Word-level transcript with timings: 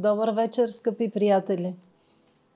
Добър 0.00 0.30
вечер, 0.30 0.68
скъпи 0.68 1.10
приятели! 1.10 1.76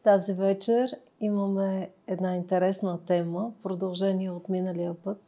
Тази 0.04 0.32
вечер 0.32 0.96
имаме 1.20 1.90
една 2.06 2.36
интересна 2.36 2.98
тема, 3.06 3.52
продължение 3.62 4.30
от 4.30 4.48
миналия 4.48 4.94
път, 4.94 5.18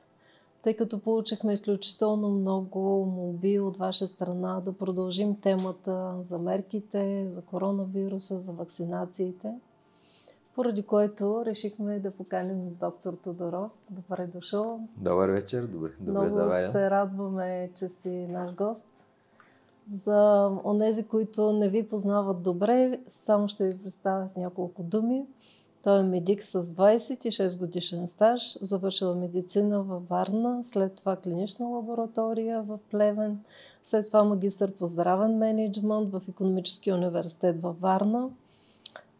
тъй 0.62 0.76
като 0.76 1.00
получихме 1.00 1.52
изключително 1.52 2.28
много 2.28 3.06
молби 3.06 3.60
от 3.60 3.76
ваша 3.76 4.06
страна 4.06 4.60
да 4.64 4.72
продължим 4.72 5.40
темата 5.40 6.14
за 6.22 6.38
мерките, 6.38 7.26
за 7.28 7.42
коронавируса, 7.42 8.38
за 8.38 8.52
вакцинациите, 8.52 9.54
поради 10.54 10.82
което 10.82 11.42
решихме 11.46 11.98
да 11.98 12.10
поканим 12.10 12.76
доктор 12.80 13.12
Тодоров. 13.12 13.70
Добре 13.90 14.26
дошъл! 14.26 14.80
Добър 14.98 15.28
вечер, 15.28 15.66
добре, 15.66 15.90
добре 16.00 16.10
Много 16.10 16.28
заваря. 16.28 16.72
се 16.72 16.90
радваме, 16.90 17.70
че 17.74 17.88
си 17.88 18.10
наш 18.10 18.54
гост. 18.54 18.88
За 19.88 20.50
онези, 20.64 21.04
които 21.04 21.52
не 21.52 21.68
ви 21.68 21.88
познават 21.88 22.42
добре, 22.42 23.00
само 23.06 23.48
ще 23.48 23.68
ви 23.68 23.78
представя 23.78 24.28
с 24.28 24.36
няколко 24.36 24.82
думи. 24.82 25.26
Той 25.82 26.00
е 26.00 26.02
медик 26.02 26.42
с 26.42 26.62
26 26.62 27.58
годишен 27.58 28.06
стаж, 28.08 28.58
завършила 28.60 29.14
медицина 29.14 29.82
във 29.82 30.08
Варна, 30.08 30.64
след 30.64 30.94
това 30.94 31.16
клинична 31.16 31.66
лаборатория 31.66 32.62
в 32.62 32.78
Плевен, 32.90 33.38
след 33.84 34.06
това 34.06 34.24
магистър 34.24 34.72
по 34.72 34.86
здравен 34.86 35.38
менеджмент 35.38 36.12
в 36.12 36.22
Економическия 36.28 36.94
университет 36.94 37.62
във 37.62 37.80
Варна, 37.80 38.28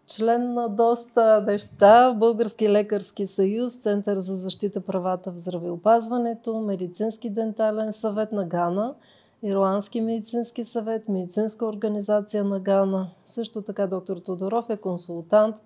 член 0.07 0.55
на 0.55 0.69
доста 0.69 1.45
неща, 1.47 2.13
Български 2.13 2.69
лекарски 2.69 3.27
съюз, 3.27 3.77
Център 3.77 4.19
за 4.19 4.35
защита 4.35 4.81
правата 4.81 5.33
в 5.33 5.39
здравеопазването, 5.39 6.61
Медицински 6.61 7.31
дентален 7.31 7.93
съвет 7.93 8.33
на 8.33 8.45
Гана, 8.45 8.95
Ирландски 9.43 10.01
медицински 10.01 10.65
съвет, 10.65 11.09
Медицинска 11.09 11.67
организация 11.67 12.45
на 12.45 12.61
Гана. 12.61 13.11
Също 13.25 13.63
така 13.63 13.87
доктор 13.87 14.17
Тодоров 14.17 14.71
е 14.71 14.77
консултант 14.77 15.57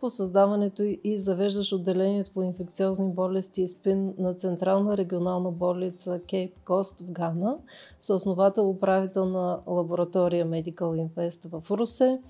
по 0.00 0.10
създаването 0.10 0.82
и 1.04 1.18
завеждаш 1.18 1.72
отделението 1.72 2.32
по 2.32 2.42
инфекциозни 2.42 3.12
болести 3.12 3.62
и 3.62 3.68
спин 3.68 4.14
на 4.18 4.34
Централна 4.34 4.96
регионална 4.96 5.50
болница 5.50 6.20
Кейп 6.30 6.54
Кост 6.64 7.00
в 7.00 7.10
Гана, 7.10 7.56
съосновател 8.00 8.70
управител 8.70 9.24
на 9.24 9.58
лаборатория 9.66 10.46
Medical 10.46 11.08
Invest 11.08 11.60
в 11.60 11.70
Русе, 11.70 12.20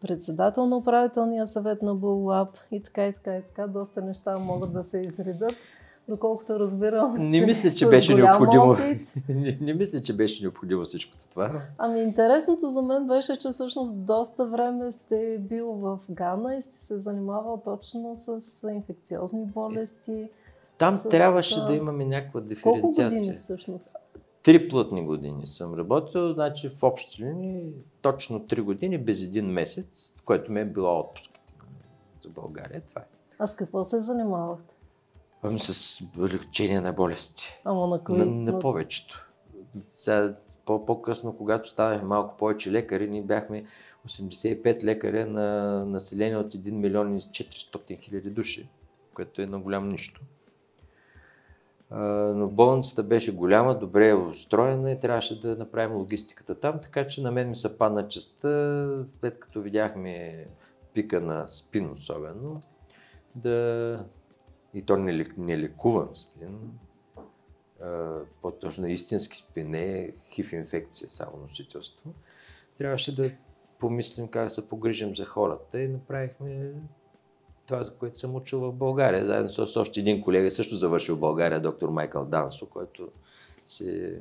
председател 0.00 0.66
на 0.66 0.76
управителния 0.76 1.46
съвет 1.46 1.82
на 1.82 1.94
Буллаб 1.94 2.48
и 2.70 2.82
така 2.82 3.06
и 3.06 3.12
така 3.12 3.36
и 3.36 3.42
така. 3.42 3.66
Доста 3.66 4.02
неща 4.02 4.36
могат 4.38 4.72
да 4.72 4.84
се 4.84 4.98
изредат. 4.98 5.54
Доколкото 6.08 6.58
разбирам, 6.58 7.14
Не 7.18 7.40
мисля, 7.40 7.70
че 7.70 7.88
беше 7.88 8.14
необходимо. 8.14 8.70
опит. 8.70 9.08
не, 9.28 9.58
не 9.60 9.74
мисля, 9.74 10.00
че 10.00 10.16
беше 10.16 10.42
необходимо 10.42 10.84
всичкото 10.84 11.28
това. 11.28 11.62
Ами 11.78 12.00
интересното 12.00 12.70
за 12.70 12.82
мен 12.82 13.06
беше, 13.06 13.38
че 13.38 13.48
всъщност 13.48 14.06
доста 14.06 14.46
време 14.46 14.92
сте 14.92 15.38
бил 15.40 15.66
в 15.66 15.98
Гана 16.10 16.56
и 16.56 16.62
сте 16.62 16.78
се 16.78 16.98
занимавал 16.98 17.58
точно 17.64 18.12
с 18.16 18.40
инфекциозни 18.70 19.44
болести. 19.44 20.28
Там 20.78 21.00
С, 21.04 21.08
трябваше 21.08 21.60
да 21.60 21.74
имаме 21.74 22.04
някаква 22.04 22.40
Колко 22.62 22.80
години 22.80 23.08
диференциация. 23.08 23.36
всъщност? 23.36 23.96
Три 24.42 24.68
плътни 24.68 25.06
години 25.06 25.46
съм 25.46 25.74
работил, 25.74 26.32
значи 26.32 26.68
в 26.68 26.82
общи 26.82 27.24
линии 27.24 27.72
точно 28.02 28.46
три 28.46 28.60
години 28.60 28.98
без 28.98 29.22
един 29.22 29.46
месец, 29.46 30.14
което 30.24 30.52
ми 30.52 30.60
е 30.60 30.64
било 30.64 30.98
отпуските 31.00 31.54
за 32.22 32.28
България. 32.28 32.82
Това 32.88 33.00
е. 33.02 33.04
А 33.38 33.46
с 33.46 33.56
какво 33.56 33.84
се 33.84 34.00
занимавахте? 34.00 34.73
Ами 35.44 35.58
с 35.58 36.02
лечение 36.18 36.80
на 36.80 36.92
болести. 36.92 37.60
Ама 37.64 37.86
на 37.86 38.04
кои? 38.04 38.18
На, 38.18 38.26
на 38.26 38.58
повечето. 38.58 39.30
Сега, 39.86 40.34
по- 40.64 40.86
по-късно, 40.86 41.36
когато 41.36 41.68
станахме 41.68 42.08
малко 42.08 42.36
повече 42.36 42.72
лекари, 42.72 43.10
ние 43.10 43.22
бяхме 43.22 43.64
85 44.08 44.84
лекаря 44.84 45.26
на 45.26 45.84
население 45.84 46.36
от 46.36 46.54
1 46.54 46.70
милион 46.70 47.16
и 47.16 47.20
400 47.20 48.00
хиляди 48.00 48.30
души, 48.30 48.68
което 49.14 49.42
е 49.42 49.46
на 49.46 49.58
голямо 49.58 49.86
нищо. 49.86 50.20
А, 51.90 52.00
Но 52.34 52.48
болницата 52.48 53.02
беше 53.02 53.34
голяма, 53.34 53.78
добре 53.78 54.14
устроена 54.14 54.92
и 54.92 55.00
трябваше 55.00 55.40
да 55.40 55.56
направим 55.56 55.96
логистиката 55.96 56.54
там, 56.54 56.80
така 56.82 57.06
че 57.06 57.22
на 57.22 57.30
мен 57.30 57.48
ми 57.48 57.56
се 57.56 57.78
падна 57.78 58.08
частта, 58.08 58.88
след 59.06 59.38
като 59.38 59.62
видяхме 59.62 60.46
пика 60.94 61.20
на 61.20 61.48
спин 61.48 61.90
особено, 61.92 62.62
да 63.34 64.04
и 64.74 64.82
то 64.82 64.96
не, 64.96 65.12
лек- 65.12 65.38
не 65.38 65.58
лекуван 65.58 66.08
спин, 66.14 66.70
по-точно 68.42 68.86
истински 68.86 69.36
спин, 69.36 69.70
не 69.70 70.10
хив 70.32 70.52
инфекция, 70.52 71.08
само 71.08 71.36
носителство. 71.36 72.10
Трябваше 72.78 73.14
да 73.14 73.30
помислим 73.78 74.28
как 74.28 74.44
да 74.44 74.50
се 74.50 74.68
погрижим 74.68 75.14
за 75.14 75.24
хората 75.24 75.80
и 75.80 75.88
направихме 75.88 76.72
това, 77.66 77.84
за 77.84 77.94
което 77.94 78.18
съм 78.18 78.34
учил 78.34 78.60
в 78.60 78.72
България, 78.72 79.24
заедно 79.24 79.48
с, 79.48 79.76
още 79.76 80.00
един 80.00 80.22
колега, 80.22 80.50
също 80.50 80.76
завършил 80.76 81.16
в 81.16 81.20
България, 81.20 81.60
доктор 81.60 81.88
Майкъл 81.88 82.24
Дансо, 82.24 82.66
който 82.66 83.08
си 83.64 83.90
е 83.90 84.20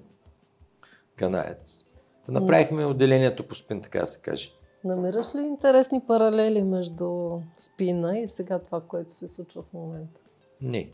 канаец. 1.16 1.90
Да 2.25 2.31
направихме 2.31 2.85
отделението 2.85 3.47
по 3.47 3.56
спин, 3.56 3.81
така 3.81 4.00
да 4.00 4.08
се 4.08 4.22
каже. 4.22 4.52
Намираш 4.84 5.35
ли 5.35 5.41
интересни 5.41 6.02
паралели 6.08 6.64
между 6.64 7.40
спина 7.58 8.20
и 8.20 8.28
сега 8.28 8.59
това, 8.59 8.81
което 8.81 9.12
се 9.12 9.28
случва 9.28 9.62
в 9.62 9.74
момента? 9.74 10.20
Не. 10.63 10.91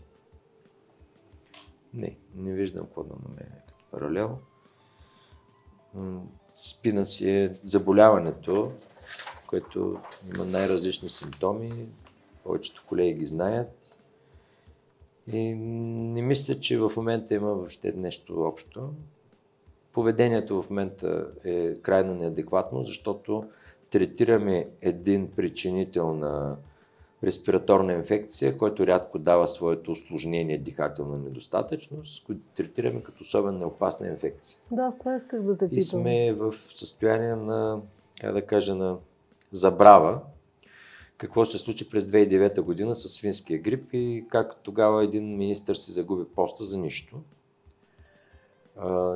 Не, 1.94 2.18
не 2.36 2.54
виждам 2.54 2.86
какво 2.86 3.04
да 3.04 3.16
намеря 3.30 3.62
като 3.68 3.84
паралел. 3.92 4.38
Спина 6.56 7.06
си 7.06 7.30
е 7.30 7.54
заболяването, 7.64 8.72
което 9.48 10.00
има 10.36 10.46
най-различни 10.46 11.10
симптоми. 11.10 11.72
Повечето 12.44 12.84
колеги 12.88 13.20
ги 13.20 13.26
знаят. 13.26 13.98
И 15.28 15.54
не 15.54 16.22
мисля, 16.22 16.60
че 16.60 16.80
в 16.80 16.92
момента 16.98 17.34
има 17.34 17.54
въобще 17.54 17.92
нещо 17.92 18.42
общо. 18.42 18.94
Поведението 19.94 20.62
в 20.62 20.70
момента 20.70 21.28
е 21.44 21.76
крайно 21.76 22.16
неадекватно, 22.16 22.84
защото 22.84 23.50
третираме 23.90 24.70
един 24.82 25.32
причинител 25.32 26.14
на 26.14 26.58
респираторна 27.24 27.94
инфекция, 27.94 28.58
който 28.58 28.88
рядко 28.88 29.20
дава 29.20 29.48
своето 29.48 29.92
осложнение 29.92 30.58
дихателна 30.58 31.18
недостатъчност, 31.18 32.26
който 32.26 32.42
третираме 32.56 33.04
като 33.04 33.18
особено 33.22 33.60
неопасна 33.60 34.08
инфекция. 34.08 34.60
Да, 34.72 34.90
това 35.00 35.16
исках 35.16 35.42
да 35.42 35.58
те 35.58 35.66
питам. 35.66 35.78
И 35.78 35.82
сме 35.82 36.34
в 36.34 36.56
състояние 36.70 37.36
на, 37.36 37.82
как 38.22 38.34
да 38.34 38.46
кажа, 38.46 38.76
на 38.76 38.98
забрава 39.52 40.20
какво 41.18 41.46
се 41.46 41.58
случи 41.58 41.90
през 41.90 42.06
2009 42.06 42.62
година 42.62 42.96
с 42.96 43.10
свинския 43.10 43.60
грип 43.60 43.94
и 43.94 44.26
как 44.30 44.56
тогава 44.64 45.04
един 45.04 45.38
министър 45.38 45.76
си 45.76 45.92
загуби 45.92 46.24
поста 46.36 46.66
за 46.66 46.78
нищо. 46.78 47.18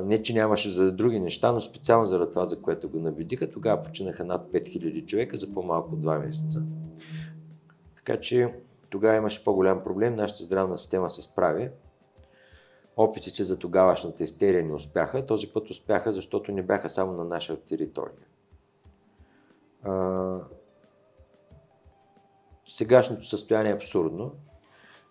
Не, 0.04 0.22
че 0.22 0.34
нямаше 0.34 0.70
за 0.70 0.92
други 0.92 1.20
неща, 1.20 1.52
но 1.52 1.60
специално 1.60 2.06
заради 2.06 2.30
това, 2.30 2.44
за 2.44 2.62
което 2.62 2.88
го 2.88 2.98
набедиха, 2.98 3.50
тогава 3.50 3.82
починаха 3.82 4.24
над 4.24 4.52
5000 4.52 5.06
човека 5.06 5.36
за 5.36 5.54
по-малко 5.54 5.94
от 5.94 6.00
2 6.00 6.26
месеца. 6.26 6.62
Така 8.04 8.20
че 8.20 8.54
тогава 8.90 9.16
имаше 9.16 9.44
по-голям 9.44 9.84
проблем, 9.84 10.14
нашата 10.14 10.42
здравна 10.44 10.78
система 10.78 11.10
се 11.10 11.22
справи. 11.22 11.70
Опитите 12.96 13.44
за 13.44 13.58
тогавашната 13.58 14.24
истерия 14.24 14.64
не 14.64 14.72
успяха. 14.72 15.26
Този 15.26 15.52
път 15.52 15.70
успяха, 15.70 16.12
защото 16.12 16.52
не 16.52 16.62
бяха 16.62 16.88
само 16.88 17.12
на 17.12 17.24
наша 17.24 17.60
територия. 17.60 18.26
А, 19.82 20.38
сегашното 22.66 23.24
състояние 23.24 23.72
е 23.72 23.74
абсурдно, 23.74 24.32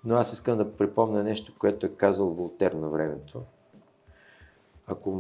но 0.04 0.16
аз 0.16 0.34
искам 0.34 0.58
да 0.58 0.78
припомня 0.78 1.24
нещо, 1.24 1.54
което 1.60 1.86
е 1.86 1.90
казал 1.90 2.30
Волтер 2.30 2.72
на 2.72 2.90
времето. 2.90 3.42
Ако 4.88 5.18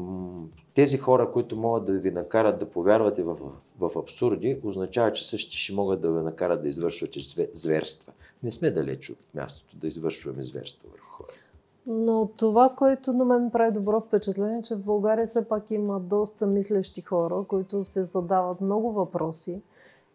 тези 0.73 0.97
хора, 0.97 1.31
които 1.31 1.55
могат 1.55 1.85
да 1.85 1.93
ви 1.93 2.11
накарат 2.11 2.59
да 2.59 2.69
повярвате 2.69 3.23
в, 3.23 3.37
в, 3.79 3.91
абсурди, 3.99 4.59
означава, 4.63 5.13
че 5.13 5.29
същите 5.29 5.57
ще 5.57 5.73
могат 5.73 6.01
да 6.01 6.11
ви 6.11 6.21
накарат 6.21 6.61
да 6.61 6.67
извършвате 6.67 7.19
зве- 7.19 7.49
зверства. 7.53 8.13
Не 8.43 8.51
сме 8.51 8.71
далеч 8.71 9.09
от 9.09 9.17
мястото 9.33 9.77
да 9.77 9.87
извършваме 9.87 10.43
зверства 10.43 10.89
върху 10.91 11.11
хора. 11.11 11.27
Но 11.87 12.29
това, 12.37 12.73
което 12.77 13.13
на 13.13 13.25
мен 13.25 13.51
прави 13.51 13.71
добро 13.71 14.01
впечатление, 14.01 14.61
че 14.61 14.75
в 14.75 14.83
България 14.83 15.27
все 15.27 15.47
пак 15.47 15.71
има 15.71 15.99
доста 15.99 16.47
мислещи 16.47 17.01
хора, 17.01 17.45
които 17.47 17.83
се 17.83 18.03
задават 18.03 18.61
много 18.61 18.91
въпроси 18.91 19.61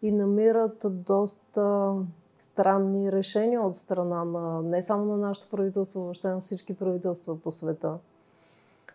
и 0.01 0.11
намират 0.11 0.85
доста 0.85 1.93
странни 2.39 3.11
решения 3.11 3.61
от 3.61 3.75
страна 3.75 4.23
на 4.23 4.61
не 4.61 4.81
само 4.81 5.05
на 5.05 5.17
нашето 5.17 5.49
правителство, 5.49 6.01
въобще 6.01 6.27
на 6.27 6.39
всички 6.39 6.73
правителства 6.73 7.39
по 7.39 7.51
света. 7.51 7.97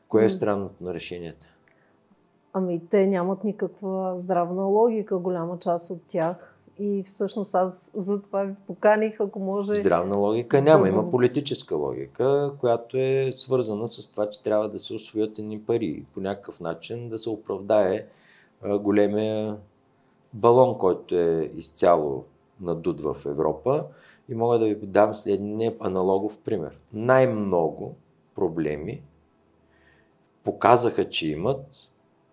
Кое 0.09 0.25
е 0.25 0.31
странното 0.31 0.85
на 0.85 0.95
решенията? 0.95 1.47
Ами 2.53 2.81
те 2.91 3.06
нямат 3.06 3.45
никаква 3.45 4.19
здравна 4.19 4.62
логика, 4.62 5.19
голяма 5.19 5.59
част 5.59 5.91
от 5.91 6.03
тях. 6.09 6.51
И 6.79 7.03
всъщност 7.06 7.55
аз 7.55 7.91
за 7.95 8.23
това 8.23 8.45
ви 8.45 8.55
поканих, 8.67 9.21
ако 9.21 9.39
може. 9.39 9.75
Здравна 9.75 10.17
логика 10.17 10.62
няма. 10.62 10.89
Има 10.89 11.11
политическа 11.11 11.77
логика, 11.77 12.53
която 12.61 12.97
е 12.97 13.29
свързана 13.33 13.89
с 13.89 14.11
това, 14.11 14.31
че 14.31 14.43
трябва 14.43 14.69
да 14.69 14.79
се 14.79 14.95
освоят 14.95 15.39
едни 15.39 15.61
пари. 15.61 16.05
По 16.15 16.21
някакъв 16.21 16.61
начин 16.61 17.09
да 17.09 17.19
се 17.19 17.31
оправдае 17.31 18.06
големия 18.81 19.56
балон, 20.33 20.79
който 20.79 21.17
е 21.17 21.51
изцяло 21.56 22.25
надут 22.61 23.01
в 23.01 23.17
Европа 23.27 23.87
и 24.29 24.35
мога 24.35 24.59
да 24.59 24.67
ви 24.67 24.87
дам 24.87 25.15
следния 25.15 25.75
аналогов 25.81 26.39
пример. 26.45 26.79
Най-много 26.93 27.95
проблеми 28.35 29.03
показаха, 30.44 31.08
че 31.08 31.29
имат 31.29 31.67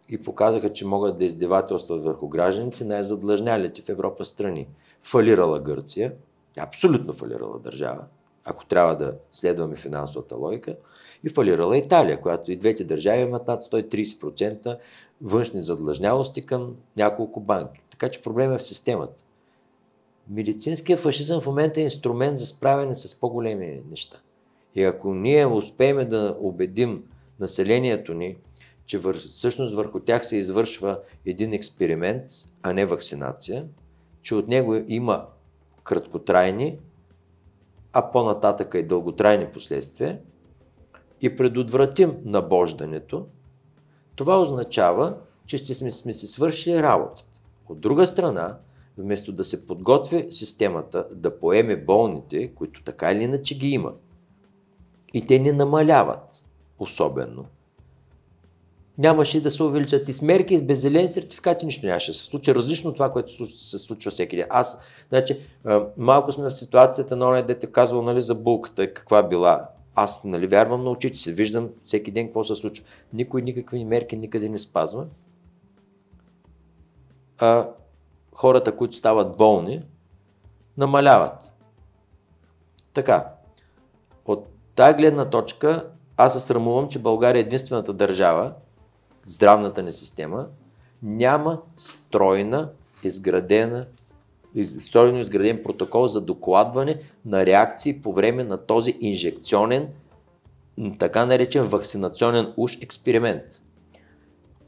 и 0.10 0.18
показаха, 0.24 0.74
че 0.74 0.86
могат 0.86 1.18
да 1.18 1.26
издевателстват 1.26 2.04
върху 2.04 2.28
гражданици 2.28 2.86
най-задлъжнялите 2.86 3.82
в 3.82 3.90
Европа 3.90 4.26
страни. 4.26 4.68
Фалирала 5.02 5.60
Гърция, 5.60 6.14
абсолютно 6.60 7.14
фалирала 7.14 7.60
държава, 7.60 8.06
ако 8.46 8.66
трябва 8.66 8.96
да 8.96 9.14
следваме 9.32 9.76
финансовата 9.76 10.36
логика, 10.36 10.76
и 11.24 11.30
фалирала 11.30 11.78
Италия, 11.78 12.22
която 12.22 12.52
и 12.52 12.56
двете 12.56 12.84
държави 12.84 13.22
имат 13.22 13.48
над 13.48 13.62
130% 13.62 14.78
външни 15.22 15.60
задлъжнялости 15.60 16.46
към 16.46 16.76
няколко 16.98 17.40
банки. 17.40 17.82
Така 17.90 18.10
че 18.10 18.22
проблем 18.22 18.52
е 18.52 18.58
в 18.58 18.64
системата. 18.64 19.24
Медицинския 20.30 20.98
фашизъм 20.98 21.42
в 21.42 21.46
момента 21.46 21.80
е 21.80 21.84
инструмент 21.84 22.38
за 22.38 22.46
справяне 22.46 22.96
с 22.96 23.20
по-големи 23.20 23.82
неща. 23.90 24.18
И 24.76 24.84
ако 24.84 25.14
ние 25.14 25.46
успеем 25.46 26.10
да 26.10 26.38
убедим 26.42 27.04
населението 27.42 28.14
ни, 28.14 28.38
че 28.86 28.98
вър... 28.98 29.18
всъщност 29.18 29.76
върху 29.76 30.00
тях 30.00 30.26
се 30.26 30.38
извършва 30.38 31.00
един 31.26 31.54
експеримент, 31.54 32.24
а 32.62 32.74
не 32.74 32.86
вакцинация, 32.86 33.68
че 34.22 34.36
от 34.36 34.48
него 34.48 34.76
има 34.88 35.26
краткотрайни, 35.84 36.78
а 37.94 38.12
по-нататъка 38.12 38.80
и 38.80 38.88
дълготрайни 38.88 39.48
последствия 39.48 40.20
и 41.22 41.36
предотвратим 41.36 42.14
набождането, 42.26 43.26
това 44.16 44.42
означава, 44.42 45.18
че 45.46 45.58
сме, 45.58 45.92
сме 45.92 46.14
си 46.14 46.28
свършили 46.28 46.84
работата. 46.84 47.42
От 47.70 47.80
друга 47.80 48.08
страна, 48.08 48.58
вместо 48.98 49.32
да 49.32 49.44
се 49.44 49.68
подготви 49.68 50.28
системата 50.30 51.08
да 51.12 51.40
поеме 51.40 51.76
болните, 51.76 52.48
които 52.48 52.84
така 52.84 53.12
или 53.12 53.24
иначе 53.24 53.58
ги 53.58 53.70
има, 53.70 53.94
и 55.14 55.26
те 55.26 55.40
не 55.40 55.52
намаляват 55.52 56.46
особено, 56.82 57.46
нямаше 58.98 59.42
да 59.42 59.52
се 59.52 59.64
увеличат 59.64 60.10
и 60.10 60.14
смерки, 60.14 60.58
с 60.58 60.62
беззелени 60.62 61.08
сертификати, 61.08 61.66
нищо 61.66 61.86
нямаше 61.86 62.12
да 62.12 62.18
се 62.18 62.26
случи. 62.26 62.56
Различно 62.56 62.90
от 62.90 62.96
това, 62.96 63.12
което 63.12 63.46
се 63.46 63.80
случва 63.80 64.12
всеки 64.12 64.36
ден. 64.36 64.46
Аз, 64.50 64.80
значи, 65.10 65.40
малко 65.98 66.32
сме 66.32 66.50
в 66.50 66.52
ситуацията 66.52 67.16
на 67.16 67.28
оня 67.28 67.44
дете 67.44 67.72
казвал 67.72 68.02
нали, 68.02 68.22
за 68.22 68.36
булката, 68.36 68.94
каква 68.94 69.24
била. 69.24 69.70
Аз 69.96 70.24
нали, 70.24 70.48
вярвам 70.48 70.84
на 70.84 70.90
очите 70.90 71.18
си, 71.18 71.34
виждам 71.34 71.70
всеки 71.84 72.12
ден 72.12 72.26
какво 72.26 72.44
се 72.44 72.56
случва. 72.56 72.86
Никой 73.14 73.42
никакви 73.42 73.86
мерки 73.86 74.18
никъде 74.18 74.50
не 74.50 74.58
спазва. 74.58 75.06
А 77.40 77.70
хората, 78.36 78.78
които 78.78 78.96
стават 78.96 79.38
болни, 79.38 79.82
намаляват. 80.78 81.54
Така, 82.94 83.28
от 84.26 84.48
тази 84.76 84.98
гледна 84.98 85.30
точка 85.30 85.90
аз 86.22 86.34
се 86.34 86.40
срамувам, 86.40 86.88
че 86.88 87.00
България 87.00 87.40
е 87.40 87.42
единствената 87.42 87.94
държава, 87.94 88.54
здравната 89.24 89.84
ни 89.84 89.92
система, 89.92 90.48
няма 91.04 91.62
стройна, 91.78 92.70
изградена, 93.04 93.86
стройно 94.80 95.20
изграден 95.20 95.64
протокол 95.64 96.08
за 96.08 96.22
докладване 96.22 97.02
на 97.26 97.46
реакции 97.46 98.02
по 98.02 98.14
време 98.14 98.44
на 98.44 98.58
този 98.58 98.98
инжекционен, 99.00 99.88
така 101.00 101.26
наречен 101.26 101.64
вакцинационен 101.64 102.54
уж 102.58 102.78
експеримент. 102.82 103.44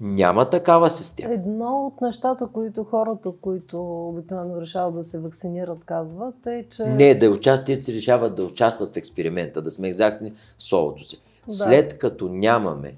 Няма 0.02 0.50
такава 0.50 0.90
система. 0.90 1.34
Едно 1.34 1.86
от 1.86 2.02
нещата, 2.02 2.48
които 2.54 2.84
хората, 2.84 3.32
които 3.42 4.08
обикновено 4.10 4.62
решават 4.62 4.94
да 4.94 5.04
се 5.04 5.20
вакцинират, 5.20 5.86
казват 5.86 6.48
е, 6.48 6.66
че... 6.70 6.84
Не, 6.84 7.16
да 7.16 7.30
участват, 7.30 7.66
те 7.66 7.76
се 7.76 7.94
решават 7.94 8.36
да 8.36 8.44
участват 8.44 8.94
в 8.94 8.98
експеримента, 8.98 9.62
да 9.62 9.72
сме 9.72 9.88
екзактни 9.88 10.32
в 10.60 10.64
солото 10.64 11.04
си. 11.04 11.22
Да. 11.48 11.54
След 11.54 11.98
като 11.98 12.30
нямаме 12.30 12.96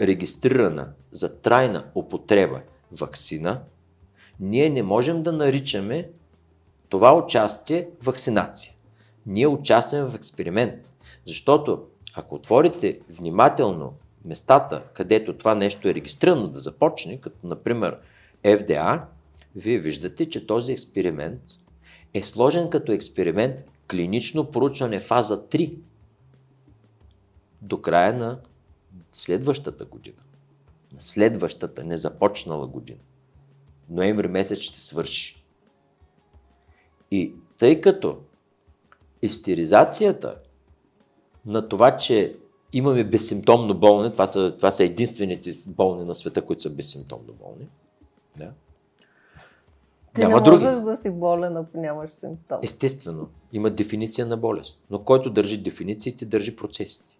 регистрирана 0.00 0.88
за 1.12 1.40
трайна 1.40 1.84
употреба 1.94 2.60
вакцина, 2.92 3.60
ние 4.40 4.70
не 4.70 4.82
можем 4.82 5.22
да 5.22 5.32
наричаме 5.32 6.10
това 6.88 7.16
участие 7.16 7.88
вакцинация. 8.02 8.72
Ние 9.26 9.46
участваме 9.46 10.04
в 10.04 10.14
експеримент. 10.14 10.94
Защото 11.26 11.82
ако 12.14 12.34
отворите 12.34 13.00
внимателно 13.10 13.92
местата, 14.24 14.82
където 14.94 15.38
това 15.38 15.54
нещо 15.54 15.88
е 15.88 15.94
регистрирано 15.94 16.48
да 16.48 16.58
започне, 16.58 17.20
като 17.20 17.46
например 17.46 17.98
FDA, 18.44 19.02
вие 19.56 19.78
виждате, 19.78 20.28
че 20.28 20.46
този 20.46 20.72
експеримент 20.72 21.40
е 22.14 22.22
сложен 22.22 22.70
като 22.70 22.92
експеримент 22.92 23.64
клинично 23.90 24.50
проучване 24.50 25.00
фаза 25.00 25.48
3 25.48 25.74
до 27.64 27.82
края 27.82 28.12
на 28.12 28.40
следващата 29.12 29.84
година. 29.84 30.22
На 30.92 31.00
следващата, 31.00 31.84
не 31.84 31.96
започнала 31.96 32.66
година. 32.66 33.00
Ноември 33.90 34.28
месец 34.28 34.58
ще 34.58 34.80
свърши. 34.80 35.44
И 37.10 37.34
тъй 37.58 37.80
като 37.80 38.18
истеризацията 39.22 40.38
на 41.46 41.68
това, 41.68 41.96
че 41.96 42.36
имаме 42.72 43.04
безсимптомно 43.04 43.78
болни, 43.78 44.12
това 44.12 44.26
са, 44.26 44.56
това 44.56 44.70
са 44.70 44.84
единствените 44.84 45.52
болни 45.66 46.04
на 46.04 46.14
света, 46.14 46.42
които 46.42 46.62
са 46.62 46.70
безсимптомно 46.70 47.32
болни. 47.32 47.68
Да. 48.36 48.52
Ти 50.14 50.20
Няма 50.20 50.40
не 50.40 50.50
можеш 50.50 50.62
други. 50.62 50.84
да 50.84 50.96
си 50.96 51.10
болен, 51.10 51.56
ако 51.56 51.78
нямаш 51.78 52.10
симптом. 52.10 52.58
Естествено. 52.62 53.28
Има 53.52 53.70
дефиниция 53.70 54.26
на 54.26 54.36
болест. 54.36 54.84
Но 54.90 55.04
който 55.04 55.30
държи 55.30 55.62
дефинициите, 55.62 56.24
държи 56.24 56.56
процесите. 56.56 57.13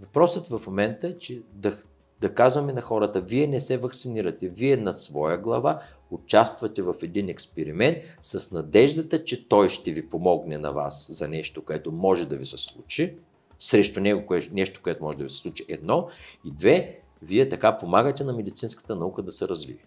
Въпросът 0.00 0.46
в 0.46 0.62
момента 0.66 1.08
е, 1.08 1.18
че 1.18 1.42
да, 1.52 1.76
да 2.20 2.34
казваме 2.34 2.72
на 2.72 2.80
хората, 2.80 3.20
вие 3.20 3.46
не 3.46 3.60
се 3.60 3.78
вакцинирате, 3.78 4.48
вие 4.48 4.76
на 4.76 4.92
своя 4.92 5.38
глава 5.38 5.82
участвате 6.10 6.82
в 6.82 6.94
един 7.02 7.28
експеримент 7.28 7.98
с 8.20 8.52
надеждата, 8.52 9.24
че 9.24 9.48
той 9.48 9.68
ще 9.68 9.92
ви 9.92 10.10
помогне 10.10 10.58
на 10.58 10.72
вас 10.72 11.08
за 11.12 11.28
нещо, 11.28 11.64
което 11.64 11.92
може 11.92 12.28
да 12.28 12.36
ви 12.36 12.44
се 12.44 12.58
случи, 12.58 13.16
срещу 13.58 14.00
него 14.00 14.26
кое, 14.26 14.48
нещо, 14.52 14.80
което 14.82 15.04
може 15.04 15.18
да 15.18 15.24
ви 15.24 15.30
се 15.30 15.36
случи 15.36 15.64
едно, 15.68 16.08
и 16.44 16.50
две, 16.50 17.00
вие 17.22 17.48
така 17.48 17.78
помагате 17.78 18.24
на 18.24 18.32
медицинската 18.32 18.96
наука 18.96 19.22
да 19.22 19.32
се 19.32 19.48
развие. 19.48 19.86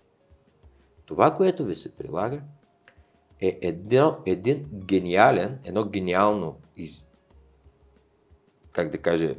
Това, 1.06 1.36
което 1.36 1.66
ви 1.66 1.76
се 1.76 1.96
прилага, 1.96 2.42
е 3.42 3.60
едно, 3.62 4.18
един 4.26 4.66
гениален, 4.74 5.60
едно 5.64 5.86
гениално 5.86 6.56
из, 6.78 7.08
как 8.72 8.90
да 8.90 8.98
кажа, 8.98 9.36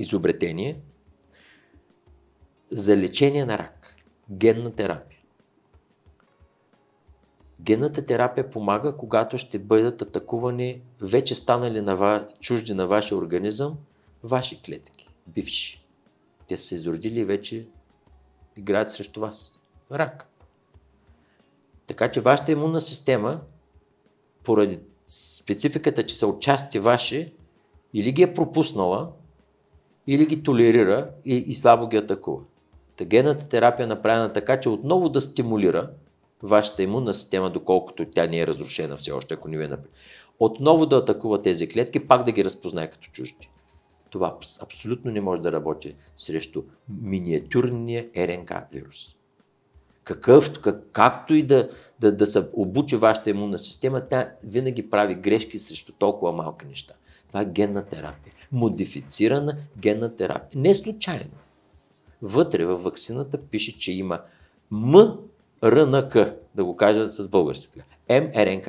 изобретение 0.00 0.80
за 2.70 2.96
лечение 2.96 3.44
на 3.44 3.58
рак. 3.58 3.96
Генна 4.30 4.72
терапия. 4.74 5.20
Генната 7.60 8.06
терапия 8.06 8.50
помага, 8.50 8.96
когато 8.96 9.38
ще 9.38 9.58
бъдат 9.58 10.02
атакувани 10.02 10.82
вече 11.00 11.34
станали 11.34 11.80
на 11.80 11.96
ва... 11.96 12.28
чужди 12.40 12.74
на 12.74 12.86
вашия 12.86 13.18
организъм 13.18 13.78
ваши 14.22 14.62
клетки, 14.62 15.08
бивши. 15.26 15.86
Те 16.48 16.56
са 16.58 16.66
се 16.66 16.74
изродили 16.74 17.24
вече 17.24 17.68
играят 18.56 18.90
срещу 18.90 19.20
вас. 19.20 19.60
Рак. 19.92 20.28
Така 21.86 22.10
че 22.10 22.20
вашата 22.20 22.52
имунна 22.52 22.80
система, 22.80 23.40
поради 24.44 24.80
спецификата, 25.06 26.02
че 26.02 26.16
са 26.16 26.26
отчасти 26.26 26.78
ваши, 26.78 27.34
или 27.94 28.12
ги 28.12 28.22
е 28.22 28.34
пропуснала, 28.34 29.12
или 30.12 30.26
ги 30.26 30.42
толерира 30.42 31.10
и, 31.24 31.36
и 31.36 31.54
слабо 31.54 31.88
ги 31.88 31.96
атакува. 31.96 32.42
Та 32.96 33.04
генната 33.04 33.48
терапия 33.48 33.84
е 33.84 33.86
направена 33.86 34.32
така, 34.32 34.60
че 34.60 34.68
отново 34.68 35.08
да 35.08 35.20
стимулира 35.20 35.90
вашата 36.42 36.82
имунна 36.82 37.14
система, 37.14 37.50
доколкото 37.50 38.06
тя 38.10 38.26
не 38.26 38.38
е 38.38 38.46
разрушена 38.46 38.96
все 38.96 39.12
още, 39.12 39.34
ако 39.34 39.48
не 39.48 39.58
ви 39.58 39.64
е 39.64 39.68
например. 39.68 39.90
Отново 40.40 40.86
да 40.86 40.96
атакува 40.96 41.42
тези 41.42 41.68
клетки, 41.68 42.08
пак 42.08 42.24
да 42.24 42.32
ги 42.32 42.44
разпознае 42.44 42.90
като 42.90 43.10
чужди. 43.10 43.50
Това 44.10 44.38
абсолютно 44.62 45.10
не 45.10 45.20
може 45.20 45.42
да 45.42 45.52
работи 45.52 45.94
срещу 46.16 46.62
миниатюрния 47.02 48.06
РНК 48.16 48.52
вирус. 48.72 49.16
Какъв, 50.04 50.60
как, 50.60 50.84
както 50.92 51.34
и 51.34 51.42
да, 51.42 51.70
да, 52.00 52.16
да 52.16 52.26
се 52.26 52.48
обучи 52.52 52.96
вашата 52.96 53.30
имунна 53.30 53.58
система, 53.58 54.00
тя 54.00 54.30
винаги 54.44 54.90
прави 54.90 55.14
грешки 55.14 55.58
срещу 55.58 55.92
толкова 55.92 56.32
малки 56.32 56.66
неща. 56.66 56.94
Това 57.28 57.40
е 57.40 57.44
генна 57.44 57.84
терапия. 57.84 58.29
Модифицирана 58.52 59.56
генна 59.78 60.16
терапия. 60.16 60.60
Не 60.60 60.74
случайно. 60.74 61.30
Вътре 62.22 62.64
във 62.64 62.82
вакцината 62.82 63.42
пише, 63.42 63.78
че 63.78 63.92
има 63.92 64.22
М 64.70 65.18
РНК, 65.64 66.14
да 66.54 66.64
го 66.64 66.76
кажа 66.76 67.08
с 67.08 67.28
български. 67.28 67.80
МРНК. 68.10 68.68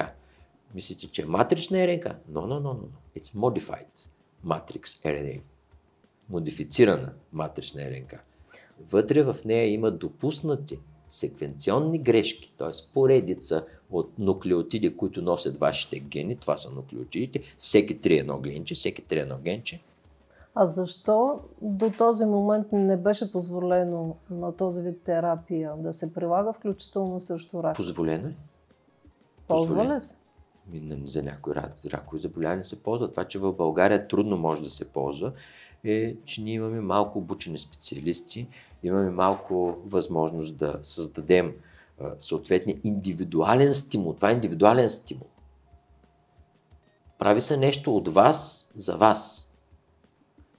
Мислите, 0.76 1.08
че 1.08 1.22
е 1.22 1.26
матрична 1.26 1.88
РНК? 1.88 2.04
No, 2.04 2.42
no, 2.42 2.60
no, 2.60 2.74
no. 2.80 2.88
It's 3.18 3.36
modified 3.36 4.08
matrix 4.46 4.84
RNA. 4.84 5.42
Модифицирана 6.30 7.14
матрична 7.34 7.82
РНК. 7.82 8.24
Вътре 8.92 9.24
в 9.24 9.38
нея 9.46 9.74
има 9.74 9.92
допуснати 9.92 10.80
секвенционни 11.12 12.00
грешки, 12.00 12.54
т.е. 12.58 12.94
поредица 12.94 13.66
от 13.92 14.20
нуклеотиди, 14.20 14.98
които 14.98 15.22
носят 15.22 15.58
вашите 15.58 16.00
гени, 16.00 16.36
това 16.36 16.58
са 16.58 16.72
нуклеотидите, 16.72 17.42
всеки 17.58 18.00
три 18.00 18.18
едно 18.18 18.40
генче, 18.40 18.76
всеки 18.76 19.02
три 19.02 19.20
едно 19.20 19.38
генче. 19.38 19.82
А 20.56 20.66
защо 20.66 21.40
до 21.62 21.92
този 21.92 22.26
момент 22.26 22.68
не 22.72 22.98
беше 22.98 23.32
позволено 23.32 24.16
на 24.30 24.56
този 24.56 24.82
вид 24.82 25.02
терапия 25.02 25.74
да 25.78 25.94
се 25.94 26.14
прилага, 26.14 26.54
включително 26.54 27.20
срещу 27.20 27.64
рак? 27.64 27.76
Позволено 27.76 28.28
е. 28.28 28.36
Ползва 29.48 29.96
ли 29.96 30.02
се? 30.02 30.16
За 31.06 31.24
някои 31.24 31.54
ракови 31.86 32.20
заболявания 32.20 32.64
се 32.64 32.84
ползва. 32.84 33.12
Това, 33.12 33.26
че 33.26 33.40
в 33.40 33.54
България 33.54 34.08
трудно 34.08 34.38
може 34.38 34.64
да 34.64 34.70
се 34.70 34.90
ползва, 34.90 35.32
е, 35.84 36.16
че 36.26 36.42
ние 36.42 36.54
имаме 36.54 36.82
малко 36.82 37.20
обучени 37.20 37.58
специалисти, 37.58 38.48
имаме 38.84 39.10
малко 39.10 39.78
възможност 39.86 40.58
да 40.58 40.80
създадем 40.84 41.54
съответния 42.20 42.78
индивидуален 42.84 43.74
стимул. 43.74 44.14
Това 44.14 44.30
е 44.30 44.34
индивидуален 44.34 44.90
стимул. 44.90 45.28
Прави 47.20 47.42
се 47.42 47.58
нещо 47.58 47.96
от 47.96 48.08
вас 48.08 48.72
за 48.76 48.98
вас, 48.98 49.52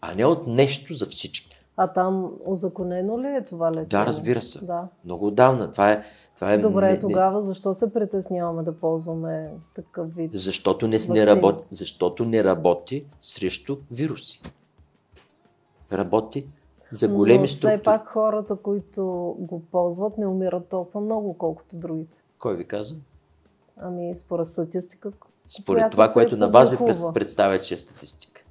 а 0.01 0.15
не 0.15 0.25
от 0.25 0.47
нещо 0.47 0.95
за 0.95 1.07
всички. 1.07 1.59
А 1.77 1.87
там 1.87 2.33
озаконено 2.47 3.19
ли 3.19 3.27
е 3.27 3.45
това 3.45 3.71
лечение? 3.71 3.87
Да, 3.87 4.07
разбира 4.07 4.43
се. 4.43 4.65
Да. 4.65 4.89
Много 5.05 5.27
отдавна. 5.27 5.71
Това 5.71 5.93
е, 5.93 6.03
това 6.35 6.53
е 6.53 6.59
Добре, 6.59 6.93
не, 6.93 6.99
тогава 6.99 7.43
защо 7.43 7.75
се 7.75 7.93
притесняваме 7.93 8.63
да 8.63 8.73
ползваме 8.73 9.51
такъв 9.75 10.15
вид? 10.15 10.31
Защото 10.35 10.89
не, 10.89 10.99
не, 11.09 11.27
работи, 11.27 11.65
защото 11.71 12.25
не 12.25 12.45
работи 12.45 13.05
срещу 13.21 13.77
вируси. 13.91 14.43
Работи 15.93 16.47
за 16.93 17.09
големи 17.09 17.39
Но 17.39 17.47
структури. 17.47 17.77
все 17.77 17.83
пак 17.83 18.09
хората, 18.09 18.57
които 18.57 19.05
го 19.39 19.63
ползват, 19.73 20.19
не 20.19 20.27
умират 20.27 20.69
толкова 20.69 21.01
много, 21.01 21.39
колкото 21.39 21.77
другите. 21.77 22.23
Кой 22.39 22.57
ви 22.57 22.65
каза? 22.65 22.95
Ами, 23.77 24.17
според 24.17 24.47
статистика. 24.47 25.13
Според 25.47 25.91
това, 25.91 26.13
което 26.13 26.37
на 26.37 26.49
вас 26.49 26.71
ви 26.71 26.77
представя, 27.15 27.59
че 27.59 27.75
е 27.75 27.77
статистика. 27.77 28.43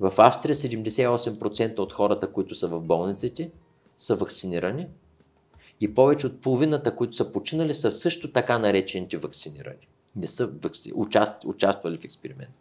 В 0.00 0.14
Австрия 0.18 0.54
78% 0.54 1.78
от 1.78 1.92
хората, 1.92 2.32
които 2.32 2.54
са 2.54 2.68
в 2.68 2.80
болниците, 2.80 3.50
са 3.96 4.16
вакцинирани 4.16 4.88
и 5.80 5.94
повече 5.94 6.26
от 6.26 6.40
половината, 6.40 6.96
които 6.96 7.16
са 7.16 7.32
починали, 7.32 7.74
са 7.74 7.92
също 7.92 8.32
така 8.32 8.58
наречените 8.58 9.16
вакцинирани. 9.16 9.88
Не 10.16 10.26
са 10.26 10.46
вакци... 10.46 10.92
участ... 10.94 11.44
участвали 11.44 11.98
в 11.98 12.04
експеримент. 12.04 12.54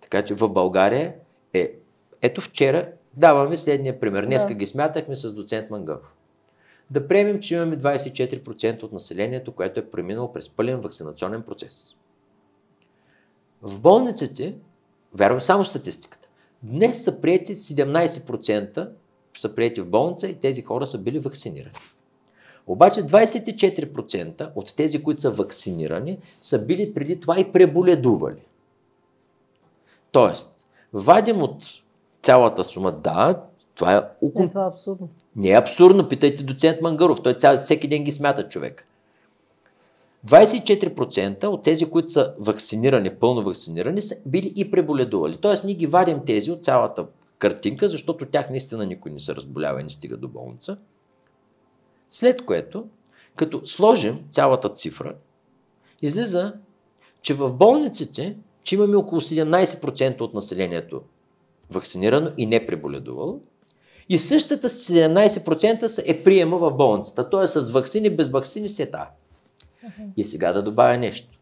Така 0.00 0.24
че 0.24 0.34
в 0.34 0.48
България 0.48 1.14
е... 1.52 1.72
Ето 2.22 2.40
вчера 2.40 2.92
даваме 3.16 3.56
следния 3.56 4.00
пример. 4.00 4.24
Днеска 4.24 4.48
да. 4.48 4.54
ги 4.54 4.66
смятахме 4.66 5.16
с 5.16 5.34
доцент 5.34 5.70
Мангалов. 5.70 6.12
Да 6.90 7.08
приемем, 7.08 7.40
че 7.40 7.54
имаме 7.54 7.78
24% 7.78 8.82
от 8.82 8.92
населението, 8.92 9.52
което 9.52 9.80
е 9.80 9.90
преминало 9.90 10.32
през 10.32 10.48
пълен 10.48 10.80
вакцинационен 10.80 11.42
процес. 11.42 11.94
В 13.62 13.80
болниците 13.80 14.54
Вярвам 15.16 15.40
само 15.40 15.64
статистиката. 15.64 16.28
Днес 16.62 17.04
са 17.04 17.20
прияти 17.20 17.54
17% 17.54 18.88
са 19.36 19.54
прияти 19.54 19.80
в 19.80 19.86
болница 19.86 20.28
и 20.28 20.34
тези 20.34 20.62
хора 20.62 20.86
са 20.86 20.98
били 20.98 21.18
вакцинирани. 21.18 21.74
Обаче 22.66 23.00
24% 23.00 24.50
от 24.54 24.76
тези, 24.76 25.02
които 25.02 25.20
са 25.20 25.30
вакцинирани, 25.30 26.18
са 26.40 26.66
били 26.66 26.94
преди 26.94 27.20
това 27.20 27.40
и 27.40 27.52
преболедували. 27.52 28.42
Тоест, 30.12 30.68
вадим 30.92 31.42
от 31.42 31.64
цялата 32.26 32.64
сума, 32.64 32.92
да, 32.92 33.42
това 33.74 33.96
е 33.96 34.00
около... 34.22 34.44
Не, 34.44 34.48
това 34.48 34.64
е 34.64 34.68
абсурдно. 34.68 35.08
Не 35.36 35.50
е 35.50 35.56
абсурдно, 35.56 36.08
питайте 36.08 36.42
доцент 36.42 36.80
Мангаров. 36.82 37.22
Той 37.22 37.34
цял, 37.34 37.56
всеки 37.56 37.88
ден 37.88 38.04
ги 38.04 38.10
смята 38.10 38.48
човек. 38.48 38.86
24% 40.26 41.44
от 41.44 41.62
тези, 41.62 41.90
които 41.90 42.10
са 42.10 42.34
вакцинирани, 42.38 43.14
пълно 43.14 43.42
вакцинирани, 43.42 44.02
са 44.02 44.16
били 44.26 44.52
и 44.56 44.70
преболедували. 44.70 45.36
Тоест, 45.36 45.64
ние 45.64 45.74
ги 45.74 45.86
вадим 45.86 46.20
тези 46.26 46.50
от 46.52 46.64
цялата 46.64 47.06
картинка, 47.38 47.88
защото 47.88 48.26
тях 48.26 48.50
наистина 48.50 48.86
никой 48.86 49.10
не 49.10 49.18
се 49.18 49.34
разболява 49.34 49.80
и 49.80 49.82
не 49.82 49.90
стига 49.90 50.16
до 50.16 50.28
болница. 50.28 50.76
След 52.08 52.44
което, 52.44 52.86
като 53.36 53.66
сложим 53.66 54.24
цялата 54.30 54.68
цифра, 54.68 55.14
излиза, 56.02 56.52
че 57.22 57.34
в 57.34 57.52
болниците, 57.52 58.36
че 58.62 58.74
имаме 58.74 58.96
около 58.96 59.20
17% 59.20 60.20
от 60.20 60.34
населението 60.34 61.02
вакцинирано 61.70 62.30
и 62.36 62.46
не 62.46 62.66
преболедувало, 62.66 63.40
и 64.08 64.18
същата 64.18 64.68
17% 64.68 66.02
е 66.06 66.24
приема 66.24 66.58
в 66.58 66.72
болницата. 66.72 67.30
Т.е. 67.30 67.46
с 67.46 67.70
вакцини, 67.70 68.10
без 68.10 68.28
вакцини 68.28 68.68
се 68.68 68.90
та. 68.90 69.10
И 70.16 70.24
сега 70.24 70.52
да 70.52 70.62
добавя 70.62 70.98
нещо. 70.98 71.38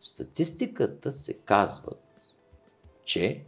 Статистиката 0.00 1.12
се 1.12 1.34
казват, 1.34 2.02
че 3.04 3.44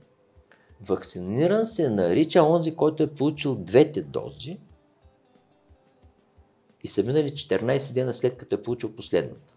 вакциниран 0.80 1.64
се 1.64 1.90
нарича 1.90 2.42
онзи, 2.42 2.76
който 2.76 3.02
е 3.02 3.14
получил 3.14 3.54
двете 3.54 4.02
дози 4.02 4.58
и 6.84 6.88
са 6.88 7.02
минали 7.02 7.28
14 7.28 7.94
дена 7.94 8.12
след 8.12 8.36
като 8.36 8.54
е 8.54 8.62
получил 8.62 8.96
последната. 8.96 9.54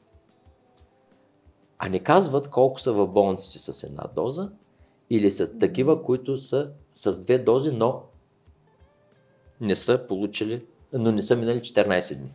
А 1.77 1.89
не 1.89 2.00
казват 2.00 2.50
колко 2.50 2.79
са 2.79 2.94
в 2.94 3.08
болниците 3.08 3.60
с 3.60 3.84
една 3.84 4.03
доза 4.15 4.51
или 5.10 5.32
са 5.32 5.58
такива, 5.58 6.04
които 6.04 6.38
са 6.38 6.72
с 6.96 7.20
две 7.20 7.38
дози, 7.38 7.72
но 7.72 8.04
не 9.62 9.75
са 9.75 10.08
получили, 10.08 10.66
но 10.94 11.12
не 11.12 11.22
са 11.22 11.36
минали 11.36 11.60
14 11.60 12.18
дни. 12.18 12.34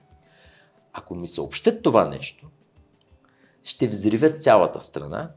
Ако 0.93 1.14
ми 1.14 1.26
съобщат 1.26 1.83
това 1.83 2.09
нещо, 2.09 2.49
ще 3.62 3.88
взривят 3.88 4.43
цялата 4.43 4.81
страна. 4.81 5.31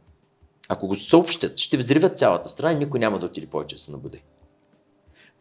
Ако 0.69 0.87
го 0.87 0.95
съобщат, 0.95 1.57
ще 1.57 1.77
взривят 1.77 2.17
цялата 2.17 2.49
страна 2.49 2.71
и 2.73 2.75
никой 2.75 2.99
няма 2.99 3.19
да 3.19 3.25
отиде 3.25 3.47
повече 3.47 3.75
да 3.75 3.81
се 3.81 3.91
набуде. 3.91 4.21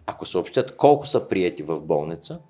Ако 0.07 0.27
съобщат 0.27 0.77
колко 0.77 1.07
са 1.07 1.29
приети 1.29 1.63
в 1.63 1.81
болница 1.81 2.41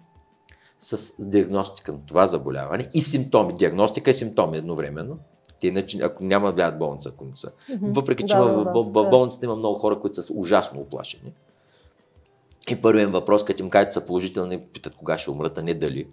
с 0.78 1.28
диагностика 1.28 1.92
на 1.92 2.06
това 2.06 2.26
заболяване 2.26 2.90
и 2.94 3.02
симптоми, 3.02 3.54
диагностика 3.54 4.10
и 4.10 4.14
симптоми 4.14 4.56
едновременно, 4.56 5.18
те 5.60 5.66
иначе, 5.68 5.98
ако 6.02 6.24
няма 6.24 6.46
да 6.46 6.52
влядат 6.52 6.78
болница, 6.78 7.08
ако 7.08 7.24
не 7.24 7.36
са. 7.36 7.50
Mm-hmm. 7.50 7.94
Въпреки, 7.94 8.24
че 8.26 8.36
да, 8.36 8.44
в, 8.44 8.64
да, 8.64 8.70
в, 8.70 8.84
в, 8.84 9.04
в 9.04 9.10
болницата 9.10 9.46
има 9.46 9.56
много 9.56 9.78
хора, 9.78 10.00
които 10.00 10.22
са 10.22 10.32
ужасно 10.32 10.80
оплашени. 10.80 11.32
И 12.70 12.76
първият 12.76 13.12
въпрос, 13.12 13.44
като 13.44 13.62
им 13.62 13.70
кажат 13.70 13.92
са 13.92 14.06
положителни, 14.06 14.60
питат 14.60 14.94
кога 14.94 15.18
ще 15.18 15.30
умрат, 15.30 15.58
а 15.58 15.62
не 15.62 15.74
дали. 15.74 16.08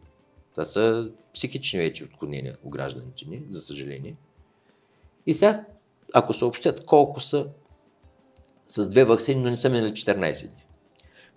Това 0.52 0.66
са 0.66 1.10
психични 1.34 1.80
вече 1.80 2.04
отклонения 2.04 2.58
у 2.64 2.70
гражданите 2.70 3.26
ни, 3.28 3.44
за 3.50 3.62
съжаление. 3.62 4.16
И 5.26 5.34
сега, 5.34 5.66
ако 6.14 6.34
съобщят 6.34 6.86
колко 6.86 7.20
са 7.20 7.48
с 8.66 8.90
две 8.90 9.04
вакцини, 9.04 9.42
но 9.42 9.50
не 9.50 9.56
са 9.56 9.70
минали 9.70 9.92
14 9.92 10.48
дни, 10.48 10.66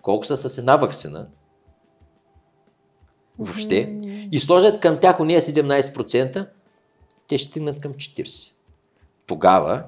колко 0.01 0.25
са 0.25 0.37
с 0.37 0.57
една 0.57 0.75
вакцина, 0.75 1.27
въобще, 3.39 3.75
mm-hmm. 3.75 4.29
и 4.31 4.39
сложат 4.39 4.79
към 4.79 4.99
тях 4.99 5.19
уния 5.19 5.41
17%, 5.41 6.47
те 7.27 7.37
ще 7.37 7.49
стигнат 7.49 7.79
към 7.79 7.93
40%. 7.93 8.53
Тогава, 9.27 9.83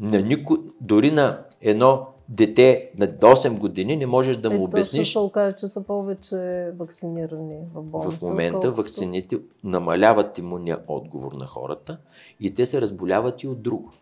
на 0.00 0.20
нико, 0.22 0.58
дори 0.80 1.10
на 1.10 1.44
едно 1.60 2.06
дете 2.28 2.90
на 2.98 3.08
8 3.08 3.58
години 3.58 3.96
не 3.96 4.06
можеш 4.06 4.36
да 4.36 4.50
му 4.50 4.56
е, 4.56 4.60
обясниш. 4.60 5.08
Ще 5.08 5.18
окаже, 5.18 5.56
че 5.56 5.68
са 5.68 5.86
повече 5.86 6.70
вакцинирани 6.78 7.56
в 7.74 7.82
болница. 7.82 8.18
В 8.18 8.22
момента 8.22 8.52
колкото... 8.52 8.74
вакцините 8.74 9.38
намаляват 9.64 10.38
имуния 10.38 10.78
отговор 10.88 11.32
на 11.32 11.46
хората 11.46 11.98
и 12.40 12.54
те 12.54 12.66
се 12.66 12.80
разболяват 12.80 13.42
и 13.42 13.48
от 13.48 13.62
друго. 13.62 13.92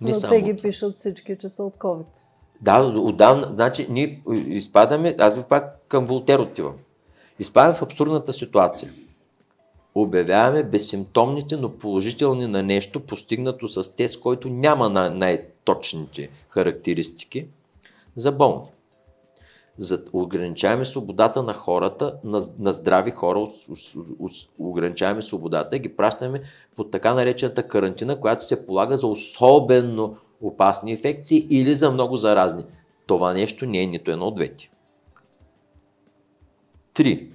Не 0.00 0.10
Но 0.10 0.28
те 0.28 0.42
ги 0.42 0.56
това. 0.56 0.68
пишат 0.68 0.94
всички, 0.94 1.38
че 1.38 1.48
са 1.48 1.64
от 1.64 1.76
COVID. 1.76 2.06
Да, 2.60 2.82
отдавна. 2.82 3.46
Значи, 3.54 3.86
ние 3.90 4.22
изпадаме, 4.46 5.16
аз 5.18 5.36
ви 5.36 5.42
пак 5.42 5.80
към 5.88 6.06
Волтер 6.06 6.38
отивам. 6.38 6.74
Изпадаме 7.38 7.74
в 7.74 7.82
абсурдната 7.82 8.32
ситуация. 8.32 8.92
Обявяваме 9.94 10.62
безсимптомните, 10.62 11.56
но 11.56 11.72
положителни 11.72 12.46
на 12.46 12.62
нещо, 12.62 13.00
постигнато 13.00 13.68
с 13.68 13.96
тест, 13.96 14.20
който 14.20 14.48
няма 14.48 14.88
най- 14.88 15.46
точните 15.64 16.30
характеристики 16.48 17.46
за 18.16 18.32
болни. 18.32 18.68
За 19.78 20.04
ограничаваме 20.12 20.84
свободата 20.84 21.42
на 21.42 21.52
хората, 21.52 22.14
на, 22.24 22.40
на 22.58 22.72
здрави 22.72 23.10
хора, 23.10 23.44
ограничаваме 24.58 25.22
свободата 25.22 25.76
и 25.76 25.80
ги 25.80 25.96
пращаме 25.96 26.42
под 26.76 26.90
така 26.90 27.14
наречената 27.14 27.68
карантина, 27.68 28.20
която 28.20 28.46
се 28.46 28.66
полага 28.66 28.96
за 28.96 29.06
особено 29.06 30.16
опасни 30.40 30.90
инфекции 30.90 31.46
или 31.50 31.74
за 31.74 31.90
много 31.90 32.16
заразни. 32.16 32.64
Това 33.06 33.34
нещо 33.34 33.66
не 33.66 33.82
е 33.82 33.86
нито 33.86 34.10
едно 34.10 34.26
от 34.26 34.34
двете. 34.34 34.70
Три. 36.94 37.28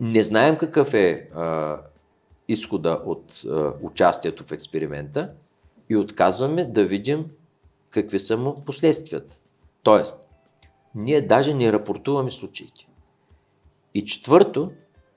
Не 0.00 0.22
знаем 0.22 0.56
какъв 0.56 0.94
е 0.94 1.28
а, 1.34 1.76
изхода 2.48 3.00
от 3.04 3.42
а, 3.50 3.72
участието 3.82 4.44
в 4.44 4.52
експеримента 4.52 5.32
и 5.88 5.96
отказваме 5.96 6.64
да 6.64 6.84
видим 6.84 7.26
какви 7.90 8.18
са 8.18 8.36
му 8.36 8.62
последствията. 8.64 9.36
Тоест, 9.82 10.24
ние 10.94 11.20
даже 11.20 11.54
не 11.54 11.72
рапортуваме 11.72 12.30
случаите. 12.30 12.86
И 13.94 14.04
четвърто, 14.04 14.72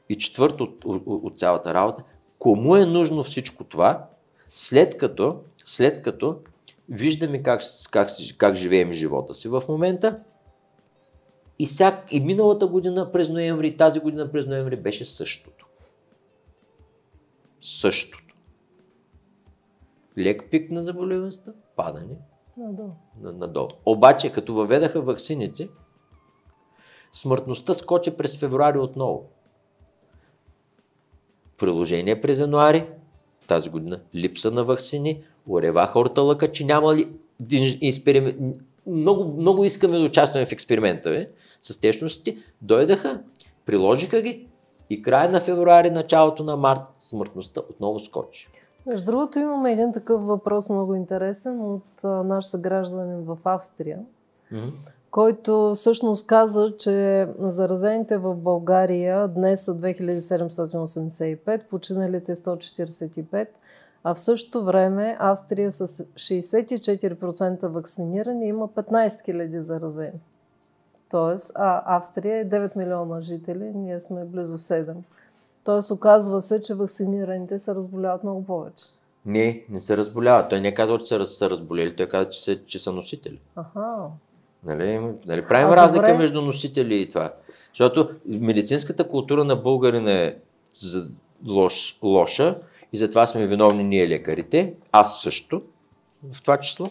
и 0.10 0.18
четвърто 0.18 0.64
от, 0.64 0.86
от, 0.86 1.04
от 1.06 1.40
цялата 1.40 1.74
работа, 1.74 2.04
кому 2.40 2.76
е 2.76 2.86
нужно 2.86 3.24
всичко 3.24 3.64
това, 3.64 4.08
след 4.54 4.98
като, 4.98 5.40
след 5.66 6.02
като 6.02 6.40
виждаме 6.90 7.44
как, 7.44 7.62
как, 7.92 8.10
как 8.38 8.56
живеем 8.56 8.92
живота 8.92 9.34
си 9.36 9.48
в 9.48 9.64
момента 9.70 10.20
и, 11.60 11.66
всяк, 11.66 12.08
и 12.12 12.20
миналата 12.20 12.68
година 12.68 13.12
през 13.12 13.30
ноември, 13.30 13.68
и 13.68 13.78
тази 13.78 14.00
година 14.00 14.32
през 14.32 14.48
ноември 14.48 14.76
беше 14.76 15.06
същото. 15.06 15.66
Същото. 17.62 18.36
Лек 20.18 20.44
пик 20.52 20.72
на 20.72 20.82
заболеваността, 20.82 21.52
падане 21.76 22.16
Надолу. 22.58 22.92
надолу. 23.22 23.70
Обаче, 23.86 24.32
като 24.32 24.54
въведаха 24.54 25.02
ваксините, 25.02 25.70
смъртността 27.12 27.74
скочи 27.74 28.18
през 28.18 28.38
февруари 28.38 28.78
отново. 28.78 29.30
Приложение 31.58 32.22
през 32.22 32.40
януари, 32.40 32.88
тази 33.48 33.70
година, 33.70 34.00
липса 34.16 34.52
на 34.52 34.64
вакцини, 34.64 35.24
уреваха 35.48 36.00
орталъка, 36.00 36.52
че 36.52 36.66
няма 36.66 36.96
ли 36.96 37.12
експеримент. 37.82 38.38
Много, 38.88 39.42
много 39.42 39.66
искаме 39.66 39.98
да 39.98 40.04
участваме 40.04 40.46
в 40.46 40.52
експеримента 40.52 41.10
бе, 41.10 41.30
с 41.62 41.80
течностите. 41.80 42.38
Дойдаха, 42.62 43.22
приложиха 43.66 44.22
ги 44.22 44.48
и 44.90 45.02
края 45.02 45.30
на 45.30 45.42
февруари, 45.42 45.90
началото 45.90 46.44
на 46.44 46.58
март, 46.58 46.82
смъртността 47.00 47.62
отново 47.70 48.00
скочи. 48.00 48.50
Между 48.86 49.06
другото 49.06 49.40
имаме 49.40 49.72
един 49.72 49.94
такъв 49.94 50.24
въпрос 50.24 50.70
много 50.70 50.96
интересен 50.96 51.62
от 51.62 52.04
а, 52.04 52.08
наш 52.08 52.46
съгражданин 52.46 53.24
в 53.24 53.38
Австрия, 53.44 54.00
Mm-hmm. 54.54 54.72
който 55.12 55.72
всъщност 55.76 56.28
каза, 56.28 56.74
че 56.78 57.28
заразените 57.40 58.18
в 58.18 58.36
България 58.36 59.28
днес 59.28 59.66
са 59.66 59.76
2785, 59.76 61.70
починалите 61.70 62.36
145, 62.36 63.48
а 64.04 64.14
в 64.14 64.20
същото 64.20 64.66
време 64.66 65.18
Австрия 65.20 65.72
с 65.72 65.88
64% 65.88 67.68
вакцинирани 67.68 68.48
има 68.48 68.68
15 68.68 69.08
000 69.08 69.60
заразени. 69.60 70.20
Тоест, 71.10 71.52
а 71.56 71.98
Австрия 71.98 72.38
е 72.38 72.50
9 72.50 72.76
милиона 72.76 73.22
жители, 73.22 73.72
ние 73.76 74.00
сме 74.00 74.26
близо 74.26 74.58
7. 74.58 74.94
Тоест, 75.64 75.92
оказва 75.92 76.42
се, 76.42 76.62
че 76.62 76.76
вакцинираните 76.76 77.60
се 77.60 77.76
разболяват 77.76 78.24
много 78.24 78.46
повече. 78.46 78.86
Не, 79.26 79.64
не 79.70 79.80
се 79.80 79.98
разболяват. 79.98 80.50
Той 80.50 80.62
не 80.62 80.68
е 80.68 80.74
казал, 80.74 80.98
че 80.98 81.06
са, 81.06 81.26
са 81.26 81.50
разболели, 81.50 81.96
той 81.96 82.06
каза, 82.06 82.30
че 82.30 82.66
че 82.66 82.80
са 82.80 82.92
носители. 82.92 83.40
Аха. 83.56 83.96
Нали, 84.66 85.00
нали 85.26 85.48
правим 85.48 85.74
А, 85.74 85.76
разлика 85.78 86.06
добре. 86.06 86.18
между 86.18 86.42
носители 86.42 86.96
и 86.96 87.10
това. 87.10 87.34
Защото 87.74 88.10
медицинската 88.26 89.08
култура 89.08 89.44
на 89.44 89.56
българина 89.56 90.12
е 90.12 90.36
лош, 91.48 92.00
лоша 92.04 92.60
и 92.94 92.98
затова 92.98 93.28
сме 93.28 93.48
виновни 93.48 93.84
ние 93.84 94.10
лекарите, 94.10 94.74
аз 94.92 95.22
също, 95.22 95.62
в 96.32 96.42
това 96.42 96.58
число. 96.58 96.90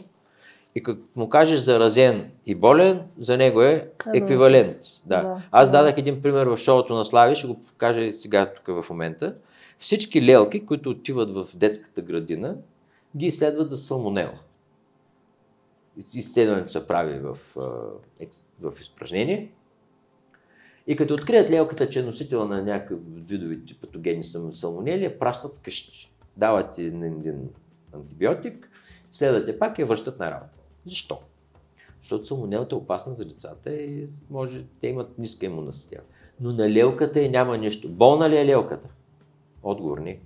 И 0.78 0.82
като 0.82 1.00
му 1.16 1.28
кажеш 1.28 1.60
заразен 1.60 2.30
и 2.46 2.54
болен, 2.54 3.02
за 3.18 3.36
него 3.36 3.62
е 3.62 3.90
еквивалент. 4.14 4.76
Да. 5.06 5.22
Да, 5.22 5.42
Аз 5.50 5.70
да. 5.70 5.78
дадах 5.78 5.98
един 5.98 6.22
пример 6.22 6.46
в 6.46 6.56
шоуто 6.56 6.94
на 6.94 7.04
Слави, 7.04 7.34
ще 7.34 7.46
го 7.46 7.62
покажа 7.62 8.02
и 8.02 8.12
сега 8.12 8.52
тук 8.52 8.66
в 8.66 8.90
момента. 8.90 9.34
Всички 9.78 10.22
лелки, 10.22 10.66
които 10.66 10.90
отиват 10.90 11.30
в 11.30 11.48
детската 11.54 12.02
градина, 12.02 12.56
ги 13.16 13.26
изследват 13.26 13.70
за 13.70 13.76
салмонела. 13.76 14.38
Изследването 16.14 16.72
се 16.72 16.86
прави 16.86 17.18
в, 17.18 17.38
в 18.60 18.72
изпражнение. 18.80 19.52
И 20.86 20.96
като 20.96 21.14
открият 21.14 21.50
лелката, 21.50 21.88
че 21.88 22.00
е 22.00 22.02
носител 22.02 22.48
на 22.48 22.62
някакъв 22.62 22.98
видовите 23.14 23.74
патогени 23.74 24.24
салмонели, 24.24 25.04
я 25.04 25.18
пращат 25.18 25.58
вкъщи. 25.58 26.12
Дават 26.36 26.72
ти 26.72 26.82
един, 26.82 27.48
антибиотик, 27.94 28.70
следват 29.12 29.48
я 29.48 29.58
пак 29.58 29.78
и 29.78 29.82
я 29.82 29.86
връщат 29.86 30.18
на 30.18 30.30
работа. 30.30 30.57
Защо? 30.86 31.18
Защото 32.02 32.26
салмонелата 32.26 32.74
е 32.74 32.78
опасна 32.78 33.14
за 33.14 33.24
децата 33.24 33.72
и 33.72 34.08
може 34.30 34.64
те 34.80 34.88
имат 34.88 35.18
ниска 35.18 35.46
имунна 35.46 35.74
система. 35.74 36.04
Но 36.40 36.52
на 36.52 36.70
лелката 36.70 37.20
и 37.20 37.28
няма 37.28 37.58
нищо. 37.58 37.88
Болна 37.88 38.30
ли 38.30 38.36
е 38.36 38.46
лелката? 38.46 38.88
Отговор 39.62 39.98
не. 39.98 40.20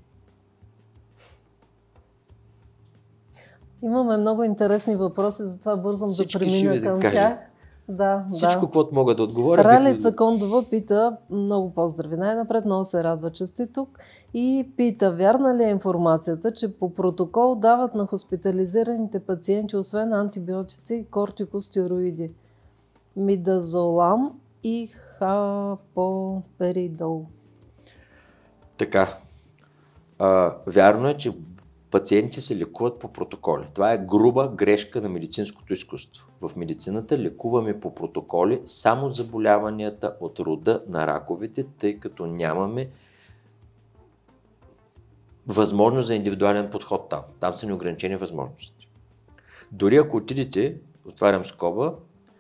Имаме 3.83 4.17
много 4.17 4.45
интересни 4.45 4.97
въпроси, 4.97 5.43
затова 5.45 5.77
бързам 5.77 6.09
Всички 6.09 6.39
да 6.39 6.45
премина 6.45 6.83
към 6.83 7.01
тях. 7.01 7.39
Да, 7.93 8.25
Всичко, 8.29 8.61
да. 8.61 8.67
каквото 8.67 8.95
мога 8.95 9.15
да 9.15 9.23
отговоря. 9.23 9.65
Ралица 9.65 10.11
бих- 10.11 10.17
Кондова 10.17 10.71
пита, 10.71 11.17
много 11.31 11.71
поздрави 11.71 12.17
най-напред, 12.17 12.65
много 12.65 12.85
се 12.85 13.05
радва, 13.05 13.31
че 13.31 13.47
сте 13.47 13.67
тук. 13.67 13.99
И 14.35 14.69
пита, 14.77 15.13
вярна 15.13 15.57
ли 15.57 15.65
е 15.65 15.71
информацията, 15.71 16.53
че 16.53 16.79
по 16.79 16.95
протокол 16.95 17.55
дават 17.55 17.95
на 17.95 18.07
хоспитализираните 18.07 19.21
пациенти, 19.21 19.77
освен 19.77 20.13
антибиотици, 20.13 21.07
кортикостероиди, 21.11 22.31
мидазолам 23.17 24.33
и 24.65 24.87
хапоперидол. 25.95 27.27
Така. 28.79 29.19
А, 30.19 30.55
вярно 30.67 31.09
е, 31.09 31.15
че 31.15 31.33
пациентите 31.91 32.41
се 32.41 32.59
лекуват 32.59 32.99
по 32.99 33.09
протоколи. 33.09 33.67
Това 33.75 33.93
е 33.93 33.99
груба 33.99 34.49
грешка 34.49 35.01
на 35.01 35.09
медицинското 35.09 35.73
изкуство. 35.73 36.27
В 36.43 36.57
медицината 36.57 37.19
лекуваме 37.19 37.81
по 37.81 37.95
протоколи 37.95 38.61
само 38.65 39.11
заболяванията 39.11 40.17
от 40.21 40.41
рода 40.41 40.83
на 40.89 41.07
раковите, 41.07 41.65
тъй 41.79 41.99
като 41.99 42.27
нямаме 42.27 42.91
възможност 45.47 46.07
за 46.07 46.15
индивидуален 46.15 46.71
подход 46.71 47.09
там. 47.09 47.21
Там 47.41 47.55
са 47.55 47.67
неограничени 47.67 48.17
възможности. 48.17 48.89
Дори 49.73 49.97
ако 49.97 50.17
отидете, 50.17 50.77
отварям 51.09 51.45
скоба, 51.45 51.95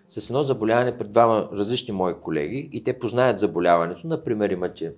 с 0.08 0.30
едно 0.30 0.42
заболяване 0.42 0.98
пред 0.98 1.10
двама 1.10 1.48
различни 1.52 1.94
мои 1.94 2.14
колеги 2.14 2.68
и 2.72 2.82
те 2.82 2.98
познаят 2.98 3.38
заболяването, 3.38 4.06
например 4.06 4.50
имате 4.50 4.92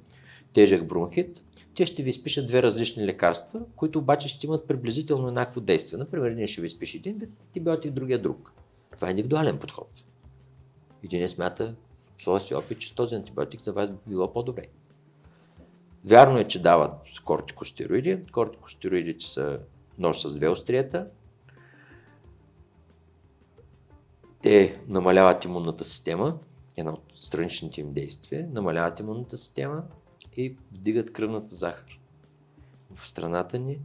тежък 0.53 0.87
бронхит, 0.87 1.43
те 1.75 1.87
ще 1.87 2.03
ви 2.03 2.11
изпишат 2.11 2.47
две 2.47 2.63
различни 2.63 3.07
лекарства, 3.07 3.61
които 3.77 3.99
обаче 3.99 4.29
ще 4.29 4.47
имат 4.47 4.69
приблизително 4.69 5.29
еднакво 5.29 5.61
действие. 5.61 5.99
Например, 5.99 6.31
един 6.31 6.47
ще 6.47 6.61
ви 6.61 6.67
изпише 6.67 6.97
един 6.97 7.19
вид 7.19 7.31
антибиотик, 7.47 7.93
другия 7.93 8.23
друг. 8.23 8.53
Това 8.97 9.09
е 9.09 9.11
индивидуален 9.11 9.59
подход. 9.59 10.05
Един 11.05 11.23
е 11.23 11.29
смята 11.29 11.75
в 12.17 12.23
своя 12.23 12.41
си 12.41 12.55
опит, 12.55 12.79
че 12.79 12.95
този 12.95 13.17
антибиотик 13.17 13.61
за 13.61 13.73
вас 13.73 13.91
би 13.91 13.99
било 14.07 14.33
по-добре. 14.33 14.67
Вярно 16.05 16.39
е, 16.39 16.45
че 16.45 16.63
дават 16.63 16.93
кортикостероиди. 17.25 18.23
Кортикостероидите 18.33 19.25
са 19.25 19.61
нож 19.99 20.23
с 20.23 20.37
две 20.37 20.49
острията. 20.49 21.09
Те 24.43 24.81
намаляват 24.89 25.45
имунната 25.45 25.85
система, 25.85 26.39
една 26.77 26.93
от 26.93 27.13
страничните 27.15 27.81
им 27.81 27.93
действия, 27.93 28.49
намаляват 28.53 29.01
имунната 29.01 29.37
система 29.37 29.83
и 30.37 30.57
вдигат 30.73 31.13
кръвната 31.13 31.55
захар. 31.55 32.01
В 32.95 33.09
страната 33.09 33.59
ни, 33.59 33.81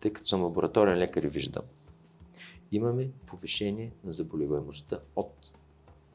тъй 0.00 0.12
като 0.12 0.28
съм 0.28 0.42
лабораторен 0.42 0.98
лекар 0.98 1.22
и 1.22 1.28
виждам, 1.28 1.62
имаме 2.76 3.10
повишение 3.26 3.92
на 4.04 4.12
заболеваемостта 4.12 5.00
от 5.16 5.52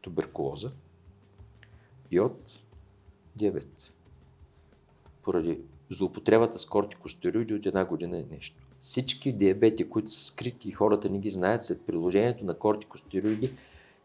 туберкулоза 0.01 0.71
и 2.11 2.19
от 2.19 2.59
диабет. 3.35 3.93
Поради 5.23 5.59
злоупотребата 5.89 6.59
с 6.59 6.65
кортикостероиди 6.65 7.53
от 7.53 7.65
една 7.65 7.85
година 7.85 8.17
е 8.17 8.25
нещо. 8.31 8.57
Всички 8.79 9.33
диабети, 9.33 9.89
които 9.89 10.11
са 10.11 10.23
скрити 10.23 10.69
и 10.69 10.71
хората 10.71 11.09
не 11.09 11.19
ги 11.19 11.29
знаят, 11.29 11.63
след 11.63 11.85
приложението 11.85 12.45
на 12.45 12.53
кортикостероиди 12.53 13.53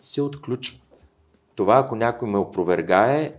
се 0.00 0.22
отключват. 0.22 1.06
Това, 1.54 1.78
ако 1.78 1.96
някой 1.96 2.30
ме 2.30 2.38
опровергае, 2.38 3.36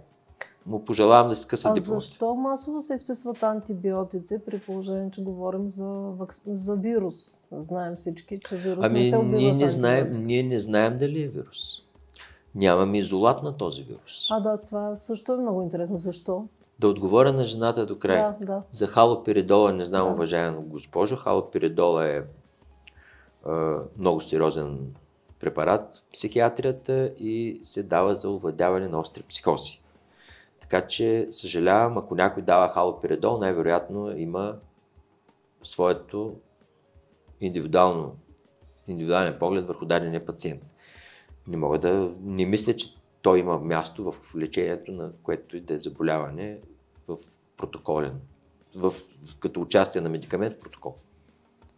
му 0.66 0.86
пожелавам 0.86 1.30
да 1.30 1.36
си 1.36 1.44
скъса 1.44 1.70
А 1.70 1.74
дипломата. 1.74 2.06
защо 2.06 2.36
масово 2.36 2.82
се 2.82 2.96
изписват 2.96 3.44
антибиотици 3.44 4.40
при 4.46 4.60
положение, 4.60 5.12
че 5.12 5.22
говорим 5.24 5.70
за, 5.70 5.88
вакс... 5.90 6.42
за 6.48 6.76
вирус? 6.76 7.16
Знаем 7.52 7.96
всички, 7.96 8.40
че 8.48 8.56
вирус 8.56 8.80
не 8.82 8.88
Ами 8.88 9.06
се 9.06 9.18
убива 9.18 9.38
ние 9.38 9.54
не, 9.54 9.70
знаем, 9.70 10.12
ние 10.12 10.44
не 10.44 10.60
знаем 10.60 10.98
дали 10.98 11.24
е 11.24 11.28
вирус. 11.28 11.82
Нямаме 12.56 12.98
изолат 12.98 13.44
на 13.44 13.58
този 13.58 13.84
вирус. 13.84 14.28
А 14.32 14.40
да, 14.40 14.58
това 14.58 14.96
също 14.96 15.34
е 15.34 15.38
много 15.38 15.62
интересно. 15.62 15.96
Защо? 15.96 16.48
Да 16.80 16.88
отговоря 16.88 17.34
на 17.34 17.44
жената 17.44 17.86
до 17.86 18.00
край. 18.00 18.18
Да, 18.18 18.46
да. 18.46 18.62
За 18.72 18.88
халоперидола, 18.88 19.74
не 19.74 19.86
знам, 19.86 20.08
Да. 20.08 20.14
уважаема 20.14 20.62
госпожо, 20.62 21.16
халоперидола 21.16 22.08
е, 22.08 22.18
е 22.18 22.24
много 23.98 24.22
сериозен 24.22 24.80
препарат 25.40 25.94
в 25.94 26.12
психиатрията 26.14 27.12
и 27.20 27.60
се 27.64 27.84
дава 27.84 28.16
за 28.16 28.30
овладяване 28.30 28.88
на 28.88 29.00
остри 29.00 29.24
психози. 29.30 29.82
Така 30.70 30.88
че, 30.88 31.28
съжалявам, 31.30 31.98
ако 31.98 32.16
някой 32.16 32.44
дава 32.44 32.70
халоперидол, 32.70 33.38
най-вероятно 33.38 34.18
има 34.18 34.56
своето 35.64 36.36
индивидуално, 37.42 38.16
индивидуален 38.88 39.40
поглед 39.40 39.68
върху 39.68 39.86
дадения 39.86 40.26
пациент. 40.26 40.76
Не 41.48 41.58
мога 41.58 41.80
да... 41.80 42.14
Не 42.22 42.46
мисля, 42.46 42.76
че 42.76 42.96
той 43.22 43.40
има 43.40 43.60
място 43.60 44.12
в 44.12 44.36
лечението 44.36 44.92
на 44.92 45.12
което 45.24 45.58
и 45.58 45.62
да 45.62 45.74
е 45.74 45.78
заболяване 45.78 46.60
в 47.08 47.18
протоколен, 47.58 48.20
в, 48.76 48.94
като 49.40 49.62
участие 49.62 50.02
на 50.02 50.10
медикамент 50.10 50.54
в 50.54 50.60
протокол. 50.60 50.96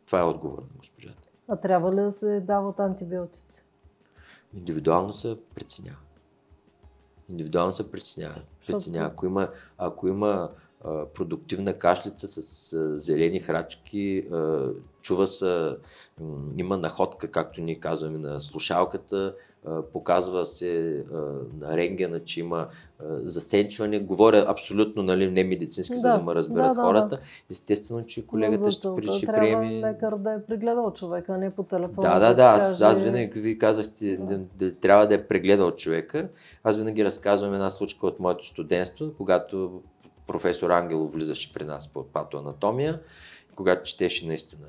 Това 0.05 0.19
е 0.19 0.23
отговор 0.23 0.57
на 0.57 0.77
госпожата. 0.77 1.29
А 1.47 1.55
трябва 1.55 1.91
ли 1.91 2.01
да 2.01 2.11
се 2.11 2.39
дават 2.39 2.79
антибиотици? 2.79 3.65
Индивидуално 4.53 5.13
се 5.13 5.37
преценява. 5.55 5.97
Индивидуално 7.29 7.73
се 7.73 7.91
преценява. 7.91 8.41
преценява. 8.67 9.07
Ако 9.07 9.25
има, 9.25 9.49
ако 9.77 10.07
има 10.07 10.49
а, 10.85 11.05
продуктивна 11.05 11.73
кашлица 11.73 12.27
с 12.27 12.73
а, 12.73 12.97
зелени 12.97 13.39
храчки, 13.39 14.27
а, 14.31 14.69
чува 15.01 15.27
се, 15.27 15.77
има 16.57 16.77
находка, 16.77 17.31
както 17.31 17.61
ние 17.61 17.79
казваме 17.79 18.17
на 18.17 18.41
слушалката, 18.41 19.35
показва 19.93 20.45
се 20.45 21.03
на 21.59 21.77
рентгена, 21.77 22.19
че 22.19 22.39
има 22.39 22.67
засенчване. 23.09 23.99
Говоря 23.99 24.45
абсолютно 24.47 25.03
нали, 25.03 25.31
не 25.31 25.43
медицински, 25.43 25.93
да, 25.93 25.99
за 25.99 26.13
да 26.13 26.21
ме 26.21 26.35
разберат 26.35 26.75
да, 26.75 26.81
хората. 26.81 27.15
Да. 27.15 27.21
Естествено, 27.51 28.05
че 28.05 28.27
колегата 28.27 28.71
ще, 28.71 28.87
ще 29.17 29.25
трябва 29.25 29.65
лекар 29.65 30.17
да 30.17 30.33
е 30.33 30.41
прегледал 30.41 30.93
човека, 30.93 31.33
а 31.33 31.37
не 31.37 31.49
по 31.49 31.63
телефона. 31.63 32.09
Да, 32.09 32.19
да, 32.19 32.33
да. 32.33 32.43
Аз, 32.43 32.79
каже... 32.79 32.91
аз 32.91 32.99
винаги 32.99 33.39
ви 33.39 33.57
казахте, 33.57 34.17
да. 34.17 34.37
Да, 34.37 34.75
трябва 34.75 35.07
да 35.07 35.15
е 35.15 35.27
прегледал 35.27 35.71
човека. 35.71 36.27
Аз 36.63 36.77
винаги 36.77 37.05
разказвам 37.05 37.53
една 37.53 37.69
случка 37.69 38.07
от 38.07 38.19
моето 38.19 38.47
студентство, 38.47 39.13
когато 39.17 39.81
професор 40.27 40.69
Ангелов 40.69 41.13
влизаше 41.13 41.53
при 41.53 41.63
нас 41.63 41.87
по 41.87 42.03
патоанатомия, 42.03 42.99
когато 43.55 43.83
четеше 43.83 44.27
наистина 44.27 44.67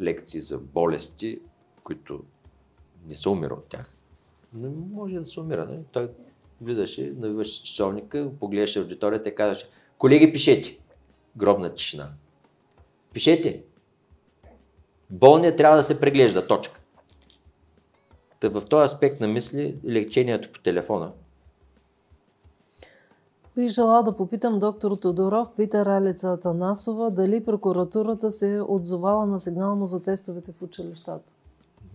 лекции 0.00 0.40
за 0.40 0.58
болести, 0.58 1.40
които 1.84 2.20
не 3.08 3.14
се 3.14 3.28
умира 3.28 3.54
от 3.54 3.64
тях. 3.68 3.88
Не 4.52 4.68
може 4.68 5.14
да 5.14 5.24
се 5.24 5.40
умира. 5.40 5.66
Не? 5.66 5.78
Той 5.92 6.10
влизаше, 6.60 7.12
навиваше 7.16 7.62
часовника, 7.62 8.30
погледаше 8.40 8.78
аудиторията 8.78 9.28
и 9.28 9.34
казваше, 9.34 9.66
колеги, 9.98 10.32
пишете. 10.32 10.78
Гробна 11.36 11.74
тишина. 11.74 12.10
Пишете. 13.12 13.62
Болният 15.10 15.56
трябва 15.56 15.76
да 15.76 15.84
се 15.84 16.00
преглежда. 16.00 16.46
Точка. 16.46 16.80
Та 18.40 18.48
в 18.48 18.62
този 18.70 18.84
аспект 18.84 19.20
на 19.20 19.28
мисли, 19.28 19.78
лечението 19.84 20.52
по 20.52 20.60
телефона. 20.60 21.12
Бих 23.56 23.68
желала 23.68 24.02
да 24.02 24.16
попитам 24.16 24.58
доктор 24.58 24.96
Тодоров, 24.96 25.52
пита 25.56 25.84
Ралица 25.84 26.32
Атанасова, 26.32 27.10
дали 27.10 27.44
прокуратурата 27.44 28.30
се 28.30 28.54
е 28.54 28.62
отзовала 28.62 29.26
на 29.26 29.38
сигнал 29.38 29.76
му 29.76 29.86
за 29.86 30.02
тестовете 30.02 30.52
в 30.52 30.62
училищата. 30.62 31.33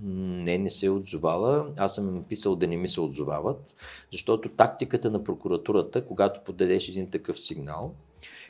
Не, 0.02 0.58
не 0.58 0.70
се 0.70 0.86
е 0.86 0.90
отзовала. 0.90 1.74
Аз 1.78 1.96
съм 1.96 2.16
им 2.16 2.24
писал 2.24 2.56
да 2.56 2.68
не 2.68 2.78
ми 2.78 2.88
се 2.88 3.02
отзовават, 3.02 3.76
защото 4.12 4.50
тактиката 4.50 5.10
на 5.10 5.24
прокуратурата, 5.24 6.06
когато 6.06 6.44
подадеш 6.44 6.90
един 6.90 7.10
такъв 7.10 7.40
сигнал, 7.40 7.94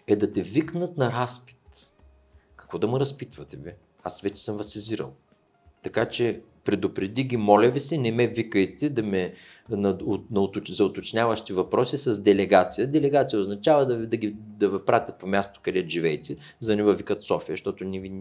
е 0.07 0.15
да 0.15 0.31
те 0.31 0.41
викнат 0.41 0.97
на 0.97 1.11
разпит. 1.11 1.89
Какво 2.55 2.77
да 2.77 2.87
ме 2.87 2.99
разпитвате, 2.99 3.57
бе? 3.57 3.75
Аз 4.03 4.21
вече 4.21 4.43
съм 4.43 4.57
вас 4.57 4.71
сезирал. 4.71 5.13
Така 5.83 6.09
че 6.09 6.41
предупреди 6.63 7.23
ги, 7.23 7.37
моля 7.37 7.69
ви 7.69 7.79
се, 7.79 7.97
не 7.97 8.11
ме 8.11 8.27
викайте 8.27 8.89
да 8.89 9.03
ме, 9.03 9.33
на, 9.69 9.97
на, 10.31 10.49
за 10.67 10.85
уточняващи 10.85 11.53
въпроси 11.53 11.97
с 11.97 12.21
делегация. 12.21 12.87
Делегация 12.87 13.39
означава 13.39 13.85
да, 13.85 14.07
да, 14.07 14.17
ги, 14.17 14.35
да 14.37 14.69
ви 14.69 14.77
пратят 14.85 15.19
по 15.19 15.27
място, 15.27 15.59
където 15.63 15.89
живеете, 15.89 16.35
за 16.59 16.71
да 16.71 16.75
не 16.75 16.83
ви 16.83 16.93
викат 16.93 17.21
София, 17.21 17.53
защото 17.53 17.83
не 17.83 17.99
ви 17.99 18.11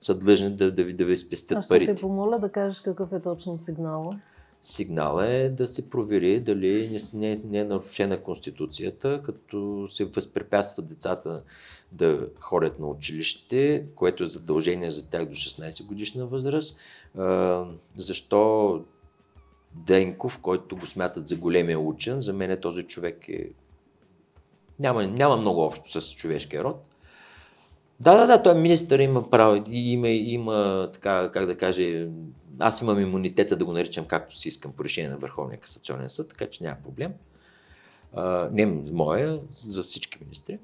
са 0.00 0.18
длъжни 0.18 0.50
да, 0.50 0.72
да, 0.72 0.84
ви, 0.84 0.92
да 0.92 1.04
ви 1.04 1.16
спестят 1.16 1.68
парите. 1.68 1.90
Аз 1.90 1.96
ще 1.96 2.00
те 2.00 2.00
помоля 2.00 2.38
да 2.38 2.48
кажеш 2.48 2.80
какъв 2.80 3.12
е 3.12 3.20
точно 3.20 3.58
сигнала. 3.58 4.20
Сигнала 4.62 5.26
е 5.26 5.48
да 5.48 5.66
се 5.66 5.90
провери 5.90 6.40
дали 6.40 6.98
не, 7.14 7.40
не 7.44 7.58
е 7.58 7.64
нарушена 7.64 8.22
Конституцията, 8.22 9.20
като 9.22 9.86
се 9.88 10.04
възпрепятства 10.04 10.82
децата 10.82 11.42
да 11.92 12.28
ходят 12.40 12.78
на 12.78 12.86
училище, 12.86 13.86
което 13.94 14.22
е 14.22 14.26
задължение 14.26 14.90
за 14.90 15.10
тях 15.10 15.24
до 15.24 15.34
16 15.34 15.86
годишна 15.86 16.26
възраст. 16.26 16.78
Защо 17.96 18.80
Денков, 19.74 20.38
който 20.38 20.76
го 20.76 20.86
смятат 20.86 21.26
за 21.26 21.36
големия 21.36 21.78
учен, 21.78 22.20
за 22.20 22.32
мен 22.32 22.58
този 22.60 22.82
човек 22.82 23.28
е... 23.28 23.50
Няма, 24.78 25.06
няма 25.06 25.36
много 25.36 25.60
общо 25.60 26.00
с 26.00 26.14
човешкия 26.14 26.64
род. 26.64 26.88
Да, 28.00 28.16
да, 28.16 28.26
да, 28.26 28.42
той 28.42 28.54
министър 28.54 28.98
има 28.98 29.30
право, 29.30 29.64
има, 29.70 30.08
има 30.08 30.90
така, 30.92 31.30
как 31.32 31.46
да 31.46 31.56
каже, 31.56 32.08
аз 32.58 32.80
имам 32.80 33.00
имунитета 33.00 33.56
да 33.56 33.64
го 33.64 33.72
наричам 33.72 34.04
както 34.04 34.36
си 34.36 34.48
искам 34.48 34.72
по 34.72 34.84
решение 34.84 35.10
на 35.10 35.16
Върховния 35.16 35.60
касационен 35.60 36.08
съд, 36.08 36.28
така 36.28 36.46
че 36.46 36.64
няма 36.64 36.76
проблем. 36.84 37.12
А, 38.12 38.48
не 38.52 38.66
моя, 38.92 39.40
за 39.50 39.82
всички 39.82 40.18
министри. 40.20 40.58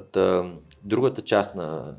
Та, 0.00 0.52
другата 0.82 1.22
част 1.22 1.54
на 1.54 1.96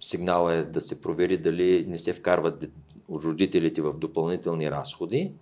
сигнала 0.00 0.54
е 0.54 0.62
да 0.62 0.80
се 0.80 1.02
провери 1.02 1.38
дали 1.38 1.86
не 1.88 1.98
се 1.98 2.12
вкарват 2.12 2.70
родителите 3.10 3.82
в 3.82 3.92
допълнителни 3.92 4.70
разходи, 4.70 5.32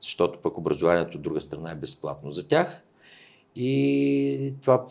защото 0.00 0.38
пък 0.38 0.58
образованието 0.58 1.16
от 1.16 1.22
друга 1.22 1.40
страна 1.40 1.70
е 1.70 1.74
безплатно 1.74 2.30
за 2.30 2.48
тях. 2.48 2.82
И 3.56 4.54
това 4.60 4.86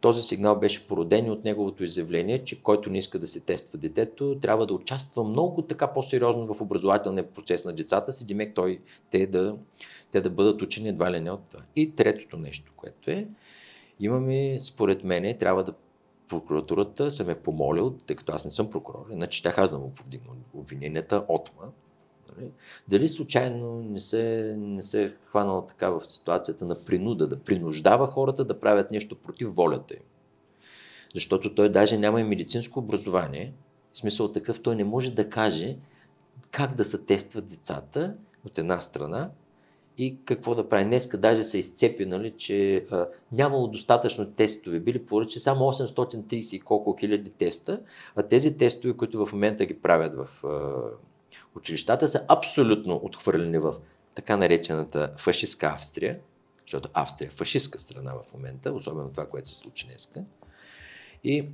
този 0.00 0.22
сигнал 0.22 0.58
беше 0.58 0.86
породен 0.86 1.30
от 1.30 1.44
неговото 1.44 1.84
изявление, 1.84 2.44
че 2.44 2.62
който 2.62 2.90
не 2.90 2.98
иска 2.98 3.18
да 3.18 3.26
се 3.26 3.44
тества 3.44 3.78
детето, 3.78 4.38
трябва 4.40 4.66
да 4.66 4.74
участва 4.74 5.24
много 5.24 5.62
така 5.62 5.92
по-сериозно 5.92 6.54
в 6.54 6.60
образователния 6.60 7.32
процес 7.32 7.64
на 7.64 7.72
децата 7.72 8.12
си, 8.12 8.26
демек 8.26 8.54
той, 8.54 8.80
те, 9.10 9.26
да, 9.26 9.56
те 10.10 10.20
да 10.20 10.30
бъдат 10.30 10.62
учени 10.62 10.88
едва 10.88 11.12
ли 11.12 11.20
не 11.20 11.30
от 11.30 11.40
това. 11.50 11.62
И 11.76 11.94
третото 11.94 12.36
нещо, 12.36 12.72
което 12.76 13.10
е, 13.10 13.26
имаме, 14.00 14.60
според 14.60 15.04
мен, 15.04 15.38
трябва 15.38 15.64
да 15.64 15.72
прокуратурата 16.28 17.10
съм 17.10 17.30
е 17.30 17.34
помолил, 17.34 17.90
тъй 17.90 18.16
като 18.16 18.32
аз 18.32 18.44
не 18.44 18.50
съм 18.50 18.70
прокурор, 18.70 19.06
иначе 19.12 19.42
тях 19.42 19.58
аз 19.58 19.70
да 19.70 19.78
му 19.78 19.90
повдигна 19.94 20.30
обвиненията 20.54 21.24
отма, 21.28 21.72
Нали? 22.36 22.50
Дали 22.88 23.08
случайно 23.08 23.82
не 23.82 24.00
се, 24.00 24.54
не 24.58 24.82
се 24.82 25.04
е 25.04 25.12
хванал 25.26 25.66
така 25.68 25.90
в 25.90 26.02
ситуацията 26.04 26.64
на 26.64 26.84
принуда, 26.84 27.26
да 27.28 27.40
принуждава 27.40 28.06
хората 28.06 28.44
да 28.44 28.60
правят 28.60 28.90
нещо 28.90 29.16
против 29.16 29.54
волята 29.54 29.94
им. 29.94 30.02
Защото 31.14 31.54
той 31.54 31.68
даже 31.68 31.98
няма 31.98 32.20
и 32.20 32.24
медицинско 32.24 32.78
образование. 32.78 33.54
В 33.92 33.98
смисъл 33.98 34.32
такъв, 34.32 34.62
той 34.62 34.76
не 34.76 34.84
може 34.84 35.12
да 35.12 35.28
каже 35.28 35.76
как 36.50 36.74
да 36.74 36.84
се 36.84 37.04
тестват 37.04 37.46
децата 37.46 38.16
от 38.44 38.58
една 38.58 38.80
страна 38.80 39.30
и 39.98 40.18
какво 40.24 40.54
да 40.54 40.68
прави. 40.68 40.84
Днеска 40.84 41.18
даже 41.18 41.44
се 41.44 41.58
изцепи, 41.58 42.06
нали, 42.06 42.30
че 42.30 42.86
а, 42.90 43.06
нямало 43.32 43.68
достатъчно 43.68 44.30
тестове. 44.30 44.80
Били 44.80 45.06
поръчани 45.06 45.40
само 45.40 45.64
830 45.64 46.56
и 46.56 46.60
колко 46.60 46.96
хиляди 47.00 47.30
теста, 47.30 47.80
а 48.16 48.22
тези 48.22 48.56
тестове, 48.56 48.94
които 48.96 49.26
в 49.26 49.32
момента 49.32 49.66
ги 49.66 49.74
правят 49.74 50.14
в 50.14 50.44
а, 50.44 50.72
Училищата 51.56 52.08
са 52.08 52.24
абсолютно 52.28 53.00
отхвърлени 53.02 53.58
в 53.58 53.74
така 54.14 54.36
наречената 54.36 55.14
фашистска 55.16 55.66
Австрия, 55.66 56.18
защото 56.66 56.88
Австрия 56.92 57.26
е 57.26 57.30
фашистска 57.30 57.78
страна 57.78 58.12
в 58.14 58.32
момента, 58.34 58.72
особено 58.72 59.10
това, 59.10 59.26
което 59.26 59.48
се 59.48 59.54
случи 59.54 59.86
днеска. 59.86 60.24
И 61.24 61.48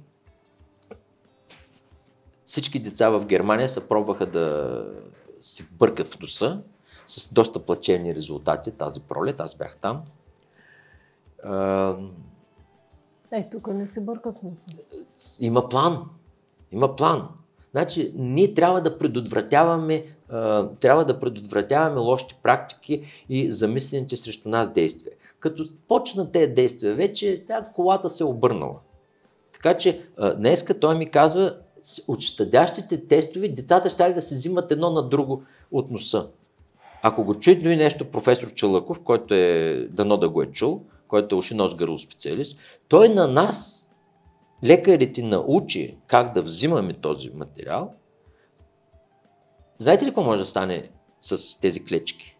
всички 2.45 2.79
деца 2.79 3.11
в 3.11 3.27
Германия 3.27 3.69
се 3.69 3.89
пробваха 3.89 4.27
да 4.27 4.87
се 5.41 5.63
бъркат 5.73 6.07
в 6.07 6.21
носа 6.21 6.63
с 7.21 7.33
доста 7.35 7.59
плачевни 7.59 8.15
резултати 8.15 8.71
тази 8.71 9.01
пролет. 9.01 9.41
Аз 9.41 9.55
бях 9.55 9.77
там. 9.77 10.03
Е, 13.33 13.49
тук 13.51 13.67
не 13.67 13.87
се 13.87 14.01
бъркат 14.01 14.43
носа. 14.43 14.67
Има 15.41 15.69
план. 15.69 16.05
Има 16.73 16.97
план. 16.97 17.29
Значи, 17.73 18.13
ние 18.17 18.55
трябва 18.55 18.81
да 18.81 18.99
предотвратяваме, 18.99 20.05
а, 20.29 20.69
трябва 20.69 21.05
да 21.05 21.21
предотвратяваме 21.21 22.01
лошите 22.01 22.35
практики 22.43 23.03
и 23.29 23.53
замислените 23.53 24.17
срещу 24.17 24.49
нас 24.49 24.73
действия. 24.73 25.13
Като 25.41 25.65
почна 25.89 26.33
тези 26.33 26.53
действия, 26.53 26.95
вече 26.95 27.45
тя 27.49 27.67
колата 27.75 28.09
се 28.09 28.23
е 28.23 28.27
обърнала. 28.27 28.77
Така 29.53 29.77
че 29.77 30.07
а, 30.17 30.35
днеска 30.35 30.81
той 30.81 30.99
ми 30.99 31.11
казва, 31.11 31.57
от 32.09 32.21
щадящите 32.21 33.07
тестове 33.07 33.49
децата 33.49 33.91
ще 33.91 34.13
да 34.13 34.21
се 34.21 34.35
взимат 34.35 34.73
едно 34.73 34.91
на 34.91 35.09
друго 35.09 35.43
от 35.73 35.91
носа. 35.91 36.29
Ако 37.03 37.25
го 37.25 37.35
чуе 37.35 37.55
и 37.55 37.77
нещо 37.77 38.11
професор 38.11 38.53
Челъков, 38.53 39.01
който 39.01 39.35
е 39.35 39.87
дано 39.91 40.17
да 40.17 40.29
го 40.29 40.43
е 40.43 40.47
чул, 40.47 40.81
който 41.09 41.35
е 41.35 41.39
уши 41.39 41.55
нос 41.55 41.75
гърло 41.75 41.99
специалист, 41.99 42.59
той 42.89 43.09
на 43.09 43.29
нас 43.29 43.89
лекарите 44.65 45.23
научи 45.23 45.99
как 46.07 46.35
да 46.35 46.43
взимаме 46.43 46.93
този 46.93 47.31
материал, 47.31 47.95
знаете 49.79 50.05
ли 50.05 50.09
какво 50.09 50.23
може 50.23 50.41
да 50.43 50.47
стане 50.47 50.91
с 51.21 51.61
тези 51.61 51.85
клечки? 51.85 52.37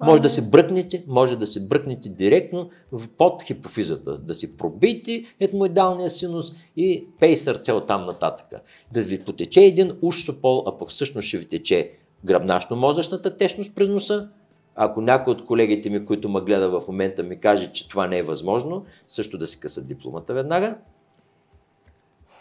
Може 0.00 0.22
да 0.22 0.30
се 0.30 0.50
бръкнете, 0.50 1.04
може 1.06 1.36
да 1.36 1.46
се 1.46 1.66
бръкнете 1.66 2.08
директно 2.08 2.70
под 3.18 3.42
хипофизата, 3.42 4.18
да 4.18 4.34
си 4.34 4.56
пробийте 4.56 5.24
етмоидалния 5.40 6.10
синус 6.10 6.52
и 6.76 7.06
пей 7.20 7.36
сърце 7.36 7.72
от 7.72 7.86
там 7.86 8.06
нататък. 8.06 8.62
Да 8.92 9.02
ви 9.02 9.24
потече 9.24 9.60
един 9.60 9.92
уж 10.02 10.22
сопол, 10.22 10.64
а 10.66 10.78
пък 10.78 10.88
всъщност 10.88 11.28
ще 11.28 11.38
ви 11.38 11.48
тече 11.48 11.92
гръбначно-мозъчната 12.24 13.38
течност 13.38 13.74
през 13.74 13.88
носа. 13.88 14.28
Ако 14.74 15.00
някой 15.00 15.32
от 15.32 15.44
колегите 15.44 15.90
ми, 15.90 16.04
които 16.04 16.28
ме 16.28 16.40
гледа 16.40 16.80
в 16.80 16.88
момента, 16.88 17.22
ми 17.22 17.40
каже, 17.40 17.72
че 17.72 17.88
това 17.88 18.06
не 18.06 18.18
е 18.18 18.22
възможно, 18.22 18.84
също 19.08 19.38
да 19.38 19.46
си 19.46 19.60
късат 19.60 19.88
дипломата 19.88 20.34
веднага. 20.34 20.76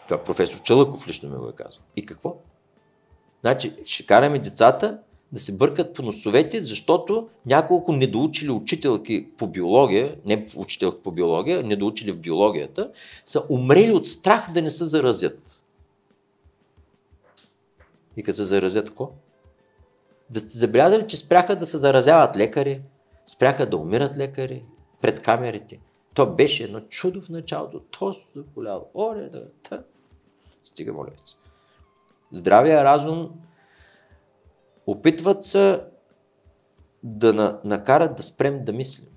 Това 0.08 0.24
професор 0.24 0.62
Чалъков 0.62 1.08
лично 1.08 1.30
ми 1.30 1.38
го 1.38 1.50
е 1.50 1.54
казал. 1.54 1.82
И 1.96 2.06
какво? 2.06 2.36
Значи, 3.42 3.74
ще 3.86 4.06
караме 4.06 4.40
децата 4.40 4.98
да 5.32 5.40
се 5.40 5.58
бъркат 5.58 5.94
по 5.94 6.04
носовете, 6.04 6.62
защото 6.62 7.30
няколко 7.46 7.94
недоучили 7.94 8.52
учителки 8.52 9.28
по 9.38 9.48
биология, 9.48 10.16
не 10.26 10.48
учителки 10.56 11.04
по 11.04 11.12
биология, 11.12 11.64
недоучили 11.64 12.12
в 12.12 12.18
биологията, 12.18 12.92
са 13.26 13.44
умрели 13.50 13.92
от 13.92 14.08
страх 14.08 14.52
да 14.54 14.62
не 14.62 14.70
се 14.70 14.86
заразят. 14.86 15.64
И 18.18 18.24
като 18.24 18.36
се 18.36 18.44
заразят, 18.44 18.88
какво? 18.88 19.12
Да 20.32 20.40
сте 20.40 20.58
забелязали, 20.58 21.08
че 21.08 21.18
спряха 21.18 21.56
да 21.56 21.66
се 21.66 21.78
заразяват 21.78 22.38
лекари, 22.38 22.82
спряха 23.26 23.70
да 23.70 23.78
умират 23.78 24.18
лекари 24.18 24.66
пред 25.02 25.22
камерите. 25.22 25.80
То 26.14 26.36
беше 26.36 26.64
едно 26.64 26.80
чудо 26.80 27.22
в 27.22 27.30
началото. 27.30 27.80
То 27.80 28.14
се 28.14 28.40
заболяло. 28.40 28.86
Оле, 28.96 29.30
да, 29.30 29.48
та. 29.70 29.84
Стига, 30.64 30.94
моля 30.94 31.12
се. 31.26 31.36
Здравия 32.32 32.84
разум 32.84 33.30
опитват 34.88 35.44
се 35.44 35.84
да 37.04 37.34
на, 37.34 37.60
накарат 37.64 38.16
да 38.16 38.24
спрем 38.24 38.64
да 38.66 38.74
мислим. 38.74 39.08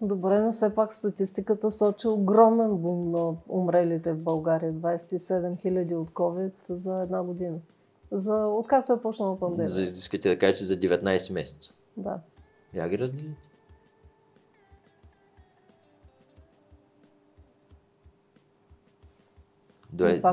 Добре, 0.00 0.40
но 0.40 0.52
все 0.52 0.74
пак 0.74 0.92
статистиката 0.92 1.70
сочи 1.70 2.08
огромен 2.08 2.76
бум 2.76 3.10
на 3.10 3.34
умрелите 3.48 4.12
в 4.12 4.18
България. 4.18 4.72
27 4.72 5.56
000 5.64 5.94
от 5.94 6.10
COVID 6.10 6.52
за 6.68 7.02
една 7.02 7.22
година. 7.22 7.58
За, 8.12 8.46
откакто 8.46 8.92
е 8.92 9.02
почнала 9.02 9.38
пандемия. 9.38 9.66
За, 9.66 9.82
искате 9.82 10.28
да 10.28 10.38
кажете 10.38 10.64
за 10.64 10.76
19 10.76 11.32
месеца. 11.32 11.74
Да. 11.96 12.18
Я 12.74 12.88
ги 12.88 12.98
разделите. 12.98 13.50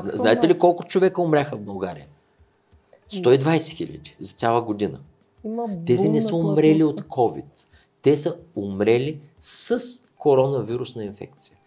Знаете 0.00 0.48
ли 0.48 0.58
колко 0.58 0.84
човека 0.84 1.22
умряха 1.22 1.56
в 1.56 1.60
България? 1.60 2.06
120 3.10 3.76
хиляди 3.76 4.16
за 4.20 4.34
цяла 4.34 4.62
година. 4.62 5.00
Има 5.44 5.68
Тези 5.86 6.08
не 6.08 6.20
са 6.20 6.36
умрели 6.36 6.84
от. 6.84 7.00
COVID. 7.00 7.44
Те 8.02 8.16
са 8.16 8.38
умрели 8.56 9.20
с 9.38 9.80
коронавирусна 10.16 11.04
инфекция. 11.04 11.57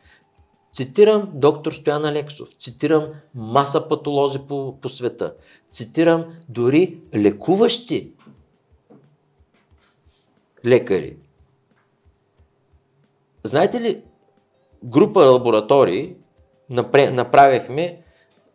Цитирам 0.72 1.32
доктор 1.34 1.72
Стоян 1.72 2.06
Алексов, 2.06 2.50
цитирам 2.58 3.14
маса 3.34 3.88
патолози 3.88 4.40
по, 4.40 4.80
по 4.82 4.90
света, 4.90 5.36
цитирам 5.70 6.34
дори 6.50 7.02
лекуващи 7.16 8.12
лекари. 10.66 11.18
Знаете 13.44 13.82
ли, 13.82 14.04
група 14.84 15.20
лаборатории 15.20 16.16
направихме 16.70 18.04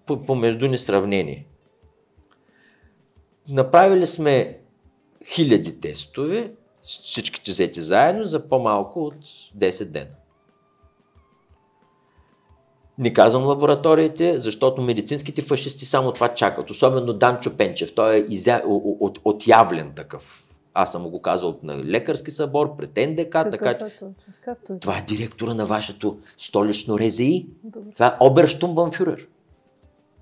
по- 0.07 0.27
помежду 0.27 0.67
ни 0.67 0.79
сравнение. 0.79 1.47
Направили 3.49 4.07
сме 4.07 4.59
хиляди 5.27 5.81
тестове, 5.81 6.53
всичките 6.81 7.51
взети 7.51 7.81
заедно, 7.81 8.25
за 8.25 8.49
по-малко 8.49 9.05
от 9.05 9.25
10 9.57 9.85
дена. 9.85 10.17
Не 12.99 13.13
казвам 13.13 13.45
лабораториите, 13.47 14.39
защото 14.39 14.83
медицинските 14.83 15.43
фашисти 15.43 15.85
само 15.85 16.13
това 16.13 16.29
чакат. 16.29 16.71
Особено 16.71 17.13
Данчо 17.13 17.57
Пенчев. 17.57 17.95
Той 17.95 18.17
е 18.17 18.25
изя... 18.29 18.63
о- 18.67 18.75
о- 18.85 18.97
от, 19.01 19.19
отявлен 19.25 19.93
такъв. 19.97 20.43
Аз 20.75 20.93
съм 20.93 21.11
го 21.11 21.23
казал 21.23 21.59
на 21.63 21.85
лекарски 21.85 22.31
събор, 22.31 22.77
пред 22.77 22.97
НДК, 22.97 23.31
така 23.31 23.51
Какъв 23.51 23.79
че... 23.79 23.85
е 23.85 23.89
точно? 23.89 24.15
Както 24.45 24.73
е. 24.73 24.79
Това 24.79 24.99
е 24.99 25.03
директора 25.03 25.55
на 25.55 25.67
вашето 25.67 26.17
столично 26.39 26.99
РЗИ. 26.99 27.47
Добре. 27.65 27.91
Това 27.95 28.07
е 28.07 28.25
Оберштумбанфюрер. 28.25 29.27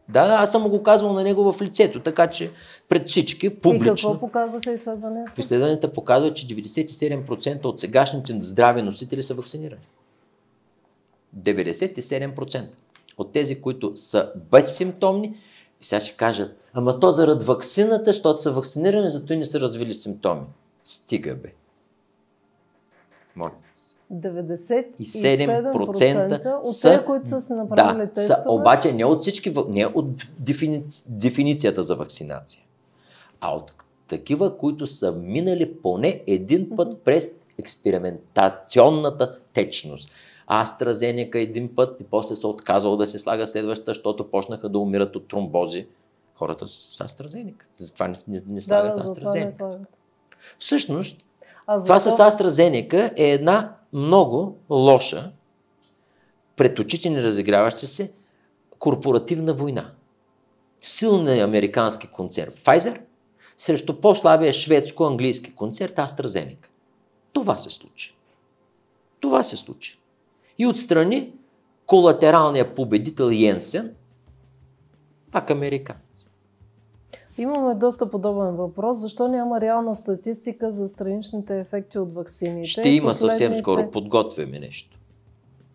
Да, 0.08 0.20
аз 0.40 0.52
съм 0.52 0.68
го 0.68 0.82
казвал 0.82 1.12
на 1.12 1.22
него 1.22 1.52
в 1.52 1.62
лицето, 1.62 2.00
така 2.00 2.26
че 2.26 2.50
пред 2.88 3.08
всички, 3.08 3.46
И 3.46 3.50
какво 3.50 3.70
публично. 3.72 4.20
показаха 4.20 4.72
изследванията? 4.72 5.32
Изследванията 5.38 5.92
показват, 5.92 6.36
че 6.36 6.46
97% 6.46 7.64
от 7.64 7.80
сегашните 7.80 8.36
здрави 8.40 8.82
носители 8.82 9.22
са 9.22 9.34
вакцинирани. 9.34 9.82
97% 11.38 12.64
от 13.18 13.32
тези, 13.32 13.60
които 13.60 13.96
са 13.96 14.32
безсимптомни, 14.50 15.26
и 15.80 15.84
сега 15.84 16.00
ще 16.00 16.16
кажат, 16.16 16.56
ама 16.72 17.00
то 17.00 17.10
заради 17.10 17.44
вакцината, 17.44 18.04
защото 18.04 18.42
са 18.42 18.52
вакцинирани, 18.52 19.08
зато 19.08 19.32
и 19.32 19.36
не 19.36 19.44
са 19.44 19.60
развили 19.60 19.94
симптоми. 19.94 20.46
Стига 20.80 21.34
бе. 21.34 21.52
Моля. 23.36 23.50
се. 23.74 23.94
97% 24.12 26.58
от 26.58 26.66
са- 26.66 26.90
тези, 26.90 27.04
които 27.04 27.28
са 27.28 27.40
си 27.40 27.52
направили 27.52 28.06
да, 28.06 28.12
тестове. 28.12 28.42
Са, 28.42 28.50
обаче 28.50 28.92
не 28.92 29.04
от 29.04 29.20
всички, 29.20 29.54
не 29.68 29.86
от 29.86 30.06
дефини... 30.38 30.84
дефиницията 31.08 31.82
за 31.82 31.96
вакцинация, 31.96 32.62
а 33.40 33.56
от 33.56 33.72
такива, 34.08 34.56
които 34.56 34.86
са 34.86 35.12
минали 35.12 35.74
поне 35.74 36.22
един 36.26 36.76
път 36.76 36.98
през 37.04 37.30
експериментационната 37.58 39.38
течност. 39.52 40.10
AstraZeneca 40.50 41.34
един 41.36 41.74
път 41.74 42.00
и 42.00 42.04
после 42.04 42.36
се 42.36 42.46
отказал 42.46 42.96
да 42.96 43.06
се 43.06 43.18
слага 43.18 43.46
следващата, 43.46 43.90
защото 43.90 44.30
почнаха 44.30 44.68
да 44.68 44.78
умират 44.78 45.16
от 45.16 45.28
тромбози. 45.28 45.86
Хората 46.34 46.66
с 46.68 46.98
AstraZeneca. 46.98 47.62
Затова 47.72 48.08
не, 48.08 48.16
не, 48.28 48.42
не 48.46 48.54
Да, 48.54 48.62
слагат 48.62 48.96
да, 48.96 49.04
не 49.04 49.10
AstraZeneca. 49.10 49.50
слагат. 49.50 49.80
Всъщност, 50.58 51.24
А 51.66 51.78
това 51.78 52.00
с? 52.00 52.10
AstraZeneca 52.10 53.12
е 53.16 53.30
една 53.30 53.76
много 53.92 54.56
лоша, 54.70 55.32
пред 56.56 56.78
очите 56.78 57.08
ни 57.08 57.22
разиграваща 57.22 57.86
се 57.86 58.12
корпоративна 58.78 59.54
война. 59.54 59.90
Силният 60.82 61.48
американски 61.48 62.06
концерт 62.06 62.54
Pfizer 62.54 63.00
срещу 63.58 64.00
по-слабия 64.00 64.52
шведско-английски 64.52 65.54
концерт 65.54 65.96
AstraZeneca. 65.96 66.66
Това 67.32 67.56
се 67.56 67.70
случи. 67.70 68.16
Това 69.20 69.42
се 69.42 69.56
случи. 69.56 69.98
И 70.58 70.66
отстрани 70.66 71.32
колатералният 71.86 72.74
победител 72.74 73.30
Йенсен, 73.30 73.94
пак 75.32 75.50
американец. 75.50 76.28
Имаме 77.38 77.74
доста 77.74 78.10
подобен 78.10 78.56
въпрос. 78.56 78.98
Защо 78.98 79.28
няма 79.28 79.60
реална 79.60 79.96
статистика 79.96 80.72
за 80.72 80.88
страничните 80.88 81.58
ефекти 81.58 81.98
от 81.98 82.12
ваксините? 82.12 82.68
Ще 82.68 82.88
има 82.88 83.12
съвсем 83.12 83.28
Последните- 83.30 83.58
скоро. 83.58 83.90
Подготвяме 83.90 84.58
нещо. 84.58 84.98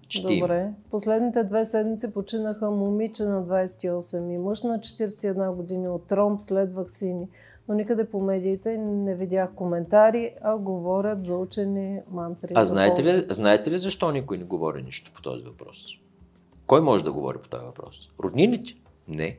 Ще 0.10 0.34
има. 0.34 0.48
Добре. 0.48 0.70
Последните 0.92 1.44
две 1.44 1.66
седмици 1.66 2.14
починаха 2.14 2.72
момиче 2.72 3.24
на 3.24 3.44
28 3.44 4.34
и 4.34 4.38
мъж 4.38 4.64
на 4.64 4.80
41 4.80 5.52
години 5.56 5.90
от 5.90 6.04
тромб 6.08 6.42
след 6.44 6.72
ваксини. 6.72 7.28
Но 7.70 7.76
никъде 7.76 8.10
по 8.10 8.22
медиите 8.22 8.78
не 8.78 9.16
видях 9.16 9.54
коментари, 9.56 10.36
а 10.42 10.58
говорят 10.58 11.24
за 11.24 11.38
учени 11.38 12.02
мантри. 12.12 12.54
А 12.56 12.64
знаете 12.64 13.04
ли, 13.04 13.26
знаете 13.30 13.72
ли 13.72 13.78
защо 13.78 14.12
никой 14.12 14.38
не 14.38 14.44
говори 14.44 14.84
нищо 14.84 15.12
по 15.16 15.22
този 15.22 15.46
въпрос? 15.46 15.88
Кой 16.68 16.82
може 16.82 17.04
да 17.04 17.12
говори 17.12 17.38
по 17.38 17.50
този 17.50 17.66
въпрос? 17.66 18.12
Роднините? 18.20 18.76
Не. 19.08 19.38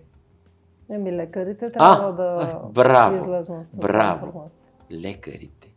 Еми, 0.90 1.12
лекарите 1.12 1.72
трябва 1.72 2.12
да 2.12 2.50
а, 2.52 2.68
браво, 2.68 3.16
излезнат 3.16 3.72
с 3.72 3.78
браво. 3.78 4.26
информация. 4.26 4.66
Лекарите. 4.92 5.74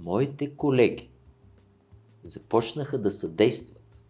Моите 0.00 0.56
колеги 0.56 1.10
започнаха 2.24 2.98
да 2.98 3.10
съдействат 3.10 4.02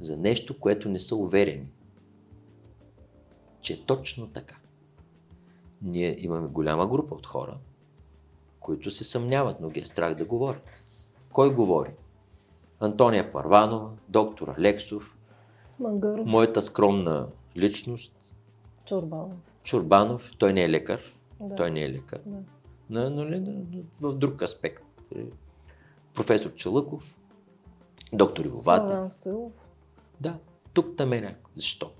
за 0.00 0.16
нещо, 0.16 0.60
което 0.60 0.88
не 0.88 1.00
са 1.00 1.16
уверени, 1.16 1.68
че 3.60 3.72
е 3.72 3.84
точно 3.86 4.28
така. 4.28 4.56
Ние 5.82 6.16
имаме 6.24 6.48
голяма 6.48 6.86
група 6.86 7.14
от 7.14 7.26
хора, 7.26 7.56
които 8.60 8.90
се 8.90 9.04
съмняват, 9.04 9.60
но 9.60 9.68
ги 9.70 9.80
е 9.80 9.84
страх 9.84 10.14
да 10.14 10.24
говорят. 10.24 10.84
Кой 11.32 11.54
говори? 11.54 11.90
Антония 12.80 13.32
Парванова, 13.32 13.90
доктор 14.08 14.54
Алексов, 14.58 15.16
Мангаров, 15.80 16.26
моята 16.26 16.62
скромна 16.62 17.28
личност, 17.56 18.14
Чорбанов. 18.84 19.36
Чурбанов, 19.62 20.30
той 20.38 20.52
не 20.52 20.64
е 20.64 20.70
лекар, 20.70 21.00
Да. 21.40 21.54
той 21.54 21.70
не 21.70 21.82
е 21.82 21.90
лекар, 21.92 22.20
Да. 22.26 22.38
но, 22.90 23.10
но, 23.10 23.24
но, 23.24 23.62
но 24.00 24.12
в 24.12 24.18
друг 24.18 24.42
аспект. 24.42 24.82
Професор 26.14 26.54
Челъков, 26.54 27.14
доктор 28.12 28.44
Ивовата. 28.44 28.88
Славян 28.88 29.10
Стоилов. 29.10 29.52
Да, 30.20 30.38
тук 30.72 30.96
там 30.96 31.12
е 31.12 31.20
някой. 31.20 31.52
Защо? 31.56 31.90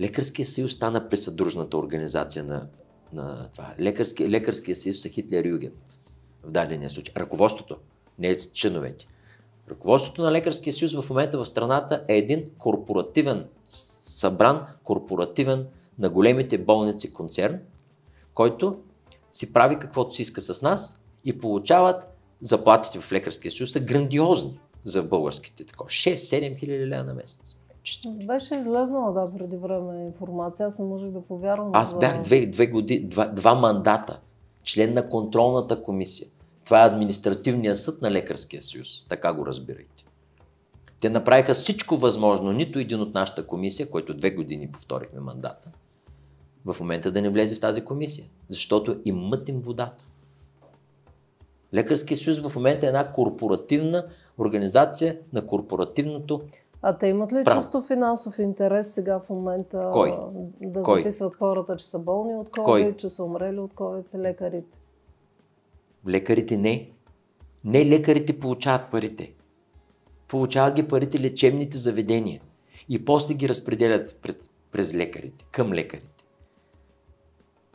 Лекарския 0.00 0.46
съюз 0.46 0.72
стана 0.72 1.08
присъдружната 1.08 1.78
организация 1.78 2.44
на, 2.44 2.68
на 3.12 3.48
това. 3.52 3.74
Лекарски, 3.80 4.30
лекарския 4.30 4.76
съюз 4.76 4.98
са 4.98 5.08
Хитлер 5.08 5.44
Югент 5.44 5.98
в 6.42 6.50
дадения 6.50 6.90
случай. 6.90 7.14
Ръководството, 7.16 7.76
не 8.18 8.36
членовете. 8.36 9.06
Ръководството 9.70 10.22
на 10.22 10.32
Лекарския 10.32 10.72
съюз 10.72 10.94
в 10.94 11.10
момента 11.10 11.38
в 11.38 11.46
страната 11.46 12.04
е 12.08 12.16
един 12.16 12.44
корпоративен, 12.58 13.46
събран 13.68 14.66
корпоративен 14.84 15.66
на 15.98 16.10
големите 16.10 16.58
болници 16.58 17.12
концерн, 17.12 17.58
който 18.34 18.78
си 19.32 19.52
прави 19.52 19.78
каквото 19.78 20.14
си 20.14 20.22
иска 20.22 20.40
с 20.40 20.62
нас 20.62 21.00
и 21.24 21.38
получават 21.38 22.08
заплатите 22.40 23.00
в 23.00 23.12
лекарския 23.12 23.52
съюз 23.52 23.72
са 23.72 23.80
грандиозни 23.80 24.60
за 24.84 25.02
българските 25.02 25.64
такова. 25.64 25.90
6-7 25.90 26.58
хиляди 26.58 26.86
лева 26.86 27.04
на 27.04 27.14
месец. 27.14 27.59
Чисто. 27.82 28.10
Беше 28.10 28.54
излезнала, 28.54 29.12
да, 29.12 29.38
преди 29.38 29.56
време 29.56 30.04
информация. 30.04 30.66
Аз 30.66 30.78
не 30.78 30.84
можех 30.84 31.10
да 31.10 31.20
повярвам. 31.22 31.70
Аз 31.72 31.98
бях 31.98 32.22
две, 32.22 32.46
две 32.46 32.66
години, 32.66 33.06
два, 33.06 33.26
два 33.26 33.54
мандата 33.54 34.20
член 34.64 34.94
на 34.94 35.08
контролната 35.08 35.82
комисия. 35.82 36.28
Това 36.64 36.82
е 36.82 36.86
административния 36.86 37.76
съд 37.76 38.02
на 38.02 38.10
Лекарския 38.10 38.62
съюз. 38.62 39.06
Така 39.08 39.34
го 39.34 39.46
разбирайте. 39.46 40.04
Те 41.00 41.10
направиха 41.10 41.54
всичко 41.54 41.96
възможно, 41.96 42.52
нито 42.52 42.78
един 42.78 43.00
от 43.00 43.14
нашата 43.14 43.46
комисия, 43.46 43.90
който 43.90 44.14
две 44.14 44.30
години 44.30 44.72
повторихме 44.72 45.20
мандата, 45.20 45.70
в 46.64 46.76
момента 46.80 47.12
да 47.12 47.22
не 47.22 47.30
влезе 47.30 47.54
в 47.54 47.60
тази 47.60 47.84
комисия, 47.84 48.26
защото 48.48 49.00
им 49.04 49.16
мътим 49.16 49.60
водата. 49.60 50.04
Лекарския 51.74 52.16
съюз 52.16 52.38
в 52.38 52.56
момента 52.56 52.86
е 52.86 52.88
една 52.88 53.12
корпоративна 53.12 54.06
организация 54.38 55.18
на 55.32 55.46
корпоративното 55.46 56.40
а 56.82 56.98
те 56.98 57.06
имат 57.06 57.32
ли 57.32 57.44
Право. 57.44 57.58
чисто 57.60 57.80
финансов 57.80 58.38
интерес 58.38 58.94
сега 58.94 59.20
в 59.20 59.30
момента 59.30 59.90
Кой? 59.92 60.14
да 60.60 60.82
Кой? 60.82 61.00
записват 61.00 61.34
хората, 61.36 61.76
че 61.76 61.86
са 61.86 61.98
болни 61.98 62.36
от 62.36 62.48
COVID, 62.50 62.64
Кой? 62.64 62.96
че 62.96 63.08
са 63.08 63.24
умрели 63.24 63.58
от 63.58 63.74
COVID, 63.74 64.18
лекарите? 64.18 64.78
Лекарите 66.08 66.56
не. 66.56 66.90
Не 67.64 67.86
лекарите 67.86 68.40
получават 68.40 68.90
парите. 68.90 69.34
Получават 70.28 70.74
ги 70.74 70.88
парите 70.88 71.20
лечебните 71.20 71.76
заведения. 71.76 72.40
И 72.88 73.04
после 73.04 73.34
ги 73.34 73.48
разпределят 73.48 74.18
пред, 74.22 74.50
през 74.72 74.94
лекарите, 74.94 75.44
към 75.52 75.72
лекарите. 75.72 76.24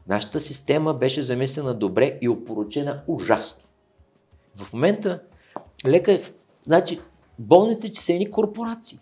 Нашата 0.08 0.40
система 0.40 0.94
беше 0.94 1.22
замислена 1.22 1.74
добре 1.74 2.20
и 2.22 2.30
опоручена 2.30 3.04
ужасно. 3.08 3.64
В 4.56 4.74
момента 4.74 5.20
лекар, 5.86 6.20
значи 6.66 7.00
болниците 7.40 8.00
са 8.00 8.14
едни 8.14 8.32
корпорации. 8.32 9.00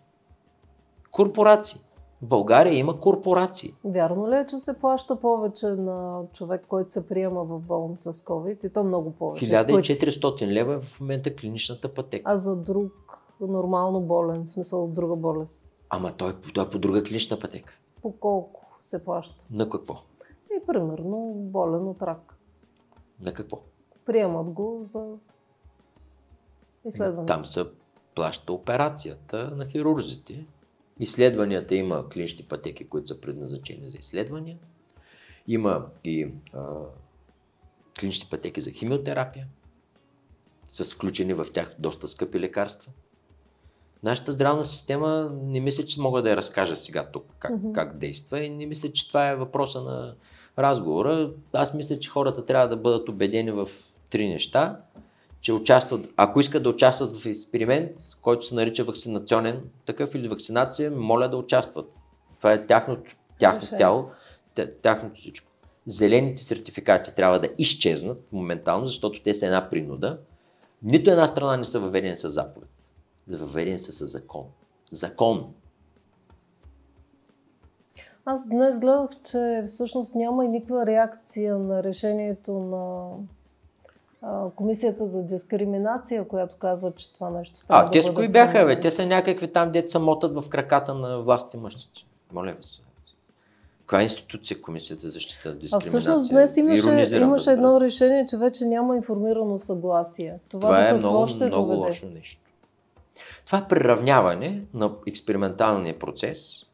Корпорации. 1.11 1.79
В 2.21 2.25
България 2.25 2.73
има 2.73 2.99
корпорации. 2.99 3.73
Вярно 3.85 4.29
ли 4.29 4.35
е, 4.35 4.45
че 4.45 4.57
се 4.57 4.79
плаща 4.79 5.19
повече 5.19 5.67
на 5.67 6.21
човек, 6.33 6.65
който 6.67 6.91
се 6.91 7.07
приема 7.07 7.43
в 7.43 7.59
болница 7.59 8.13
с 8.13 8.21
COVID? 8.21 8.65
И 8.65 8.69
то 8.69 8.83
много 8.83 9.11
повече. 9.11 9.45
1400 9.45 10.47
лева 10.47 10.73
е 10.73 10.81
в 10.81 10.99
момента 10.99 11.35
клиничната 11.35 11.93
пътека. 11.93 12.31
А 12.31 12.37
за 12.37 12.55
друг 12.55 13.23
нормално 13.41 14.01
болен, 14.01 14.43
в 14.43 14.49
смисъл 14.49 14.83
от 14.83 14.93
друга 14.93 15.15
болест? 15.15 15.73
Ама 15.89 16.11
той, 16.11 16.33
той 16.53 16.65
е 16.65 16.69
по 16.69 16.79
друга 16.79 17.03
клинична 17.03 17.39
пътека. 17.39 17.79
По 18.01 18.11
колко 18.11 18.65
се 18.81 19.05
плаща? 19.05 19.45
На 19.51 19.69
какво? 19.69 19.93
И 20.57 20.65
примерно 20.67 21.33
болен 21.35 21.87
от 21.87 22.01
рак. 22.01 22.37
На 23.21 23.33
какво? 23.33 23.59
Приемат 24.05 24.49
го 24.49 24.79
за 24.83 25.05
изследване. 26.85 27.25
Там 27.25 27.45
се 27.45 27.65
плаща 28.15 28.53
операцията 28.53 29.51
на 29.55 29.65
хирурзите. 29.65 30.45
Изследванията 30.99 31.75
има 31.75 32.09
клинични 32.09 32.45
пътеки, 32.45 32.87
които 32.87 33.07
са 33.07 33.21
предназначени 33.21 33.87
за 33.87 33.97
изследвания. 33.97 34.57
Има 35.47 35.85
и 36.03 36.27
а, 36.53 36.63
клинични 37.99 38.29
пътеки 38.29 38.61
за 38.61 38.71
химиотерапия, 38.71 39.47
с 40.67 40.93
включени 40.93 41.33
в 41.33 41.45
тях 41.53 41.75
доста 41.79 42.07
скъпи 42.07 42.39
лекарства. 42.39 42.91
Нашата 44.03 44.31
здравна 44.31 44.63
система 44.63 45.31
не 45.43 45.59
мисля, 45.59 45.85
че 45.85 46.01
мога 46.01 46.21
да 46.21 46.29
я 46.29 46.37
разкажа 46.37 46.75
сега 46.75 47.11
тук 47.11 47.25
как, 47.39 47.51
mm-hmm. 47.51 47.71
как 47.71 47.97
действа 47.97 48.39
и 48.39 48.49
не 48.49 48.65
мисля, 48.65 48.91
че 48.91 49.07
това 49.07 49.29
е 49.29 49.35
въпроса 49.35 49.81
на 49.81 50.15
разговора. 50.59 51.31
Аз 51.53 51.73
мисля, 51.73 51.99
че 51.99 52.09
хората 52.09 52.45
трябва 52.45 52.67
да 52.67 52.77
бъдат 52.77 53.09
убедени 53.09 53.51
в 53.51 53.69
три 54.09 54.27
неща 54.27 54.79
че 55.43 55.53
участват, 55.53 56.07
ако 56.17 56.39
искат 56.39 56.63
да 56.63 56.69
участват 56.69 57.17
в 57.17 57.25
експеримент, 57.25 57.91
който 58.21 58.45
се 58.45 58.55
нарича 58.55 58.83
вакцинационен 58.83 59.61
такъв 59.85 60.15
или 60.15 60.27
вакцинация, 60.27 60.91
моля 60.91 61.29
да 61.29 61.37
участват. 61.37 61.95
Това 62.37 62.53
е 62.53 62.65
тяхното, 62.65 63.15
тяхно 63.39 63.77
тяло, 63.77 64.09
тяхното 64.81 65.21
всичко. 65.21 65.51
Зелените 65.85 66.43
сертификати 66.43 67.15
трябва 67.15 67.39
да 67.39 67.49
изчезнат 67.57 68.27
моментално, 68.31 68.87
защото 68.87 69.23
те 69.23 69.33
са 69.33 69.45
една 69.45 69.69
принуда. 69.69 70.19
Нито 70.83 71.11
една 71.11 71.27
страна 71.27 71.57
не 71.57 71.63
са 71.63 71.79
въведени 71.79 72.15
с 72.15 72.29
заповед. 72.29 72.69
Въведени 73.27 73.79
са 73.79 73.91
с 73.91 74.05
закон. 74.05 74.45
Закон. 74.91 75.53
Аз 78.25 78.49
днес 78.49 78.79
гледах, 78.79 79.09
че 79.23 79.61
всъщност 79.67 80.15
няма 80.15 80.45
и 80.45 80.47
никаква 80.47 80.85
реакция 80.85 81.57
на 81.57 81.83
решението 81.83 82.53
на 82.53 83.09
Комисията 84.55 85.07
за 85.07 85.23
дискриминация, 85.23 86.27
която 86.27 86.55
каза, 86.55 86.91
че 86.95 87.13
това 87.13 87.29
нещо 87.29 87.65
трябва 87.67 87.83
А, 87.83 87.85
да 87.85 87.91
те 87.91 88.01
с 88.01 88.13
кои 88.13 88.27
бяха, 88.27 88.65
бе? 88.65 88.79
Те 88.79 88.91
са 88.91 89.05
някакви 89.05 89.51
там, 89.51 89.71
деца 89.71 89.99
мотат 89.99 90.35
в 90.35 90.49
краката 90.49 90.93
на 90.93 91.21
власти 91.21 91.57
мъжните. 91.57 92.05
Моля 92.33 92.51
ви 92.51 92.63
се. 92.63 92.81
Каква 93.79 93.99
е 93.99 94.03
институция 94.03 94.61
Комисията 94.61 95.01
за 95.01 95.09
защита 95.09 95.49
на 95.49 95.55
дискриминация? 95.55 95.87
А 95.87 95.89
всъщност 95.89 96.29
днес 96.29 96.57
имаше, 96.57 97.17
имаше 97.17 97.51
едно 97.51 97.81
решение, 97.81 98.25
че 98.29 98.37
вече 98.37 98.65
няма 98.65 98.95
информирано 98.95 99.59
съгласие. 99.59 100.39
Това, 100.49 100.67
това 100.67 100.89
е 100.89 100.93
много, 100.93 101.27
ще 101.27 101.45
много 101.45 101.65
доведе? 101.65 101.87
лошо 101.87 102.05
нещо. 102.05 102.41
Това 103.45 103.57
е 103.57 103.67
приравняване 103.67 104.61
на 104.73 104.91
експерименталния 105.07 105.99
процес 105.99 106.65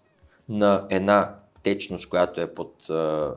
на 0.50 0.86
една 0.90 1.36
течност, 1.64 2.10
която 2.10 2.42
е 2.42 2.54
под 2.54 2.90
а, 2.90 3.34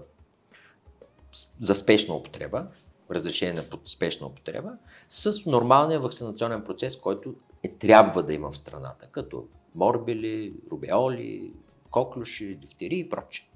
за 1.61 1.75
спешна 1.75 2.15
употреба, 2.15 2.67
разрешение 3.13 3.55
на 3.55 3.79
спешна 3.85 4.27
употреба, 4.27 4.73
с 5.11 5.47
нормалния 5.47 6.01
вакцинационен 6.01 6.65
процес, 6.65 7.01
който 7.01 7.35
е, 7.63 7.69
трябва 7.69 8.23
да 8.23 8.35
има 8.35 8.51
в 8.51 8.59
страната, 8.59 9.07
като 9.07 9.45
морбили, 9.75 10.55
рубеоли, 10.71 11.53
коклюши, 11.91 12.55
дифтери 12.55 12.99
и 12.99 13.09
прочее. 13.09 13.47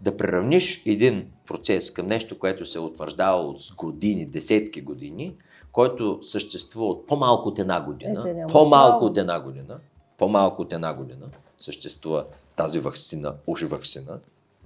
Да 0.00 0.16
приравниш 0.16 0.82
един 0.86 1.30
процес 1.46 1.90
към 1.90 2.06
нещо, 2.06 2.38
което 2.38 2.64
се 2.64 2.78
е 2.78 2.80
утвърждавало 2.80 3.56
с 3.56 3.74
години, 3.74 4.26
десетки 4.26 4.80
години, 4.80 5.36
който 5.72 6.18
съществува 6.22 6.86
от 6.86 7.06
по-малко 7.06 7.48
от 7.48 7.58
една 7.58 7.80
година, 7.80 8.46
по-малко 8.52 9.04
от 9.04 9.18
една 9.18 9.40
година, 9.40 9.80
по-малко 10.18 10.62
от 10.62 10.72
една 10.72 10.94
година 10.94 11.28
съществува 11.58 12.26
тази 12.56 12.80
вакцина, 12.80 13.34
уж 13.46 13.62
вакцина, 13.62 14.20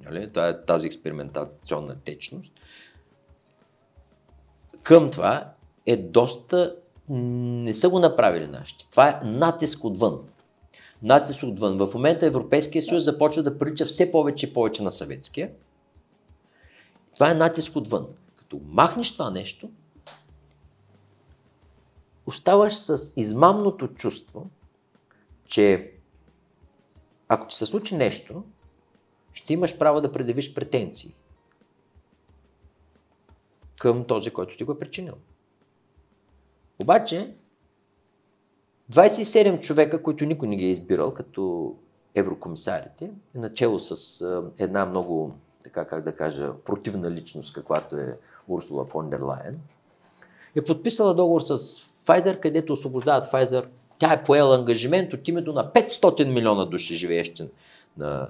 нали? 0.04 0.28
това 0.32 0.48
е 0.48 0.64
тази 0.64 0.86
експериментационна 0.86 1.96
течност, 2.04 2.52
към 4.82 5.10
това 5.10 5.52
е 5.86 5.96
доста... 5.96 6.76
Не 7.08 7.74
са 7.74 7.88
го 7.88 7.98
направили 7.98 8.46
нашите. 8.46 8.86
Това 8.90 9.08
е 9.08 9.26
натиск 9.26 9.84
отвън. 9.84 10.18
Натиск 11.02 11.42
отвън. 11.42 11.78
В 11.78 11.94
момента 11.94 12.26
Европейския 12.26 12.82
съюз 12.82 13.04
започва 13.04 13.42
да 13.42 13.58
прилича 13.58 13.86
все 13.86 14.12
повече 14.12 14.46
и 14.46 14.52
повече 14.52 14.82
на 14.82 14.90
съветския. 14.90 15.50
Това 17.14 17.30
е 17.30 17.34
натиск 17.34 17.76
отвън. 17.76 18.06
Като 18.36 18.60
махнеш 18.64 19.12
това 19.12 19.30
нещо, 19.30 19.70
оставаш 22.26 22.76
с 22.76 23.12
измамното 23.16 23.88
чувство, 23.88 24.50
че 25.44 25.92
ако 27.28 27.46
ти 27.46 27.56
се 27.56 27.66
случи 27.66 27.96
нещо, 27.96 28.44
ще 29.32 29.52
имаш 29.52 29.78
право 29.78 30.00
да 30.00 30.12
предявиш 30.12 30.54
претенции 30.54 31.14
към 33.82 34.04
този, 34.04 34.30
който 34.30 34.56
ти 34.56 34.64
го 34.64 34.72
е 34.72 34.78
причинил. 34.78 35.14
Обаче, 36.82 37.34
27 38.92 39.60
човека, 39.60 40.02
които 40.02 40.24
никой 40.24 40.48
не 40.48 40.56
ги 40.56 40.64
е 40.64 40.70
избирал 40.70 41.14
като 41.14 41.74
еврокомисарите, 42.14 43.10
начало 43.34 43.78
с 43.78 44.24
една 44.58 44.86
много, 44.86 45.34
така 45.64 45.84
как 45.84 46.04
да 46.04 46.14
кажа, 46.14 46.52
противна 46.64 47.10
личност, 47.10 47.54
каквато 47.54 47.96
е 47.96 48.18
Урсула 48.48 48.84
фон 48.84 49.10
дер 49.10 49.20
Лайен, 49.20 49.60
е 50.56 50.64
подписала 50.64 51.14
договор 51.14 51.40
с 51.40 51.56
Pfizer, 52.06 52.40
където 52.40 52.72
освобождават 52.72 53.24
Pfizer. 53.24 53.66
Тя 53.98 54.12
е 54.12 54.24
поела 54.24 54.56
ангажимент 54.56 55.12
от 55.12 55.28
името 55.28 55.52
на 55.52 55.72
500 55.72 56.24
милиона 56.32 56.64
души, 56.64 56.94
живеещи 56.94 57.48
на 57.96 58.28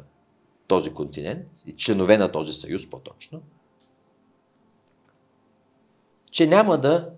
този 0.67 0.93
континент 0.93 1.47
и 1.67 1.73
членове 1.73 2.19
на 2.19 2.33
този 2.33 2.53
съюз 2.53 2.91
по-точно, 2.91 3.43
че 6.33 6.47
няма 6.47 6.79
да 6.79 7.11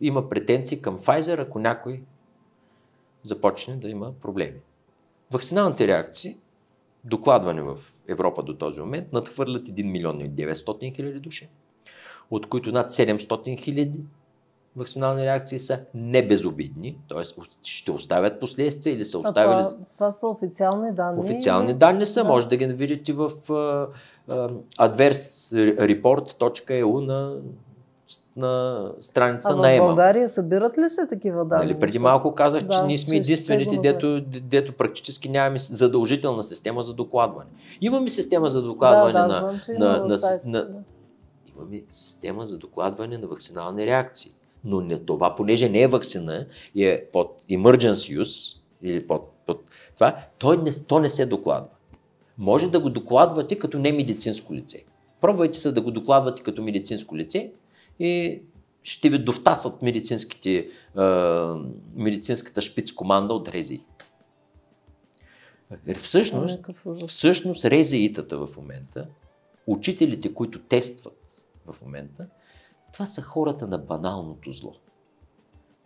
има 0.00 0.28
претенции 0.28 0.82
към 0.82 0.98
Pfizer, 0.98 1.42
ако 1.42 1.58
някой 1.58 2.02
започне 3.22 3.76
да 3.76 3.88
има 3.88 4.12
проблеми. 4.22 4.58
Вакциналните 5.30 5.88
реакции, 5.88 6.36
докладвани 7.04 7.60
в 7.60 7.76
Европа 8.08 8.42
до 8.42 8.56
този 8.56 8.80
момент, 8.80 9.12
надхвърлят 9.12 9.68
1 9.68 9.90
милион 9.90 10.20
и 10.20 10.30
900 10.30 10.94
хиляди 10.94 11.20
души, 11.20 11.48
от 12.30 12.48
които 12.48 12.72
над 12.72 12.90
700 12.90 13.58
хиляди 13.58 14.00
вакцинални 14.76 15.24
реакции 15.24 15.58
са 15.58 15.86
небезобидни, 15.94 16.98
т.е. 17.08 17.22
ще 17.62 17.90
оставят 17.90 18.40
последствия 18.40 18.94
или 18.94 19.04
са 19.04 19.16
А 19.16 19.20
оставили... 19.20 19.62
това, 19.62 19.76
това 19.96 20.12
са 20.12 20.28
официални 20.28 20.94
данни. 20.94 21.20
Официални 21.20 21.74
данни 21.74 22.06
са, 22.06 22.22
Да. 22.22 22.28
може 22.28 22.48
да 22.48 22.56
ги 22.56 22.66
видите 22.66 23.12
в 23.12 23.30
uh, 23.30 23.88
uh, 24.28 24.52
adversereport.eu 24.78 27.00
на, 27.00 27.40
на 28.36 28.84
страница 29.00 29.48
А 29.50 29.54
в 29.54 29.56
на 29.56 29.72
ЕМА. 29.72 29.86
България 29.86 30.28
събират 30.28 30.78
ли 30.78 30.88
се 30.88 31.06
такива 31.06 31.44
данни? 31.44 31.66
Нали, 31.66 31.78
преди 31.78 31.98
малко 31.98 32.34
казах, 32.34 32.60
че 32.60 32.66
Да, 32.66 32.86
ние 32.86 32.98
сме 32.98 33.14
че 33.14 33.16
единствените, 33.16 33.76
дето, 33.76 34.20
дето 34.42 34.72
практически 34.72 35.28
нямаме 35.28 35.58
задължителна 35.58 36.42
система 36.42 36.82
за 36.82 36.94
докладване. 36.94 37.50
Имаме 37.80 38.08
система 38.08 38.48
за 38.48 38.62
докладване 38.62 39.12
да, 39.12 39.20
да, 39.20 39.28
на, 39.28 39.34
знам, 39.34 39.60
че 39.64 39.72
на, 39.72 39.76
в 39.76 40.08
на, 40.08 40.18
на, 40.44 40.64
да. 40.64 40.78
имаме 41.56 41.82
система 41.88 42.46
за 42.46 42.58
докладване 42.58 43.18
на 43.18 43.26
вакцинални 43.26 43.86
реакции. 43.86 44.32
Но 44.64 44.80
не 44.80 44.98
това, 44.98 45.36
понеже 45.36 45.68
не 45.68 45.82
е 45.82 45.86
вакцина 45.86 46.46
и 46.74 46.86
е 46.86 47.04
под 47.12 47.42
emergency 47.50 48.20
use, 48.20 48.56
или 48.82 49.06
под, 49.06 49.32
под 49.46 49.62
това, 49.94 50.16
той 50.38 50.56
не, 50.56 50.70
то 50.86 50.98
не 51.00 51.10
се 51.10 51.26
докладва. 51.26 51.70
Може 52.38 52.70
да 52.70 52.80
го 52.80 52.90
докладвате 52.90 53.58
като 53.58 53.78
не 53.78 53.92
медицинско 53.92 54.54
лице. 54.54 54.84
Пробвайте 55.20 55.58
се 55.58 55.72
да 55.72 55.80
го 55.80 55.90
докладвате 55.90 56.42
като 56.42 56.62
медицинско 56.62 57.16
лице 57.16 57.52
и 57.98 58.42
ще 58.82 59.10
ви 59.10 59.18
довтасат 59.18 59.82
медицинските, 59.82 60.50
е, 60.58 60.68
медицинската 61.94 62.60
шпиц 62.60 62.92
команда 62.92 63.34
от 63.34 63.48
РЗИ. 63.48 63.80
Всъщност. 66.02 66.66
Всъщност 67.06 67.64
резеитата 67.64 68.46
в 68.46 68.56
момента, 68.56 69.06
учителите, 69.66 70.34
които 70.34 70.58
тестват 70.58 71.42
в 71.66 71.82
момента, 71.82 72.26
това 72.92 73.06
са 73.06 73.22
хората 73.22 73.66
на 73.66 73.78
баналното 73.78 74.52
зло. 74.52 74.74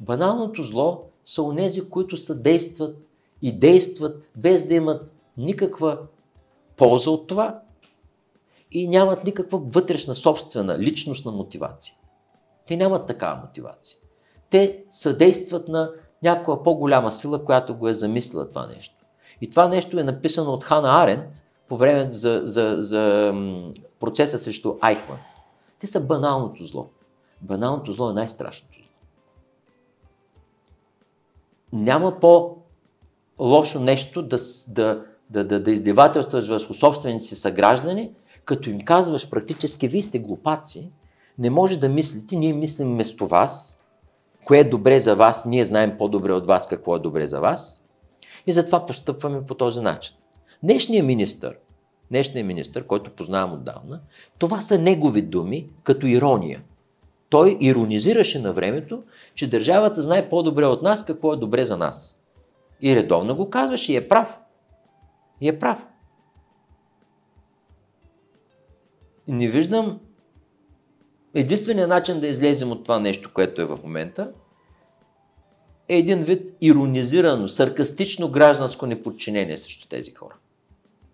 Баналното 0.01 0.63
зло 0.63 1.05
са 1.25 1.43
онези, 1.43 1.89
които 1.89 2.17
съдействат 2.17 2.97
и 3.43 3.53
действат 3.53 4.25
без 4.37 4.69
да 4.69 4.75
имат 4.75 5.15
никаква 5.37 5.99
полза 6.77 7.11
от 7.11 7.27
това 7.27 7.63
и 8.71 8.89
нямат 8.89 9.25
никаква 9.25 9.59
вътрешна, 9.59 10.15
собствена, 10.15 10.79
личностна 10.79 11.33
мотивация. 11.33 11.95
Те 12.67 12.77
нямат 12.77 13.07
такава 13.07 13.41
мотивация. 13.41 13.99
Те 14.51 14.85
съдействат 14.91 15.69
на 15.69 15.91
някаква 16.23 16.63
по-голяма 16.63 17.13
сила, 17.13 17.45
която 17.45 17.77
го 17.77 17.89
е 17.89 17.95
замислила 17.95 18.49
това 18.49 18.67
нещо. 18.67 18.95
И 19.41 19.51
това 19.51 19.69
нещо 19.69 19.99
е 19.99 20.05
написано 20.05 20.51
от 20.51 20.65
Хана 20.65 21.03
Арент 21.03 21.45
по 21.69 21.77
време 21.77 22.11
за, 22.11 22.41
за, 22.45 22.77
за 22.79 23.33
процеса 24.01 24.39
срещу 24.39 24.75
Айхман. 24.81 25.19
Те 25.79 25.87
са 25.87 26.01
баналното 26.01 26.65
зло. 26.65 26.91
Баналното 27.41 27.93
зло 27.93 28.11
е 28.11 28.13
най-страшното 28.13 28.79
зло. 28.79 28.89
Няма 31.73 32.21
по-лошо 32.21 33.81
нещо 33.81 34.23
да, 34.23 34.39
да, 34.69 35.05
да, 35.31 35.45
да, 35.45 35.63
да 35.63 35.71
издевателстваш 35.71 36.49
върху 36.49 36.75
собствените 36.75 37.23
си 37.25 37.37
съграждани, 37.37 38.11
като 38.45 38.71
им 38.71 38.81
казваш 38.81 39.31
практически, 39.31 39.89
вие 39.89 40.03
сте 40.03 40.19
глупаци, 40.19 40.93
не 41.39 41.51
може 41.51 41.79
да 41.79 41.89
мислите, 41.89 42.37
ние 42.37 42.53
мислим 42.53 42.89
вместо 42.89 43.27
вас, 43.27 43.83
кое 44.45 44.59
е 44.59 44.65
добре 44.65 45.01
за 45.01 45.17
вас, 45.17 45.47
ние 45.47 45.65
знаем 45.65 45.99
по-добре 45.99 46.33
от 46.33 46.47
вас 46.47 46.67
какво 46.69 46.97
е 46.97 46.99
добре 46.99 47.27
за 47.27 47.41
вас 47.41 47.85
и 48.47 48.53
затова 48.53 48.87
постъпваме 48.87 49.47
по 49.47 49.55
този 49.55 49.81
начин. 49.81 50.17
Днешният 50.63 51.07
министър, 51.07 51.57
днешният 52.11 52.47
министър, 52.47 52.87
който 52.87 53.11
познавам 53.11 53.53
отдавна, 53.53 54.01
това 54.39 54.61
са 54.61 54.79
негови 54.79 55.23
думи 55.23 55.71
като 55.83 56.07
ирония. 56.07 56.63
Той 57.29 57.57
иронизираше 57.61 58.39
на 58.39 58.53
времето, 58.53 59.03
че 59.35 59.51
държавата 59.51 60.03
знае 60.03 60.29
по-добре 60.29 60.67
от 60.67 60.83
нас 60.83 61.05
какво 61.05 61.33
е 61.33 61.37
добре 61.37 61.65
за 61.65 61.77
нас. 61.77 62.23
И 62.83 62.97
редовно 62.97 63.37
го 63.37 63.51
казваше 63.51 63.93
и 63.93 63.97
е 63.97 64.09
прав. 64.09 64.39
И 65.41 65.49
е 65.49 65.59
прав. 65.59 65.87
Не 69.29 69.49
виждам 69.49 70.01
единственият 71.35 71.89
начин 71.89 72.21
да 72.21 72.27
излезем 72.27 72.73
от 72.73 72.83
това 72.83 72.99
нещо, 73.01 73.31
което 73.35 73.63
е 73.63 73.65
в 73.65 73.79
момента, 73.83 74.33
е 75.89 75.97
един 75.97 76.19
вид 76.19 76.57
иронизирано, 76.61 77.49
саркастично 77.49 78.31
гражданско 78.31 78.87
неподчинение 78.87 79.57
срещу 79.57 79.89
тези 79.89 80.15
хора. 80.15 80.35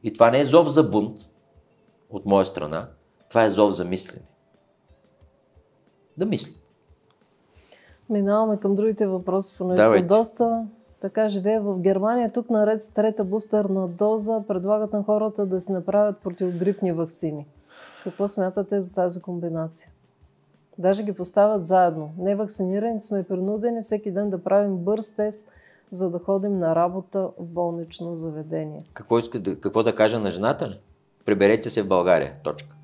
И 0.03 0.13
това 0.13 0.31
не 0.31 0.41
е 0.41 0.45
зов 0.45 0.69
за 0.69 0.83
бунт 0.83 1.19
от 2.11 2.27
моя 2.27 2.47
страна, 2.47 2.89
това 3.29 3.45
е 3.45 3.51
зов 3.51 3.71
за 3.71 3.85
мислене. 3.85 4.25
Да 6.17 6.27
мисли. 6.27 6.55
Минаваме 8.11 8.57
към 8.57 8.75
другите 8.75 9.07
въпроси, 9.07 9.55
понеже 9.59 9.83
са 9.83 10.03
доста. 10.03 10.67
Така 11.01 11.29
живее 11.29 11.61
в 11.61 11.79
Германия. 11.79 12.31
Тук 12.31 12.51
наред 12.51 12.83
с 12.83 12.91
трета 12.91 13.25
бустерна 13.25 13.89
доза 13.89 14.43
предлагат 14.49 14.93
на 14.93 15.03
хората 15.03 15.47
да 15.47 15.61
си 15.61 15.73
направят 15.73 16.19
противогрипни 16.19 16.93
вакцини. 16.93 17.47
Какво 18.05 18.29
смятате 18.29 18.81
за 18.81 18.95
тази 18.95 19.23
комбинация? 19.23 19.91
Даже 20.79 21.03
ги 21.03 21.13
поставят 21.13 21.67
заедно. 21.67 22.11
Невакцинираните 22.19 23.07
сме 23.07 23.23
принудени 23.23 23.83
всеки 23.83 24.11
ден 24.11 24.31
да 24.31 24.43
правим 24.43 24.77
бърз 24.77 25.09
тест, 25.09 25.45
за 25.91 26.11
да 26.11 26.19
ходим 26.19 26.59
на 26.59 26.75
работа 26.75 27.31
в 27.39 27.45
болнично 27.45 28.17
заведение. 28.17 28.81
Какво, 28.95 29.19
иска 29.19 29.39
да, 29.39 29.61
какво 29.61 29.83
да 29.83 29.95
кажа 29.95 30.21
на 30.21 30.31
жената 30.31 30.69
ли? 30.69 30.81
Приберете 31.25 31.71
се 31.71 31.83
в 31.83 31.89
България. 31.89 32.33
Точка. 32.45 32.77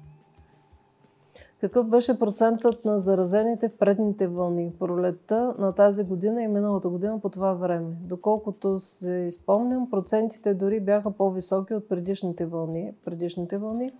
Какъв 1.60 1.86
беше 1.86 2.18
процентът 2.18 2.84
на 2.84 2.98
заразените 2.98 3.68
в 3.68 3.78
предните 3.78 4.28
вълни? 4.28 4.72
Пролетта 4.78 5.54
на 5.58 5.72
тази 5.72 6.04
година 6.04 6.42
и 6.42 6.48
миналата 6.48 6.88
година 6.88 7.20
по 7.20 7.28
това 7.28 7.52
време. 7.52 7.92
Доколкото 8.00 8.78
се 8.78 9.10
изпомням, 9.10 9.90
процентите 9.90 10.54
дори 10.54 10.80
бяха 10.80 11.10
по-високи 11.10 11.74
от 11.74 11.88
предишните 11.88 12.46
вълни, 12.46 12.92
предишните 13.04 13.58
вълни 13.58 13.92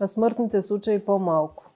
а 0.00 0.06
смъртните 0.06 0.62
случаи 0.62 0.98
по-малко. 0.98 1.70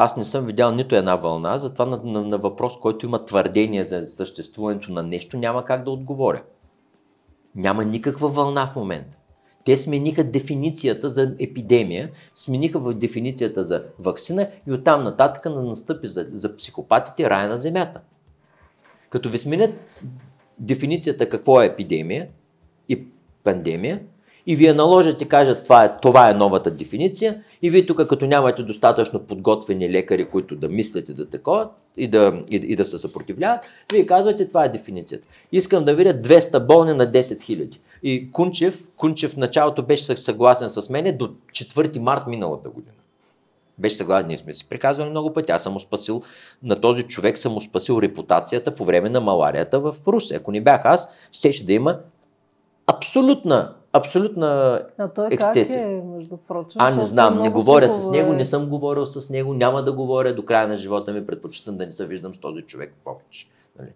Аз 0.00 0.16
не 0.16 0.24
съм 0.24 0.46
видял 0.46 0.74
нито 0.74 0.96
една 0.96 1.16
вълна, 1.16 1.58
затова 1.58 1.86
на, 1.86 2.00
на, 2.04 2.24
на 2.24 2.38
въпрос, 2.38 2.78
който 2.78 3.06
има 3.06 3.24
твърдение 3.24 3.84
за 3.84 4.06
съществуването 4.06 4.92
на 4.92 5.02
нещо, 5.02 5.38
няма 5.38 5.64
как 5.64 5.84
да 5.84 5.90
отговоря. 5.90 6.42
Няма 7.54 7.84
никаква 7.84 8.28
вълна 8.28 8.66
в 8.66 8.76
момента. 8.76 9.18
Те 9.64 9.76
смениха 9.76 10.24
дефиницията 10.24 11.08
за 11.08 11.34
епидемия, 11.38 12.10
смениха 12.34 12.80
дефиницията 12.80 13.64
за 13.64 13.84
вакцина 13.98 14.48
и 14.66 14.72
оттам 14.72 15.02
нататък 15.02 15.44
настъпи 15.44 16.06
за, 16.08 16.26
за 16.32 16.56
психопатите 16.56 17.30
рая 17.30 17.48
на 17.48 17.56
земята. 17.56 18.00
Като 19.10 19.30
ви 19.30 19.38
сменят 19.38 20.02
дефиницията 20.58 21.28
какво 21.28 21.62
е 21.62 21.66
епидемия 21.66 22.28
и 22.88 23.06
пандемия, 23.44 24.00
и 24.48 24.56
вие 24.56 24.74
наложите 24.74 25.24
и 25.24 25.28
кажат 25.28 25.64
това 25.64 25.84
е, 25.84 25.96
това 26.02 26.30
е 26.30 26.34
новата 26.34 26.70
дефиниция, 26.70 27.42
и 27.62 27.70
вие 27.70 27.86
тук 27.86 28.06
като 28.08 28.26
нямате 28.26 28.62
достатъчно 28.62 29.20
подготвени 29.20 29.90
лекари, 29.90 30.28
които 30.28 30.56
да 30.56 30.68
мислят 30.68 31.08
и 31.08 31.14
да 31.14 31.30
такова, 31.30 31.68
и 31.96 32.08
да, 32.08 32.42
и, 32.50 32.56
и 32.56 32.76
да 32.76 32.84
се 32.84 32.98
съпротивляват, 32.98 33.60
вие 33.92 34.06
казвате 34.06 34.48
това 34.48 34.64
е 34.64 34.68
дефиницията. 34.68 35.26
Искам 35.52 35.84
да 35.84 35.94
видя 35.94 36.14
200 36.14 36.66
болни 36.66 36.94
на 36.94 37.06
10 37.06 37.20
000. 37.20 37.78
И 38.02 38.30
Кунчев, 38.32 38.88
Кунчев 38.96 39.32
в 39.32 39.36
началото 39.36 39.82
беше 39.82 40.16
съгласен 40.16 40.68
с 40.68 40.90
мене 40.90 41.12
до 41.12 41.28
4 41.52 41.98
март 41.98 42.26
миналата 42.26 42.70
година. 42.70 42.96
Беше 43.78 43.96
съгласен, 43.96 44.26
ние 44.26 44.38
сме 44.38 44.52
си 44.52 44.68
приказвали 44.68 45.10
много 45.10 45.32
пъти. 45.32 45.52
Аз 45.52 45.62
съм 45.62 45.72
му 45.72 45.80
спасил, 45.80 46.22
на 46.62 46.80
този 46.80 47.02
човек 47.02 47.38
съм 47.38 47.52
му 47.52 47.60
спасил 47.60 47.98
репутацията 48.02 48.74
по 48.74 48.84
време 48.84 49.08
на 49.08 49.20
маларията 49.20 49.80
в 49.80 49.96
Русе. 50.06 50.34
Ако 50.34 50.52
не 50.52 50.60
бях 50.60 50.84
аз, 50.84 51.12
щеше 51.32 51.66
да 51.66 51.72
има 51.72 51.98
абсолютна, 52.86 53.74
абсолютна 53.98 54.82
А 54.98 55.08
той 55.08 55.28
ексцесия. 55.30 55.82
как 55.82 55.90
е, 55.90 56.06
между 56.06 56.36
прочим? 56.36 56.80
А, 56.80 56.94
не 56.94 57.02
знам, 57.02 57.42
не 57.42 57.50
говоря 57.50 57.90
с 57.90 58.10
него, 58.10 58.32
не 58.32 58.44
съм 58.44 58.68
говорил 58.68 59.06
с 59.06 59.30
него, 59.30 59.54
няма 59.54 59.84
да 59.84 59.92
говоря 59.92 60.34
до 60.34 60.44
края 60.44 60.68
на 60.68 60.76
живота 60.76 61.12
ми, 61.12 61.26
предпочитам 61.26 61.76
да 61.76 61.84
не 61.84 61.90
се 61.90 62.06
виждам 62.06 62.34
с 62.34 62.38
този 62.38 62.60
човек 62.62 62.94
повече. 63.04 63.48
Нали? 63.78 63.88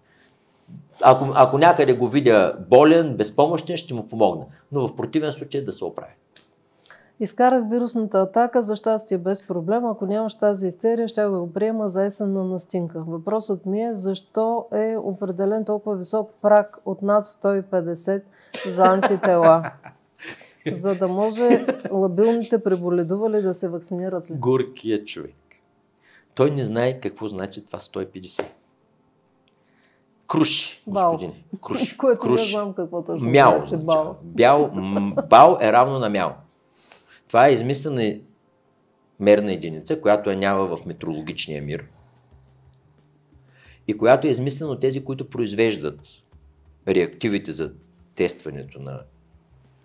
Ако, 1.03 1.32
ако 1.34 1.59
някъде 1.59 1.94
го 1.94 2.09
видя 2.09 2.57
болен, 2.70 3.16
безпомощен, 3.16 3.76
ще 3.76 3.94
му 3.94 4.09
помогна. 4.09 4.44
Но 4.72 4.88
в 4.88 4.96
противен 4.96 5.32
случай 5.32 5.64
да 5.64 5.72
се 5.72 5.84
оправи. 5.84 6.12
Изкарах 7.20 7.64
вирусната 7.70 8.20
атака, 8.20 8.62
за 8.62 8.76
щастие 8.76 9.18
без 9.18 9.46
проблем. 9.46 9.86
Ако 9.86 10.06
нямаш 10.06 10.34
тази 10.34 10.66
истерия, 10.66 11.08
ще 11.08 11.24
го 11.24 11.52
приема 11.52 11.88
за 11.88 12.04
есенна 12.04 12.44
настинка. 12.44 13.04
Въпросът 13.06 13.66
ми 13.66 13.82
е 13.82 13.94
защо 13.94 14.66
е 14.72 14.96
определен 14.96 15.64
толкова 15.64 15.96
висок 15.96 16.30
прак 16.42 16.78
от 16.84 17.02
над 17.02 17.24
150 17.24 18.22
за 18.68 18.84
антитела? 18.84 19.70
За 20.72 20.94
да 20.94 21.08
може 21.08 21.66
лабилните 21.90 22.62
преболедували 22.62 23.42
да 23.42 23.54
се 23.54 23.68
вакцинират 23.68 24.30
ли? 24.30 24.34
Горкият 24.34 25.06
човек. 25.06 25.34
Той 26.34 26.50
не 26.50 26.64
знае 26.64 27.00
какво 27.00 27.28
значи 27.28 27.66
това 27.66 27.78
150. 27.78 28.44
Круши, 30.26 30.82
Бал. 30.86 31.12
господине. 31.12 31.44
Круши. 31.62 31.96
Което 31.98 32.24
не 32.24 32.28
круши. 32.28 32.52
знам 32.52 32.72
какво 32.72 33.04
точно 33.04 33.28
Мяо 33.28 33.50
значи 33.50 33.74
означава. 33.74 34.04
бал. 34.04 34.16
Бял, 34.22 34.70
бал 35.30 35.58
е 35.60 35.72
равно 35.72 35.98
на 35.98 36.10
мяо. 36.10 36.30
Това 37.33 37.49
е 37.49 37.53
измислена 37.53 38.14
мерна 39.20 39.53
единица, 39.53 40.01
която 40.01 40.30
я 40.30 40.37
няма 40.37 40.76
в 40.76 40.87
метрологичния 40.87 41.62
мир. 41.62 41.85
и 43.89 43.97
която 43.97 44.26
е 44.26 44.30
измислена 44.30 44.70
от 44.70 44.80
тези, 44.80 45.05
които 45.05 45.30
произвеждат 45.30 46.09
реактивите 46.89 47.53
за 47.53 47.72
тестването 48.14 48.80
на 48.80 49.01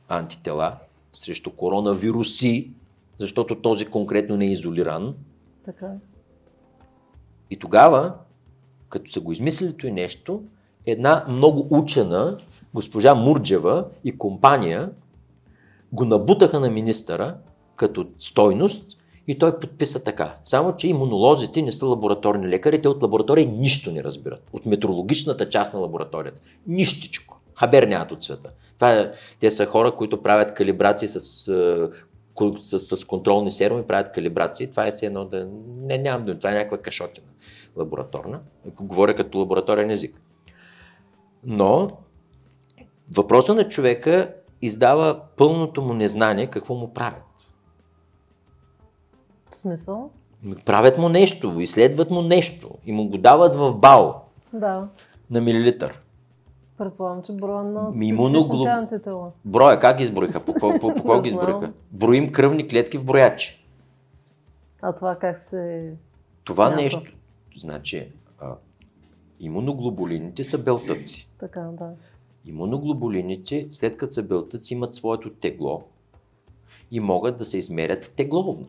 антитела 0.07 0.77
срещу 1.11 1.51
коронавируси, 1.51 2.71
защото 3.17 3.61
този 3.61 3.85
конкретно 3.85 4.37
не 4.37 4.45
е 4.45 4.51
изолиран. 4.51 5.15
Така. 5.65 5.93
И 7.49 7.57
тогава, 7.57 8.13
като 8.89 9.11
са 9.11 9.19
го 9.19 9.31
измислили 9.31 9.75
и 9.83 9.91
нещо, 9.91 10.43
една 10.85 11.25
много 11.29 11.67
учена, 11.71 12.37
госпожа 12.73 13.15
Мурджева 13.15 13.87
и 14.03 14.17
компания, 14.17 14.91
го 15.91 16.05
набутаха 16.05 16.59
на 16.59 16.69
министъра 16.69 17.35
като 17.75 18.07
стойност 18.19 18.97
и 19.27 19.37
той 19.39 19.59
подписа 19.59 20.03
така. 20.03 20.37
Само, 20.43 20.75
че 20.75 20.87
имунолозите 20.87 21.61
не 21.61 21.71
са 21.71 21.85
лабораторни 21.85 22.47
лекари, 22.47 22.81
те 22.81 22.87
от 22.87 23.03
лаборатория 23.03 23.47
нищо 23.47 23.91
не 23.91 24.03
разбират. 24.03 24.49
От 24.53 24.65
метрологичната 24.65 25.49
част 25.49 25.73
на 25.73 25.79
лабораторията. 25.79 26.41
Нищичко. 26.67 27.41
Хабер 27.55 27.83
нямат 27.83 28.11
от 28.11 28.23
света. 28.23 28.51
Това 28.75 28.93
е, 28.93 29.11
те 29.39 29.51
са 29.51 29.65
хора, 29.65 29.91
които 29.91 30.23
правят 30.23 30.53
калибрации 30.53 31.07
с, 31.07 31.19
с, 31.19 32.79
с, 32.79 32.97
с 32.97 33.05
контролни 33.05 33.51
серуми, 33.51 33.83
правят 33.83 34.11
калибрации. 34.11 34.67
Това 34.67 34.87
е 34.87 34.91
все 34.91 35.05
едно 35.05 35.25
да... 35.25 35.47
Не, 35.81 35.97
нямам 35.97 36.25
дума. 36.25 36.37
Това 36.37 36.51
е 36.51 36.55
някаква 36.55 36.77
кашотина 36.77 37.27
лабораторна. 37.77 38.39
Говоря 38.81 39.15
като 39.15 39.37
лабораторен 39.37 39.91
език. 39.91 40.21
Но 41.43 41.91
въпросът 43.15 43.55
на 43.55 43.67
човека 43.67 44.33
издава 44.61 45.21
пълното 45.37 45.81
му 45.81 45.93
незнание 45.93 46.47
какво 46.47 46.73
му 46.75 46.93
правят. 46.93 47.53
В 49.49 49.55
смисъл? 49.55 50.09
Правят 50.65 50.97
му 50.97 51.09
нещо, 51.09 51.59
изследват 51.59 52.11
му 52.11 52.21
нещо 52.21 52.69
и 52.85 52.91
му 52.91 53.09
го 53.09 53.17
дават 53.17 53.55
в 53.55 53.73
бал 53.73 54.25
Да. 54.53 54.87
на 55.29 55.41
милилитър. 55.41 56.01
Предполагам, 56.77 57.21
че 57.23 57.33
броя 57.33 57.63
на 57.63 57.93
специфичните 57.93 58.69
антитела. 58.69 59.31
Броя, 59.45 59.79
как 59.79 59.97
ги 59.97 60.03
изброиха? 60.03 60.45
По 60.45 60.53
какво, 60.53 60.79
по, 60.79 60.93
по 60.93 61.15
Не 61.15 61.21
ги 61.21 61.27
изброиха? 61.27 61.73
Броим 61.91 62.31
кръвни 62.31 62.67
клетки 62.67 62.97
в 62.97 63.05
броячи. 63.05 63.65
А 64.81 64.95
това 64.95 65.15
как 65.15 65.37
се... 65.37 65.93
Това 66.43 66.67
Смятам. 66.67 66.83
нещо, 66.83 67.11
значи, 67.57 68.11
а, 68.39 68.55
имуноглобулините 69.39 70.43
са 70.43 70.57
белтъци. 70.57 71.31
Така, 71.39 71.61
да. 71.61 71.89
Имуноглобулините, 72.47 73.67
след 73.71 73.97
като 73.97 74.13
са 74.13 74.23
белтъци, 74.23 74.73
имат 74.73 74.93
своето 74.93 75.29
тегло 75.29 75.83
и 76.91 76.99
могат 76.99 77.37
да 77.37 77.45
се 77.45 77.57
измерят 77.57 78.11
тегловно. 78.15 78.67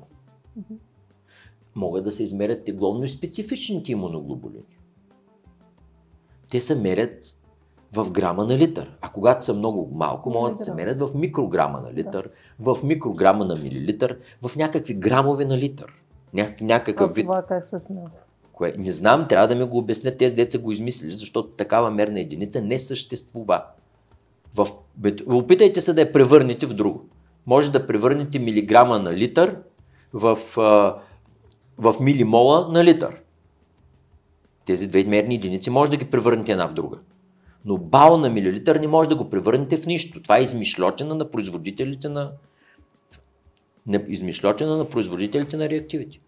Могат 1.75 2.05
да 2.05 2.13
се 2.13 2.23
измерят 2.23 2.65
тегловно 2.65 3.05
и 3.05 3.09
специфичните 3.09 3.93
имуноглобулини. 3.93 4.79
Те 6.51 6.61
се 6.61 6.75
мерят 6.75 7.35
в 7.93 8.11
грама 8.11 8.45
на 8.45 8.59
литър. 8.59 8.97
А 9.01 9.09
когато 9.13 9.45
са 9.45 9.55
много 9.55 9.91
малко, 9.95 10.31
могат 10.31 10.53
да 10.53 10.59
се 10.59 10.75
мерят 10.75 11.01
в 11.01 11.15
микрограма 11.15 11.81
на 11.81 11.93
литър, 11.93 12.31
в 12.59 12.79
микрограма 12.85 13.45
на 13.45 13.55
милилитър, 13.57 14.19
в 14.43 14.57
някакви 14.57 14.95
грамове 14.95 15.45
на 15.45 15.59
литър. 15.59 15.93
Ня- 16.35 16.57
А 16.61 16.65
някакъв 16.65 17.15
вид. 17.15 17.25
това 17.25 17.43
как 17.43 17.65
се 17.65 17.81
смята? 17.81 18.25
Кое? 18.59 18.73
Не 18.79 18.93
знам, 18.93 19.27
трябва 19.29 19.49
да 19.49 19.55
ми 19.55 19.65
го 19.65 19.79
обяснят 19.79 20.19
тези 20.19 20.35
деца 20.35 20.59
го 20.59 20.73
измислили, 20.73 21.13
защото 21.13 21.49
такава 21.49 21.91
мерна 21.91 22.21
единица 22.21 22.63
не 22.63 22.79
съществува. 22.79 23.63
В... 24.55 24.67
Опитайте 25.27 25.81
се 25.81 25.93
да 25.93 26.01
я 26.01 26.13
превърнете 26.13 26.67
в 26.67 26.75
друго. 26.75 27.05
Може 27.47 27.73
да 27.73 27.87
превърнете 27.87 28.39
милиграма 28.39 28.99
на 28.99 29.15
литър 29.15 29.57
в, 30.13 30.39
в 31.79 31.95
милимола 32.01 32.69
на 32.73 32.85
литър. 32.85 33.17
Тези 34.65 34.87
две 34.87 35.05
мерни 35.05 35.35
единици 35.35 35.71
може 35.71 35.91
да 35.91 35.97
ги 35.97 36.11
превърнете 36.11 36.53
една 36.53 36.69
в 36.69 36.73
друга. 36.73 36.99
Но 37.65 37.79
бал 37.79 38.17
на 38.17 38.31
милилитър 38.31 38.77
не 38.77 38.89
може 38.89 39.09
да 39.09 39.17
го 39.17 39.31
превърнете 39.31 39.77
в 39.77 39.87
нищо. 39.87 40.23
Това 40.23 40.39
е 40.39 40.43
измишлотина 40.43 41.15
на 41.15 41.31
производителите 41.31 42.09
на 42.09 42.33
измишлотина 44.09 44.77
на 44.77 44.89
производителите 44.89 45.57
на 45.57 45.69
реактивите. 45.69 46.21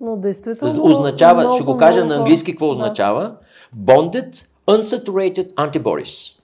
Но 0.00 0.16
действително... 0.16 0.84
Означава, 0.84 1.40
много, 1.40 1.54
ще 1.54 1.64
го 1.64 1.76
кажа 1.76 2.04
много 2.04 2.14
на 2.14 2.16
английски 2.20 2.52
какво 2.52 2.66
да. 2.66 2.72
означава. 2.72 3.36
Bonded 3.76 4.46
unsaturated 4.66 5.54
antibodies, 5.54 6.40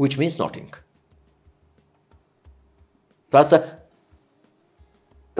which 0.00 0.18
means 0.18 0.28
nothing. 0.28 0.76
Това 3.30 3.44
са 3.44 3.64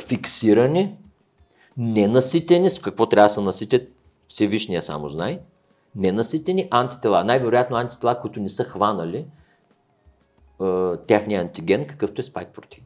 фиксирани, 0.06 0.96
ненаситени, 1.76 2.70
с 2.70 2.78
какво 2.78 3.06
трябва 3.06 3.26
да 3.26 3.34
се 3.34 3.40
наситят, 3.40 3.88
Всевишния 4.28 4.82
само 4.82 5.08
знае, 5.08 5.38
ненаситени 5.96 6.68
антитела. 6.70 7.24
Най-вероятно 7.24 7.76
антитела, 7.76 8.20
които 8.20 8.40
не 8.40 8.48
са 8.48 8.64
хванали 8.64 9.26
е, 10.62 10.96
техния 11.06 11.40
антиген, 11.40 11.86
какъвто 11.86 12.20
е 12.20 12.24
спайк 12.24 12.48
протеин. 12.48 12.84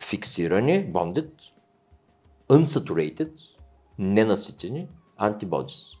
Фиксирани, 0.00 0.92
bonded, 0.92 1.30
unsaturated, 2.48 3.30
ненаситени 3.98 4.88
антибодис. 5.16 5.92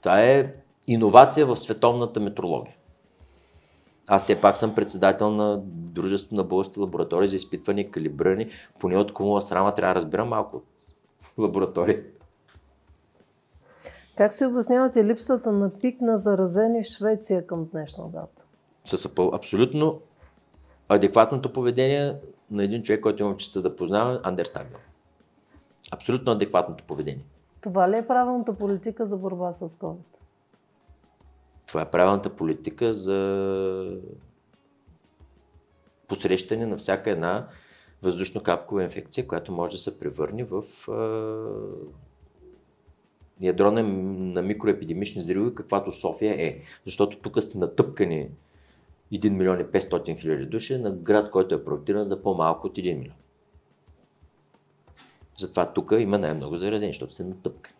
Това 0.00 0.22
е 0.22 0.54
иновация 0.86 1.46
в 1.46 1.56
световната 1.56 2.20
метрология. 2.20 2.76
Аз 4.08 4.22
все 4.22 4.40
пак 4.40 4.56
съм 4.56 4.74
председател 4.74 5.30
на 5.30 5.62
Дружество 5.94 6.36
на 6.36 6.44
български 6.44 6.80
лаборатории 6.80 7.28
за 7.28 7.36
изпитване 7.36 7.80
и 7.80 7.90
калибриране. 7.90 8.48
Поне 8.78 8.96
от 8.96 9.12
кумула 9.12 9.42
срама 9.42 9.74
трябва 9.74 9.94
да 9.94 10.00
разбира 10.00 10.24
малко 10.24 10.56
от 10.56 10.64
лаборатории. 11.38 11.96
Как 14.16 14.34
си 14.34 14.44
обяснявате 14.44 15.04
липсата 15.04 15.52
на 15.52 15.70
пик 15.80 16.00
на 16.00 16.18
заразени 16.18 16.82
в 16.82 16.86
Швеция 16.86 17.46
към 17.46 17.64
днешна 17.64 18.04
дата? 18.08 18.44
С 18.84 19.08
абсолютно 19.32 20.00
адекватното 20.88 21.52
поведение 21.52 22.16
на 22.50 22.64
един 22.64 22.82
човек, 22.82 23.00
който 23.00 23.22
имам 23.22 23.36
честа 23.36 23.62
да 23.62 23.76
познавам, 23.76 24.18
Андер 24.22 24.44
Стагнер. 24.44 24.80
Абсолютно 25.94 26.32
адекватното 26.32 26.84
поведение. 26.84 27.24
Това 27.60 27.90
ли 27.90 27.96
е 27.96 28.06
правилната 28.06 28.54
политика 28.54 29.06
за 29.06 29.16
борба 29.16 29.52
с 29.52 29.68
COVID? 29.68 30.18
Това 31.66 31.82
е 31.82 31.90
правилната 31.90 32.30
политика 32.30 32.94
за 32.94 34.00
посрещане 36.08 36.66
на 36.66 36.76
всяка 36.76 37.10
една 37.10 37.48
въздушно-капкова 38.02 38.82
инфекция, 38.82 39.26
която 39.26 39.52
може 39.52 39.72
да 39.72 39.78
се 39.78 39.98
превърне 39.98 40.44
в 40.44 40.62
а, 40.88 40.96
ядро 43.40 43.70
на, 43.70 43.82
на 43.82 44.42
микроепидемични 44.42 45.22
взриви, 45.22 45.54
каквато 45.54 45.92
София 45.92 46.34
е. 46.38 46.58
Защото 46.84 47.18
тук 47.18 47.42
сте 47.42 47.58
натъпкани 47.58 48.30
1 49.12 49.30
милион 49.30 49.60
и 49.60 49.64
500 49.64 50.20
хиляди 50.20 50.46
души 50.46 50.78
на 50.78 50.92
град, 50.92 51.30
който 51.30 51.54
е 51.54 51.64
проектиран 51.64 52.08
за 52.08 52.22
по-малко 52.22 52.66
от 52.66 52.76
1 52.76 52.98
милион. 52.98 53.16
Затова 55.38 55.66
тук 55.66 55.92
има 55.98 56.18
най-много 56.18 56.56
заразени, 56.56 56.92
защото 56.92 57.14
сте 57.14 57.24
натъпкани. 57.24 57.74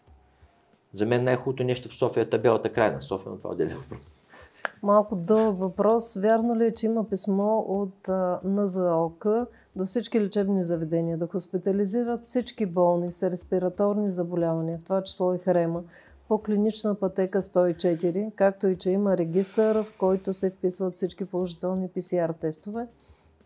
За 0.92 1.06
мен 1.06 1.24
най-хубавото 1.24 1.64
нещо 1.64 1.88
в 1.88 1.96
София 1.96 2.22
е 2.22 2.30
табелата 2.30 2.72
крайна. 2.72 3.02
София, 3.02 3.32
но 3.32 3.38
това 3.38 3.50
е 3.50 3.52
отделен 3.52 3.76
въпрос. 3.76 4.26
Малко 4.82 5.16
дълъг 5.16 5.58
въпрос. 5.58 6.14
Вярно 6.14 6.56
ли 6.56 6.64
е, 6.64 6.74
че 6.74 6.86
има 6.86 7.08
писмо 7.08 7.58
от 7.58 8.08
НЗОК 8.44 9.26
до 9.76 9.84
всички 9.84 10.20
лечебни 10.20 10.62
заведения 10.62 11.18
да 11.18 11.26
хоспитализират 11.26 12.26
всички 12.26 12.66
болни 12.66 13.12
с 13.12 13.30
респираторни 13.30 14.10
заболявания, 14.10 14.78
в 14.78 14.84
това 14.84 15.02
число 15.02 15.34
и 15.34 15.38
хрема, 15.38 15.82
по 16.28 16.42
клинична 16.42 16.94
пътека 16.94 17.42
104, 17.42 18.32
както 18.34 18.66
и 18.66 18.76
че 18.76 18.90
има 18.90 19.16
регистър, 19.16 19.82
в 19.82 19.92
който 19.98 20.34
се 20.34 20.50
вписват 20.50 20.94
всички 20.94 21.24
положителни 21.24 21.88
PCR 21.88 22.36
тестове, 22.40 22.86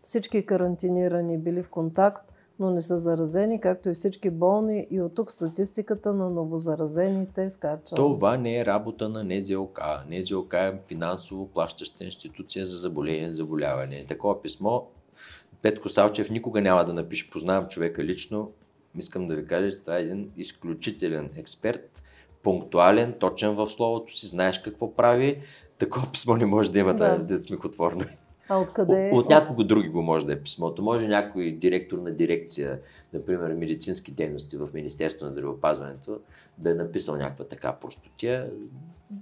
всички 0.01 0.45
карантинирани 0.45 1.37
били 1.37 1.63
в 1.63 1.69
контакт, 1.69 2.31
но 2.59 2.71
не 2.71 2.81
са 2.81 2.97
заразени, 2.97 3.61
както 3.61 3.89
и 3.89 3.93
всички 3.93 4.29
болни 4.29 4.87
и 4.91 5.01
от 5.01 5.15
тук 5.15 5.31
статистиката 5.31 6.13
на 6.13 6.29
новозаразените 6.29 7.49
скача. 7.49 7.95
Това 7.95 8.37
не 8.37 8.59
е 8.59 8.65
работа 8.65 9.09
на 9.09 9.23
НЗОК. 9.23 9.79
НЗОК 10.09 10.53
е 10.53 10.79
финансово 10.87 11.47
плащаща 11.47 12.03
институция 12.03 12.65
за 12.65 12.77
заболение 12.77 13.25
и 13.25 13.31
заболяване. 13.31 14.05
Такова 14.07 14.41
писмо 14.41 14.81
Петко 15.61 15.89
Салчев 15.89 16.29
никога 16.29 16.61
няма 16.61 16.85
да 16.85 16.93
напише. 16.93 17.29
Познавам 17.29 17.67
човека 17.67 18.03
лично. 18.03 18.51
Искам 18.97 19.27
да 19.27 19.35
ви 19.35 19.47
кажа, 19.47 19.71
че 19.71 19.79
това 19.79 19.97
е 19.97 20.01
един 20.01 20.31
изключителен 20.37 21.29
експерт, 21.35 22.03
пунктуален, 22.43 23.13
точен 23.19 23.55
в 23.55 23.69
словото 23.69 24.17
си, 24.17 24.27
знаеш 24.27 24.61
какво 24.61 24.95
прави. 24.95 25.41
Такова 25.77 26.11
писмо 26.11 26.35
не 26.35 26.45
може 26.45 26.71
да 26.71 26.79
има 26.79 26.93
Да. 26.93 27.17
да. 27.17 27.23
да 27.23 27.41
смехотворно. 27.41 28.05
А 28.49 28.57
откъде? 28.57 29.11
От, 29.13 29.23
от 29.23 29.29
някого 29.29 29.63
други 29.63 29.89
го 29.89 30.01
може 30.01 30.25
да 30.25 30.33
е 30.33 30.39
писмото. 30.39 30.81
Може 30.81 31.07
някой 31.07 31.51
директор 31.51 31.97
на 31.97 32.11
дирекция, 32.11 32.79
например 33.13 33.53
медицински 33.53 34.11
дейности 34.11 34.57
в 34.57 34.69
Министерството 34.73 35.25
на 35.25 35.31
здравеопазването, 35.31 36.19
да 36.57 36.71
е 36.71 36.73
написал 36.73 37.15
някаква 37.15 37.45
така 37.45 37.73
простотия. 37.73 38.51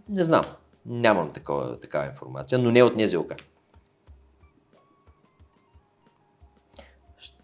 Не 0.09 0.23
знам. 0.23 0.43
Нямам 0.86 1.32
такова, 1.34 1.80
такава 1.80 2.05
информация, 2.05 2.59
но 2.59 2.71
не 2.71 2.84
от 2.84 2.95
НЗОК. 2.95 3.34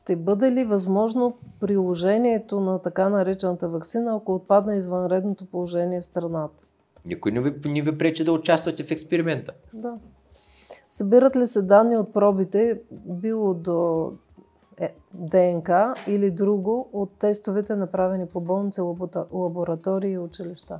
ще 0.03 0.15
бъде 0.15 0.51
ли 0.51 0.63
възможно 0.63 1.38
приложението 1.59 2.59
на 2.59 2.81
така 2.81 3.09
наречената 3.09 3.69
вакцина, 3.69 4.15
ако 4.15 4.36
отпадне 4.36 4.75
извънредното 4.75 5.45
положение 5.45 6.01
в 6.01 6.05
страната? 6.05 6.65
Никой 7.05 7.31
не 7.31 7.41
ви, 7.41 7.69
не 7.69 7.81
ви 7.81 7.97
пречи 7.97 8.23
да 8.23 8.31
участвате 8.31 8.84
в 8.84 8.91
експеримента. 8.91 9.53
Да. 9.73 9.93
Събират 10.93 11.35
ли 11.35 11.47
се 11.47 11.61
данни 11.61 11.97
от 11.97 12.13
пробите, 12.13 12.81
било 12.91 13.53
до 13.53 14.11
е, 14.77 14.95
ДНК 15.13 15.93
или 16.07 16.31
друго 16.31 16.89
от 16.93 17.11
тестовете 17.19 17.75
направени 17.75 18.27
по 18.27 18.41
болници, 18.41 18.81
лаборатории 19.31 20.11
и 20.11 20.17
училища? 20.17 20.79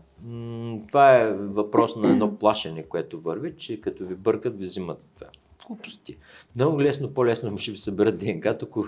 Това 0.88 1.18
е 1.18 1.34
въпрос 1.34 1.95
на 1.95 2.11
едно 2.11 2.36
плашене, 2.38 2.84
което 2.84 3.22
върви, 3.22 3.55
че 3.57 3.82
като 3.82 4.05
ви 4.05 4.16
бъркат, 4.16 4.57
ви 4.57 4.64
взимат 4.64 5.01
това. 5.16 5.28
Глупости. 5.68 6.18
Много 6.55 6.82
лесно, 6.82 7.14
по-лесно 7.14 7.57
ще 7.57 7.72
ви 7.72 7.78
съберат 7.78 8.18
ДНК, 8.18 8.57
ако, 8.61 8.86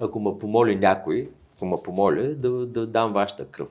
ако 0.00 0.20
ме 0.20 0.38
помоли 0.38 0.76
някой, 0.76 1.30
ако 1.56 1.66
ме 1.66 1.76
помоли, 1.84 2.34
да, 2.34 2.66
да 2.66 2.86
дам 2.86 3.12
вашата 3.12 3.44
кръв. 3.44 3.68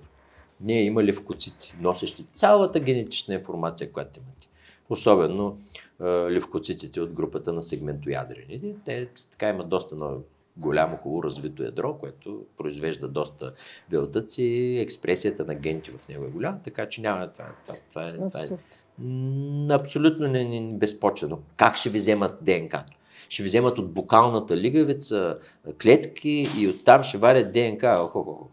Ние 0.62 0.84
има 0.84 1.04
левкоцити, 1.04 1.76
носещи 1.82 2.24
цялата 2.24 2.80
генетична 2.80 3.34
информация, 3.34 3.92
която 3.92 4.20
имате. 4.20 4.48
Особено 4.90 5.58
левкоцитите 6.02 7.02
от 7.02 7.12
групата 7.12 7.54
на 7.54 7.64
сегментоядрените. 7.64 8.76
Те 8.86 9.08
така 9.32 9.50
имат 9.50 9.70
доста 9.70 9.96
много 9.96 10.24
голямо, 10.58 10.98
хубаво 10.98 11.24
развито 11.24 11.64
ядро, 11.64 11.98
което 11.98 12.46
произвежда 12.58 13.08
доста 13.08 13.52
белтъци, 13.90 14.78
експресията 14.82 15.46
на 15.46 15.56
генти 15.56 15.92
в 15.92 16.08
него 16.08 16.26
е 16.26 16.30
голяма, 16.30 16.60
така 16.64 16.90
че 16.90 17.02
няма 17.02 17.32
това. 17.32 17.46
Това, 17.66 17.76
това, 17.90 18.08
е, 18.08 18.14
това 18.14 18.42
е 18.44 18.50
абсолютно 19.70 20.28
не, 20.28 20.44
не, 20.46 20.74
безпочвено. 20.78 21.40
Как 21.58 21.76
ще 21.76 21.90
ви 21.90 21.98
вземат 21.98 22.38
ДНК? 22.42 22.86
Ще 23.30 23.44
ви 23.44 23.48
вземат 23.48 23.80
от 23.80 23.94
букалната 23.94 24.58
лигавица 24.58 25.38
клетки 25.82 26.50
и 26.58 26.68
оттам 26.68 27.04
ще 27.04 27.18
варят 27.18 27.52
ДНК. 27.52 27.84
Охо, 27.84 28.50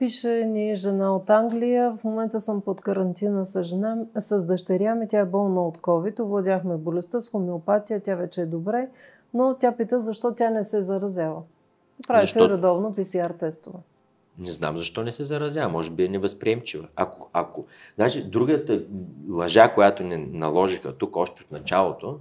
Пише 0.00 0.44
ни 0.44 0.76
жена 0.76 1.16
от 1.16 1.30
Англия. 1.30 1.96
В 1.96 2.04
момента 2.04 2.40
съм 2.40 2.60
под 2.60 2.80
карантина 2.80 3.46
с, 3.46 3.62
жена, 3.62 3.96
с 4.18 4.46
дъщеря 4.46 4.94
ми. 4.94 5.08
Тя 5.08 5.18
е 5.18 5.24
болна 5.24 5.66
от 5.66 5.78
COVID. 5.78 6.20
Овладяхме 6.20 6.76
болестта 6.76 7.20
с 7.20 7.30
хомеопатия. 7.30 8.00
Тя 8.00 8.14
вече 8.14 8.40
е 8.40 8.46
добре 8.46 8.88
но 9.34 9.56
тя 9.60 9.76
пита 9.76 10.00
защо 10.00 10.34
тя 10.34 10.50
не 10.50 10.64
се 10.64 10.82
заразява. 10.82 11.42
Прави 12.06 12.20
защо? 12.20 12.44
се 12.44 12.48
редовно 12.48 12.94
PCR 12.94 13.38
тестове. 13.38 13.78
Не 14.38 14.50
знам 14.50 14.78
защо 14.78 15.02
не 15.02 15.12
се 15.12 15.24
заразява. 15.24 15.68
Може 15.68 15.90
би 15.90 16.04
е 16.04 16.08
невъзприемчива. 16.08 16.88
Ако, 16.96 17.28
ако... 17.32 17.66
Значи, 17.96 18.24
другата 18.24 18.82
лъжа, 19.30 19.72
която 19.74 20.02
не 20.02 20.16
наложиха 20.16 20.92
тук 20.92 21.16
още 21.16 21.42
от 21.42 21.50
началото, 21.50 22.18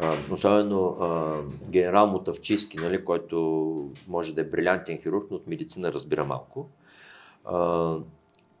а, 0.00 0.16
особено 0.30 0.86
а, 1.00 1.36
генерал 1.70 2.06
Мотавчиски, 2.06 2.76
нали, 2.76 3.04
който 3.04 3.90
може 4.08 4.34
да 4.34 4.40
е 4.40 4.44
брилянтен 4.44 4.98
хирург, 4.98 5.26
но 5.30 5.36
от 5.36 5.46
медицина 5.46 5.92
разбира 5.92 6.24
малко, 6.24 6.68
а, 7.44 7.96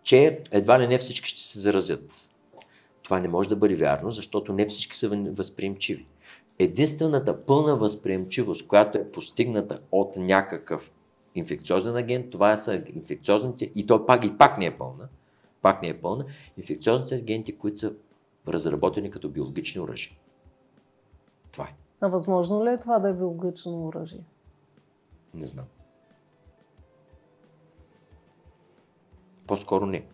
че 0.02 0.40
едва 0.50 0.80
ли 0.80 0.86
не 0.86 0.98
всички 0.98 1.28
ще 1.28 1.40
се 1.40 1.60
заразят. 1.60 2.30
Това 3.02 3.20
не 3.20 3.28
може 3.28 3.48
да 3.48 3.56
бъде 3.56 3.76
вярно, 3.76 4.10
защото 4.10 4.52
не 4.52 4.66
всички 4.66 4.96
са 4.96 5.08
възприемчиви 5.08 6.06
единствената 6.58 7.44
пълна 7.44 7.76
възприемчивост, 7.76 8.68
която 8.68 8.98
е 8.98 9.10
постигната 9.10 9.80
от 9.92 10.16
някакъв 10.16 10.90
инфекциозен 11.34 11.96
агент, 11.96 12.30
това 12.30 12.56
са 12.56 12.82
инфекциозните, 12.94 13.72
и 13.74 13.86
то 13.86 14.06
пак 14.06 14.24
и 14.24 14.38
пак 14.38 14.58
не 14.58 14.66
е 14.66 14.78
пълна, 14.78 15.08
пак 15.62 15.82
не 15.82 15.88
е 15.88 16.00
пълна, 16.00 16.24
инфекциозните 16.56 17.14
агенти, 17.14 17.58
които 17.58 17.78
са 17.78 17.94
разработени 18.48 19.10
като 19.10 19.28
биологични 19.28 19.80
оръжия. 19.80 20.12
Това 21.52 21.64
е. 21.64 21.74
А 22.00 22.08
възможно 22.08 22.64
ли 22.64 22.70
е 22.70 22.78
това 22.78 22.98
да 22.98 23.08
е 23.08 23.12
биологично 23.12 23.86
оръжие? 23.86 24.24
Не 25.34 25.46
знам. 25.46 25.64
По-скоро 29.48 29.86
не. 29.86 30.04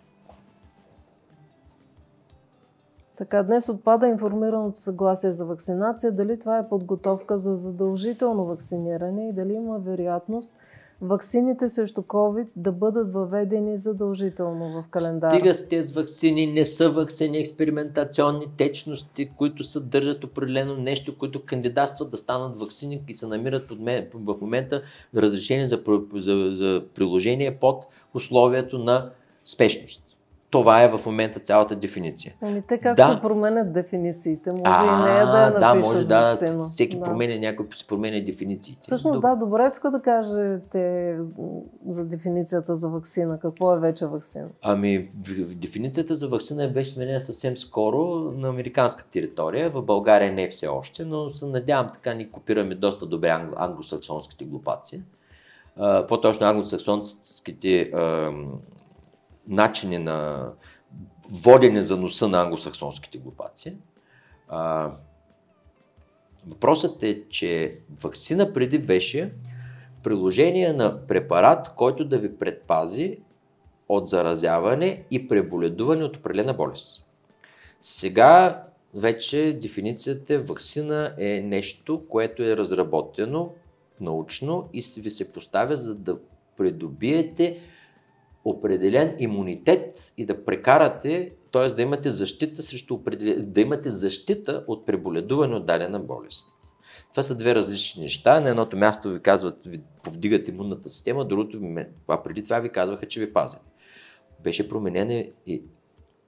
Така, 3.17 3.43
днес 3.43 3.69
отпада 3.69 4.07
информираното 4.07 4.81
съгласие 4.81 5.33
за 5.33 5.47
вакцинация. 5.47 6.13
Дали 6.13 6.39
това 6.39 6.59
е 6.59 6.69
подготовка 6.69 7.39
за 7.39 7.57
задължително 7.57 8.45
вакциниране 8.45 9.29
и 9.29 9.33
дали 9.33 9.53
има 9.53 9.79
вероятност 9.79 10.55
ваксините 11.01 11.69
срещу 11.69 12.03
COVID 12.03 12.47
да 12.57 12.73
бъдат 12.73 13.13
въведени 13.13 13.79
задължително 13.79 14.83
в 14.83 14.89
календара. 14.91 15.31
Стига 15.31 15.55
с 15.55 15.69
тези 15.69 15.95
вакцини, 15.95 16.47
не 16.47 16.65
са 16.65 16.91
вакцини, 16.91 17.39
експериментационни 17.39 18.47
течности, 18.57 19.31
които 19.37 19.63
съдържат 19.63 20.25
определено 20.25 20.77
нещо, 20.77 21.19
които 21.19 21.45
кандидатстват 21.45 22.11
да 22.11 22.17
станат 22.17 22.61
вакцини 22.61 23.03
и 23.09 23.15
се 23.15 23.27
намират 23.27 23.79
мен, 23.81 24.07
в 24.15 24.37
момента 24.41 24.83
разрешение 25.17 25.67
за, 25.67 25.81
за, 26.15 26.49
за 26.53 26.83
приложение 26.95 27.59
под 27.59 27.87
условието 28.15 28.79
на 28.79 29.11
спешност. 29.45 30.05
Това 30.55 30.83
е 30.83 30.89
в 30.89 31.07
момента 31.07 31.41
цялата 31.41 31.77
дефиниция. 31.77 32.35
Ами 32.41 32.63
те 32.69 32.79
както 32.79 33.07
да. 33.07 33.21
променят 33.21 33.73
дефинициите, 33.73 34.51
може 34.51 34.63
а, 34.65 34.85
и 34.85 35.05
нея 35.05 35.27
да 35.27 35.45
я 35.45 35.51
Да, 35.51 35.75
може 35.75 36.07
да, 36.07 36.37
всеки 36.61 36.97
да. 36.97 37.05
променя, 37.05 37.39
някой 37.39 37.67
си 37.75 37.87
променя 37.87 38.25
дефинициите. 38.25 38.81
Всъщност 38.83 39.21
да, 39.21 39.37
добре 39.37 39.65
е 39.65 39.71
тук 39.73 39.91
да 39.91 40.03
кажете 40.03 41.17
за 41.87 42.07
дефиницията 42.07 42.77
за 42.77 42.89
вакцина. 42.89 43.39
Какво 43.39 43.75
е 43.75 43.81
вече 43.81 44.07
вакцина? 44.07 44.49
Ами, 44.63 45.11
дефиницията 45.55 46.15
за 46.15 46.29
вакцина 46.29 46.69
беше 46.69 46.91
сменена 46.91 47.21
съвсем 47.21 47.57
скоро 47.57 48.33
на 48.37 48.49
американска 48.49 49.05
територия. 49.11 49.71
В 49.71 49.83
България 49.83 50.33
не 50.33 50.43
е 50.43 50.49
все 50.49 50.67
още, 50.67 51.05
но 51.05 51.31
се 51.31 51.47
надявам 51.47 51.91
така 51.93 52.15
ни 52.15 52.31
копираме 52.31 52.75
доста 52.75 53.07
добре 53.07 53.29
англосаксонските 53.57 54.45
глупаци. 54.45 55.03
по-точно 56.09 56.47
англосаксонските 56.47 57.91
начини 59.49 59.99
на 59.99 60.49
водене 61.31 61.81
за 61.81 61.97
носа 61.97 62.29
на 62.29 62.43
англосаксонските 62.43 63.19
глупаци. 63.19 63.79
А, 64.49 64.91
въпросът 66.47 67.03
е, 67.03 67.29
че 67.29 67.79
вакцина 68.03 68.53
преди 68.53 68.79
беше 68.79 69.33
приложение 70.03 70.73
на 70.73 71.07
препарат, 71.07 71.75
който 71.75 72.05
да 72.05 72.19
ви 72.19 72.37
предпази 72.37 73.19
от 73.89 74.09
заразяване 74.09 75.05
и 75.11 75.29
преболедуване 75.29 76.05
от 76.05 76.17
определена 76.17 76.55
болест. 76.55 77.07
Сега 77.81 78.65
вече 78.95 79.59
дефиницията 79.63 80.39
вакцина 80.39 81.15
е 81.19 81.41
нещо, 81.41 82.03
което 82.09 82.43
е 82.43 82.57
разработено 82.57 83.53
научно 84.01 84.69
и 84.73 84.83
ви 84.99 85.11
се 85.11 85.33
поставя 85.33 85.77
за 85.77 85.95
да 85.95 86.19
придобиете 86.57 87.61
определен 88.45 89.15
имунитет 89.19 90.13
и 90.17 90.27
да 90.27 90.45
прекарате, 90.45 91.33
т.е. 91.53 91.67
да 91.67 91.83
имате 91.83 92.11
защита 92.11 92.63
срещу 92.63 93.01
да 93.39 93.61
имате 93.61 93.91
защита 93.91 94.65
от 94.67 94.87
преболедуване 94.87 95.55
от 95.55 95.65
дадена 95.65 96.01
болест. 96.01 96.49
Това 97.11 97.23
са 97.23 97.39
две 97.39 97.55
различни 97.55 98.03
неща. 98.03 98.41
На 98.41 98.49
едното 98.49 98.77
място 98.77 99.11
ви 99.11 99.21
казват, 99.21 99.65
ви 99.67 99.81
повдигат 100.03 100.49
имунната 100.49 100.89
система, 100.89 101.25
другото, 101.25 101.61
а 102.09 102.23
преди 102.23 102.45
това 102.45 102.61
ви 102.61 102.69
казваха, 102.69 103.07
че 103.07 103.21
ви 103.21 103.33
пазят. 103.33 103.63
Беше 104.45 104.69
променена 104.69 105.25
и 105.47 105.63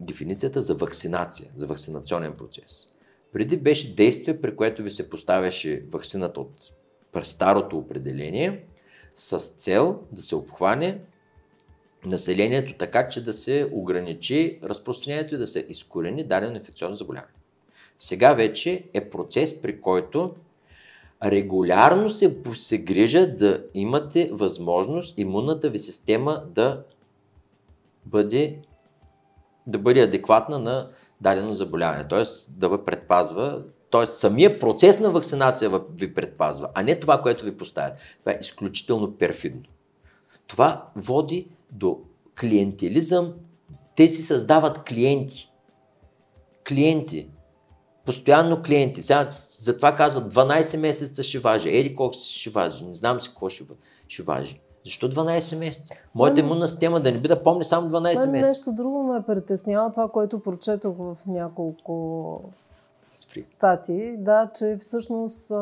дефиницията 0.01 0.61
за 0.61 0.75
вакцинация, 0.75 1.51
за 1.55 1.67
вакцинационен 1.67 2.33
процес. 2.33 2.89
Преди 3.33 3.57
беше 3.57 3.95
действие, 3.95 4.41
при 4.41 4.57
което 4.57 4.83
ви 4.83 4.91
се 4.91 5.11
поставяше 5.11 5.85
вакцината 5.93 6.41
от 6.41 6.73
старото 7.23 7.79
определение 7.79 8.65
с 9.15 9.39
цел 9.39 10.01
да 10.13 10.23
се 10.23 10.37
обхване 10.37 11.01
населението 12.05 12.75
така, 12.79 13.09
че 13.09 13.25
да 13.25 13.33
се 13.33 13.71
ограничи 13.73 14.59
разпространението 14.63 15.35
и 15.35 15.39
да 15.39 15.47
се 15.47 15.67
изкорени 15.69 16.25
дадено 16.25 16.57
инфекциозно 16.57 16.97
заболяване. 16.97 17.33
Сега 17.99 18.33
вече 18.33 18.85
е 18.95 19.11
процес, 19.11 19.63
при 19.63 19.81
който 19.81 20.35
регулярно 21.25 22.09
се, 22.09 22.37
се 22.55 22.79
грижа 22.79 23.27
да 23.27 23.65
имате 23.75 24.31
възможност 24.33 25.19
имунната 25.19 25.71
ви 25.71 25.79
система 25.79 26.43
да 26.55 26.83
бъде, 28.07 28.59
да 29.67 29.79
бъде 29.79 30.01
адекватна 30.01 30.59
на 30.59 30.91
дадено 31.21 31.53
заболяване, 31.53 32.09
т.е. 32.09 32.23
да 32.51 32.69
ви 32.69 32.85
предпазва, 32.85 33.63
т.е. 33.91 34.07
самия 34.07 34.59
процес 34.59 35.01
на 35.01 35.11
вакцинация 35.11 35.71
ви 35.91 36.15
предпазва, 36.15 36.69
а 36.75 36.83
не 36.83 37.01
това, 37.01 37.23
което 37.23 37.45
ви 37.45 37.57
поставят. 37.57 37.95
Това 38.21 38.33
е 38.33 38.39
изключително 38.41 39.17
перфидно. 39.17 39.63
Това 40.47 40.89
води 40.97 41.49
до 41.73 41.99
клиентелизъм, 42.41 43.35
те 43.97 44.09
си 44.09 44.23
създават 44.23 44.85
клиенти. 44.85 45.53
Клиенти. 46.69 47.29
Постоянно 48.05 48.63
клиенти. 48.63 49.03
Сега 49.03 49.29
затова 49.51 49.97
казват 49.97 50.35
12 50.35 50.77
месеца 50.77 51.23
ще 51.23 51.39
важи. 51.39 51.79
Ели 51.79 51.95
колко 51.95 52.15
ще 52.15 52.51
важи. 52.51 52.85
Не 52.85 52.95
знам 52.95 53.21
си 53.21 53.29
какво 53.29 53.49
ще, 53.49 53.65
ще 54.09 54.23
важи. 54.23 54.61
Защо 54.85 55.11
12 55.11 55.59
месеца? 55.59 55.95
Моята 56.15 56.41
имунна 56.41 56.69
система 56.69 57.01
да 57.01 57.13
не 57.13 57.19
би 57.19 57.29
да 57.29 57.43
помни 57.43 57.65
само 57.65 57.91
12 57.91 58.31
месеца. 58.31 58.49
Нещо 58.49 58.73
друго 58.73 59.03
ме 59.03 59.23
притеснява, 59.23 59.91
това, 59.91 60.09
което 60.09 60.41
прочетох 60.41 60.97
в 60.99 61.17
няколко 61.27 62.41
статии, 63.43 64.17
да, 64.17 64.51
че 64.59 64.77
всъщност 64.81 65.53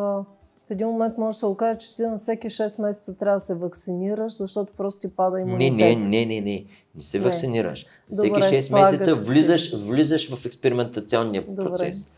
в 0.68 0.70
един 0.70 0.86
момент 0.86 1.18
може 1.18 1.34
да 1.34 1.38
се 1.38 1.46
окаже, 1.46 1.78
че 1.78 1.96
ти 1.96 2.02
на 2.02 2.16
всеки 2.16 2.48
6 2.50 2.82
месеца 2.82 3.16
трябва 3.16 3.36
да 3.36 3.40
се 3.40 3.54
вакцинираш, 3.54 4.32
защото 4.32 4.72
просто 4.76 5.00
ти 5.00 5.08
пада 5.16 5.36
Не, 5.36 5.42
имунитет. 5.42 5.98
не, 5.98 6.08
не, 6.08 6.26
не, 6.26 6.40
не. 6.40 6.64
Не 6.94 7.02
се 7.02 7.18
Не. 7.18 7.24
вакцинираш. 7.24 7.86
Всеки 8.12 8.28
Добре, 8.28 8.42
6 8.42 8.60
слагаш 8.60 8.90
месеца 8.90 9.14
влизаш, 9.14 9.74
влизаш 9.76 10.34
в 10.34 10.46
експериментационния 10.46 11.44
Добре. 11.48 11.64
процес. 11.64 12.10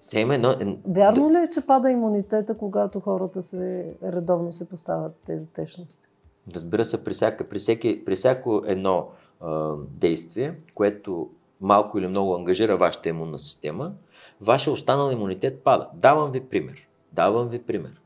Все 0.00 0.20
има 0.20 0.34
едно, 0.34 0.56
Вярно 0.88 1.30
ли 1.30 1.36
е, 1.36 1.48
че 1.50 1.66
пада 1.66 1.90
имунитета, 1.90 2.56
когато 2.56 3.00
хората 3.00 3.42
се 3.42 3.94
редовно 4.02 4.52
се 4.52 4.68
поставят 4.68 5.12
тези 5.26 5.52
течности? 5.52 6.08
Разбира 6.54 6.84
се, 6.84 7.04
при, 7.04 7.14
всяка, 7.14 7.48
при, 7.48 7.58
всеки, 7.58 8.04
при 8.04 8.16
всяко 8.16 8.62
едно 8.66 9.06
а, 9.40 9.72
действие, 9.90 10.54
което 10.74 11.28
малко 11.60 11.98
или 11.98 12.06
много 12.06 12.34
ангажира 12.34 12.76
вашата 12.76 13.08
имунна 13.08 13.38
система, 13.38 13.92
вашия 14.40 14.72
останал 14.72 15.10
имунитет 15.10 15.60
пада. 15.64 15.88
Давам 15.94 16.32
ви 16.32 16.40
пример. 16.40 16.88
Давам 17.12 17.48
ви 17.48 17.62
пример. 17.62 18.00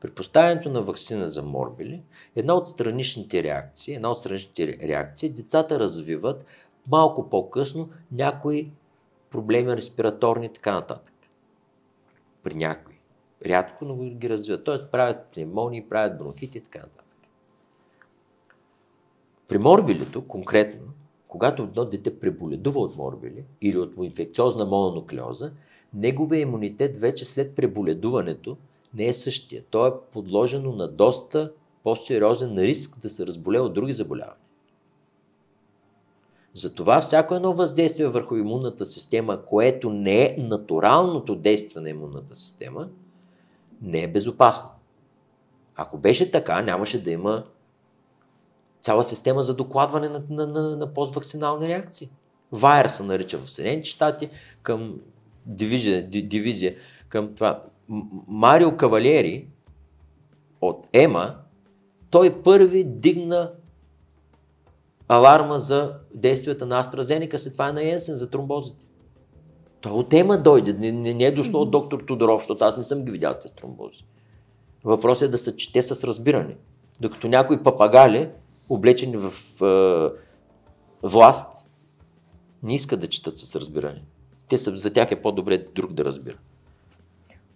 При 0.00 0.10
поставянето 0.10 0.70
на 0.70 0.82
вакцина 0.82 1.28
за 1.28 1.42
морбили, 1.42 2.02
една 2.36 2.54
от 2.54 2.68
страничните 2.68 3.42
реакции, 3.42 3.94
една 3.94 4.10
от 4.10 4.18
страничните 4.18 4.88
реакции, 4.88 5.28
децата 5.28 5.78
развиват 5.78 6.46
малко 6.86 7.30
по-късно 7.30 7.90
някои 8.12 8.70
проблеми 9.30 9.76
респираторни 9.76 10.46
и 10.46 10.52
така 10.52 10.74
нататък. 10.74 11.14
При 12.42 12.54
някои. 12.54 12.94
Рядко, 13.46 13.84
но 13.84 13.96
ги 13.96 14.30
развиват. 14.30 14.64
Тоест 14.64 14.90
правят 14.90 15.26
пневмонии, 15.34 15.88
правят 15.88 16.18
бронхити 16.18 16.58
и 16.58 16.60
така 16.60 16.78
нататък. 16.78 17.04
При 19.48 19.58
морбилито, 19.58 20.28
конкретно, 20.28 20.86
когато 21.28 21.62
едно 21.62 21.84
дете 21.84 22.20
преболедува 22.20 22.80
от 22.80 22.96
морбили 22.96 23.44
или 23.60 23.78
от 23.78 23.94
инфекциозна 24.02 24.64
мононуклеоза, 24.64 25.52
неговия 25.94 26.40
имунитет 26.40 27.00
вече 27.00 27.24
след 27.24 27.56
преболедуването 27.56 28.56
не 28.94 29.06
е 29.06 29.12
същия. 29.12 29.62
Той 29.70 29.88
е 29.88 29.92
подложено 30.12 30.72
на 30.72 30.88
доста 30.88 31.52
по-сериозен 31.84 32.58
риск 32.58 33.00
да 33.00 33.10
се 33.10 33.26
разболее 33.26 33.60
от 33.60 33.74
други 33.74 33.92
заболявания. 33.92 34.36
Затова 36.54 37.00
всяко 37.00 37.34
едно 37.34 37.52
въздействие 37.52 38.06
върху 38.06 38.36
имунната 38.36 38.86
система, 38.86 39.44
което 39.44 39.90
не 39.90 40.24
е 40.24 40.36
натуралното 40.38 41.36
действие 41.36 41.82
на 41.82 41.90
имунната 41.90 42.34
система, 42.34 42.88
не 43.82 44.02
е 44.02 44.08
безопасно. 44.08 44.70
Ако 45.76 45.98
беше 45.98 46.30
така, 46.30 46.62
нямаше 46.62 47.04
да 47.04 47.10
има 47.10 47.44
цяла 48.80 49.04
система 49.04 49.42
за 49.42 49.56
докладване 49.56 50.08
на, 50.08 50.22
на, 50.30 50.46
на, 50.46 50.76
на 50.76 50.94
поствакцинални 50.94 51.68
реакции. 51.68 52.10
ВАЕР 52.52 52.86
се 52.86 53.02
нарича 53.02 53.38
в 53.38 53.50
Съединените 53.50 53.88
щати 53.88 54.30
към 54.62 55.00
дивизия, 55.46 56.08
ди- 56.08 56.22
дивизия 56.22 56.74
към 57.08 57.34
това. 57.34 57.62
Марио 58.28 58.76
Кавалери 58.76 59.48
от 60.60 60.86
ЕМА, 60.92 61.36
той 62.10 62.42
първи 62.42 62.84
дигна 62.84 63.52
аларма 65.08 65.58
за 65.58 65.94
действията 66.14 66.66
на 66.66 66.84
AstraZeneca, 66.84 67.36
след 67.36 67.52
това 67.52 67.68
е 67.68 67.72
на 67.72 67.90
Енсен 67.90 68.14
за 68.14 68.30
тромбозите. 68.30 68.86
Той 69.80 69.92
от 69.92 70.12
ЕМА 70.12 70.38
дойде, 70.38 70.72
не, 70.72 70.92
не, 70.92 71.14
не 71.14 71.24
е 71.24 71.32
дошло 71.32 71.60
от 71.60 71.70
доктор 71.70 72.00
Тодоров, 72.00 72.40
защото 72.40 72.64
аз 72.64 72.76
не 72.76 72.84
съм 72.84 73.04
ги 73.04 73.10
видял 73.10 73.34
тези 73.34 73.54
тромбози. 73.54 74.04
Въпросът 74.84 75.28
е 75.28 75.30
да 75.30 75.38
се 75.38 75.56
чете 75.56 75.82
с 75.82 76.04
разбиране. 76.04 76.56
Докато 77.00 77.28
някои 77.28 77.62
папагали, 77.62 78.28
облечени 78.70 79.16
в 79.16 79.32
е, 79.62 80.08
власт, 81.02 81.68
не 82.62 82.74
искат 82.74 83.00
да 83.00 83.06
четат 83.06 83.38
с 83.38 83.56
разбиране. 83.56 84.02
Те 84.50 84.58
са, 84.58 84.76
за 84.76 84.92
тях 84.92 85.12
е 85.12 85.22
по-добре 85.22 85.58
друг 85.74 85.92
да 85.92 86.04
разбира. 86.04 86.36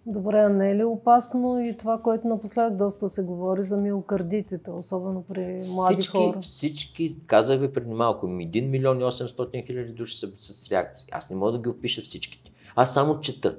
Добре, 0.05 0.39
а 0.39 0.49
не 0.49 0.71
е 0.71 0.75
ли 0.75 0.83
опасно 0.83 1.59
и 1.59 1.77
това, 1.77 2.01
което 2.01 2.27
напоследък 2.27 2.77
доста 2.77 3.09
се 3.09 3.23
говори 3.23 3.63
за 3.63 3.77
миокардитите, 3.77 4.71
особено 4.71 5.23
при 5.29 5.41
млади 5.75 5.93
всички, 5.93 6.17
хора? 6.17 6.41
всички, 6.41 7.15
казах 7.27 7.59
ви 7.59 7.73
преди 7.73 7.93
малко, 7.93 8.27
1 8.27 8.67
милион 8.67 9.01
и 9.01 9.03
800 9.03 9.65
хиляди 9.65 9.91
души 9.91 10.17
са 10.17 10.27
с 10.37 10.71
реакции. 10.71 11.07
Аз 11.11 11.29
не 11.29 11.35
мога 11.35 11.51
да 11.51 11.59
ги 11.59 11.69
опиша 11.69 12.01
всичките. 12.01 12.51
Аз 12.75 12.93
само 12.93 13.19
чета. 13.19 13.55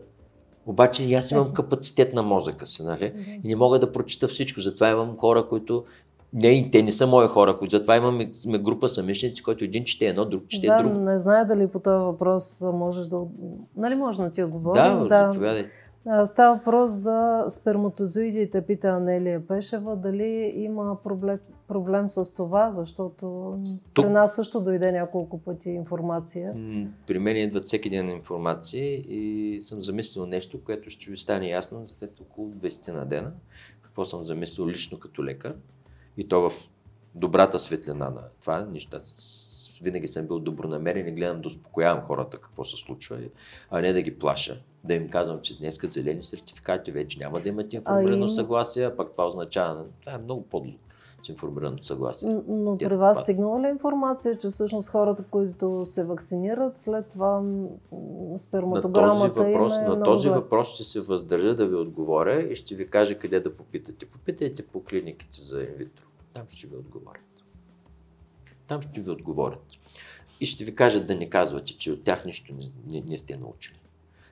Обаче 0.67 1.05
и 1.05 1.15
аз 1.15 1.31
имам 1.31 1.53
капацитет 1.53 2.13
на 2.13 2.23
мозъка 2.23 2.67
си, 2.67 2.83
нали? 2.83 3.39
И 3.45 3.49
не 3.49 3.57
мога 3.57 3.79
да 3.79 3.93
прочита 3.93 4.29
всичко. 4.29 4.61
Затова 4.61 4.91
имам 4.91 5.17
хора, 5.17 5.49
които 5.49 5.85
не, 6.33 6.49
и 6.49 6.71
те 6.71 6.83
не 6.83 6.93
са 6.93 7.07
мои 7.07 7.27
хора, 7.27 7.59
затова 7.71 7.97
имаме 7.97 8.29
сме 8.33 8.59
група 8.59 8.89
самишници, 8.89 9.43
който 9.43 9.65
един 9.65 9.85
чете 9.85 10.07
едно, 10.07 10.25
друг 10.25 10.43
чете 10.49 10.67
да, 10.67 10.83
друго. 10.83 10.95
не 10.95 11.19
знае 11.19 11.45
дали 11.45 11.69
по 11.69 11.79
този 11.79 12.05
въпрос 12.05 12.63
можеш 12.75 13.07
да... 13.07 13.21
Нали 13.77 13.95
може 13.95 14.23
да 14.23 14.31
ти 14.31 14.43
отговорим? 14.43 15.09
Да, 15.09 15.31
заповядай. 15.33 15.67
А, 16.09 16.27
Става 16.27 16.57
въпрос 16.57 16.93
за 16.93 17.45
сперматозоидите, 17.49 18.63
пита 18.63 18.89
Анелия 18.89 19.47
Пешева, 19.47 19.97
дали 19.97 20.53
има 20.57 20.97
проблем, 21.05 21.39
проблем 21.69 22.09
с 22.09 22.35
това, 22.35 22.71
защото 22.71 23.27
Тук- 23.95 24.05
при 24.05 24.11
нас 24.11 24.35
също 24.35 24.61
дойде 24.61 24.93
няколко 24.93 25.39
пъти 25.39 25.71
информация. 25.71 26.55
При 27.07 27.19
мен 27.19 27.37
идват 27.37 27.65
всеки 27.65 27.91
ден 27.91 28.11
информации 28.11 29.05
и 29.09 29.61
съм 29.61 29.81
замислил 29.81 30.27
нещо, 30.27 30.65
което 30.65 30.91
ще 30.91 31.11
ви 31.11 31.17
стане 31.17 31.49
ясно 31.49 31.85
след 31.87 32.21
около 32.21 32.51
20 32.51 32.93
на 32.93 33.07
дена. 33.07 33.33
Какво 33.83 34.05
съм 34.05 34.25
замислил 34.25 34.67
лично 34.67 34.99
като 34.99 35.25
лекар 35.25 35.55
и 36.17 36.29
то 36.29 36.41
в 36.41 36.53
добрата 37.15 37.59
светлина 37.59 38.11
на 38.11 38.23
това. 38.41 38.67
С- 38.99 39.81
винаги 39.83 40.09
съм 40.09 40.27
бил 40.27 40.39
добронамерен 40.39 41.09
и 41.09 41.13
гледам 41.13 41.41
да 41.41 41.49
успокоявам 41.49 42.03
хората 42.03 42.39
какво 42.39 42.65
се 42.65 42.77
случва, 42.77 43.19
а 43.71 43.81
не 43.81 43.93
да 43.93 44.03
ги 44.03 44.19
плаша. 44.19 44.61
Да 44.85 44.95
им 44.95 45.09
казвам, 45.09 45.41
че 45.41 45.59
днеска 45.59 45.87
зелени 45.87 46.23
сертификати 46.23 46.93
вече 46.93 47.19
няма 47.19 47.41
да 47.41 47.49
имат 47.49 47.73
информирано 47.73 48.17
им- 48.19 48.29
съгласие, 48.29 48.85
а 48.85 48.97
пък 48.97 49.13
това 49.13 49.27
означава, 49.27 49.85
това 50.01 50.13
е 50.13 50.19
много 50.19 50.43
подло 50.43 50.73
с 51.23 51.29
информираното 51.29 51.87
съгласие. 51.87 52.37
Но 52.49 52.77
Те 52.77 52.85
при 52.85 52.97
вас 52.97 53.19
стигнала 53.19 53.61
ли 53.61 53.69
информация, 53.69 54.35
че 54.35 54.49
всъщност 54.49 54.89
хората, 54.89 55.25
които 55.25 55.83
се 55.85 56.05
вакцинират, 56.05 56.79
след 56.79 57.09
това 57.09 57.41
м, 57.41 57.47
На 57.53 57.69
този 58.29 58.39
сперматограмата 58.39 59.43
въпрос, 59.43 59.77
им 59.77 59.85
е 59.85 59.89
на 59.89 60.03
този 60.03 60.29
въпрос 60.31 60.69
ще 60.69 60.85
се 60.85 61.01
въздържа 61.01 61.55
да 61.55 61.67
ви 61.67 61.75
отговоря 61.75 62.43
и 62.43 62.55
ще 62.55 62.75
ви 62.75 62.91
кажа 62.91 63.19
къде 63.19 63.41
да 63.41 63.57
попитате. 63.57 64.07
Попитайте 64.07 64.67
по 64.67 64.85
клиниките 64.85 65.41
за 65.41 65.61
инвитро. 65.61 66.06
Там 66.37 66.49
ще 66.49 66.67
ви 66.67 66.77
отговорят. 66.77 67.45
Там 68.67 68.83
ще 68.83 69.01
ви 69.01 69.11
отговорят. 69.11 69.65
И 70.41 70.47
ще 70.47 70.65
ви 70.65 70.75
кажат 70.75 71.07
да 71.07 71.15
не 71.15 71.31
казвате, 71.31 71.73
че 71.77 71.93
от 71.93 72.05
тях 72.05 72.25
нищо 72.25 72.55
не, 72.55 72.67
не, 72.87 73.01
не 73.01 73.19
сте 73.19 73.37
научили. 73.37 73.81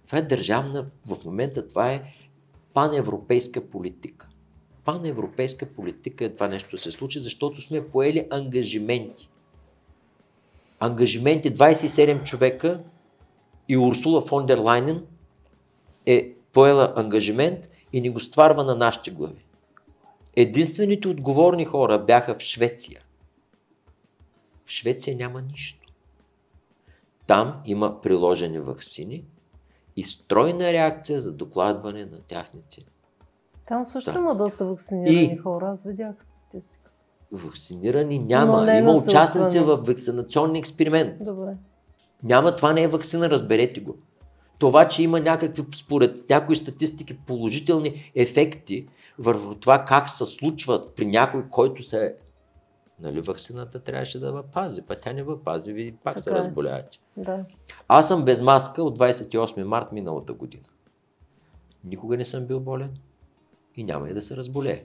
Това 0.06 0.18
е 0.18 0.22
държавна, 0.22 0.86
в 1.06 1.24
момента 1.24 1.66
това 1.66 1.92
е 1.92 2.14
паневропейска 2.74 3.70
политика. 3.70 4.28
Паневропейска 4.84 5.66
политика 5.66 6.24
е 6.24 6.32
това 6.32 6.48
нещо 6.48 6.76
се 6.76 6.90
случи, 6.90 7.20
защото 7.20 7.60
сме 7.60 7.88
поели 7.88 8.26
ангажименти. 8.30 9.28
Ангажименти 10.80 11.54
27 11.54 12.22
човека 12.22 12.82
и 13.68 13.78
Урсула 13.78 14.20
фон 14.20 14.46
дер 14.46 14.58
Лайнен 14.58 15.06
е 16.06 16.32
поела 16.52 16.92
ангажимент 16.96 17.70
и 17.92 18.00
ни 18.00 18.10
го 18.10 18.20
стварва 18.20 18.64
на 18.64 18.74
нашите 18.74 19.10
глави. 19.10 19.43
Единствените 20.36 21.08
отговорни 21.08 21.64
хора 21.64 21.98
бяха 21.98 22.34
в 22.34 22.40
Швеция. 22.40 23.00
В 24.64 24.70
Швеция 24.70 25.16
няма 25.16 25.42
нищо. 25.42 25.92
Там 27.26 27.60
има 27.64 28.00
приложени 28.00 28.58
вакцини 28.60 29.24
и 29.96 30.04
стройна 30.04 30.72
реакция 30.72 31.20
за 31.20 31.32
докладване 31.32 32.04
на 32.04 32.20
тяхните. 32.20 32.84
Там 33.66 33.84
също 33.84 34.12
Да. 34.12 34.18
има 34.18 34.34
доста 34.36 34.64
вакцинирани 34.64 35.24
И- 35.34 35.36
хора, 35.36 35.70
аз 35.70 35.84
видях 35.84 36.14
статистика. 36.20 36.90
Вакцинирани 37.32 38.18
няма. 38.18 38.62
не 38.62 38.78
има 38.78 38.92
участници 38.92 39.58
в 39.60 39.76
вакцинационни 39.76 40.58
експеримент. 40.58 41.16
Добре. 41.26 41.56
Няма, 42.22 42.56
това 42.56 42.72
не 42.72 42.82
е 42.82 42.88
вакцина, 42.88 43.30
разберете 43.30 43.80
го. 43.80 43.96
Това, 44.64 44.88
че 44.88 45.02
има 45.02 45.20
някакви, 45.20 45.64
според 45.74 46.30
някои 46.30 46.56
статистики, 46.56 47.18
положителни 47.18 48.12
ефекти 48.14 48.86
върху 49.18 49.54
това 49.54 49.84
как 49.84 50.10
се 50.10 50.26
случват 50.26 50.94
при 50.96 51.06
някой, 51.06 51.48
който 51.48 51.82
се... 51.82 52.16
Нали, 53.00 53.20
вакцината 53.20 53.78
трябваше 53.80 54.20
да 54.20 54.32
въпази, 54.32 54.82
па 54.82 55.00
тя 55.00 55.12
не 55.12 55.22
въпази, 55.22 55.72
ви 55.72 55.94
пак 56.04 56.18
се 56.18 56.24
Така 56.24 56.36
е. 56.36 56.38
разболявате. 56.38 56.98
Да. 57.16 57.44
Аз 57.88 58.08
съм 58.08 58.24
без 58.24 58.42
маска 58.42 58.82
от 58.82 58.98
28 58.98 59.62
март 59.64 59.92
миналата 59.92 60.32
година. 60.32 60.64
Никога 61.84 62.16
не 62.16 62.24
съм 62.24 62.46
бил 62.46 62.60
болен 62.60 62.96
и 63.76 63.84
няма 63.84 64.10
и 64.10 64.14
да 64.14 64.22
се 64.22 64.36
разболее. 64.36 64.84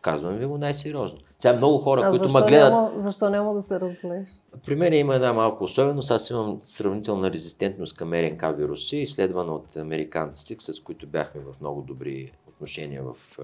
Казвам 0.00 0.36
ви 0.36 0.46
го 0.46 0.58
най-сериозно. 0.58 1.18
Сега 1.38 1.56
много 1.56 1.78
хора, 1.78 2.02
А 2.04 2.10
които 2.10 2.32
ме 2.32 2.42
гледат, 2.42 2.72
няма, 2.72 2.92
защо 2.96 3.30
няма 3.30 3.54
да 3.54 3.62
се 3.62 3.80
разболееш? 3.80 4.28
при 4.66 4.74
мен 4.74 4.94
има 4.94 5.14
една 5.14 5.32
малка 5.32 5.64
особеност. 5.64 6.10
Аз 6.10 6.30
имам 6.30 6.60
сравнителна 6.64 7.30
резистентност 7.30 7.96
към 7.96 8.12
РНК 8.12 8.44
вируси, 8.56 8.96
изследвана 8.96 9.54
от 9.54 9.76
американците, 9.76 10.72
с 10.72 10.80
които 10.80 11.06
бяхме 11.06 11.40
в 11.40 11.60
много 11.60 11.82
добри 11.82 12.32
отношения 12.48 13.02
в 13.02 13.38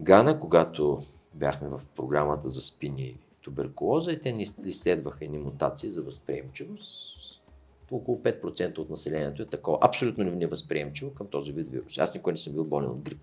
Гана, 0.00 0.38
когато 0.38 0.98
бяхме 1.34 1.68
в 1.68 1.80
програмата 1.96 2.48
за 2.48 2.60
спини 2.60 3.02
и 3.02 3.16
туберкулоза 3.42 4.12
и 4.12 4.20
те 4.20 4.32
ни 4.32 4.46
изследваха 4.64 5.24
едни 5.24 5.38
мутации 5.38 5.90
за 5.90 6.02
възприемчивост. 6.02 7.42
около 7.90 8.18
5% 8.18 8.78
от 8.78 8.90
населението 8.90 9.42
е 9.42 9.46
такова. 9.46 9.78
Абсолютно 9.80 10.24
невъзприемчиво 10.24 11.14
към 11.14 11.26
този 11.26 11.52
вид 11.52 11.70
вирус. 11.70 11.98
Аз 11.98 12.14
никога 12.14 12.32
не 12.32 12.36
съм 12.36 12.52
бил 12.52 12.64
болен 12.64 12.90
от 12.90 13.00
грип 13.00 13.20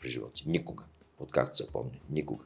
при 0.00 0.08
живота 0.08 0.36
си. 0.36 0.44
Никога. 0.48 0.84
Откакто 1.20 1.56
се 1.56 1.66
помня. 1.66 1.98
Никога. 2.10 2.44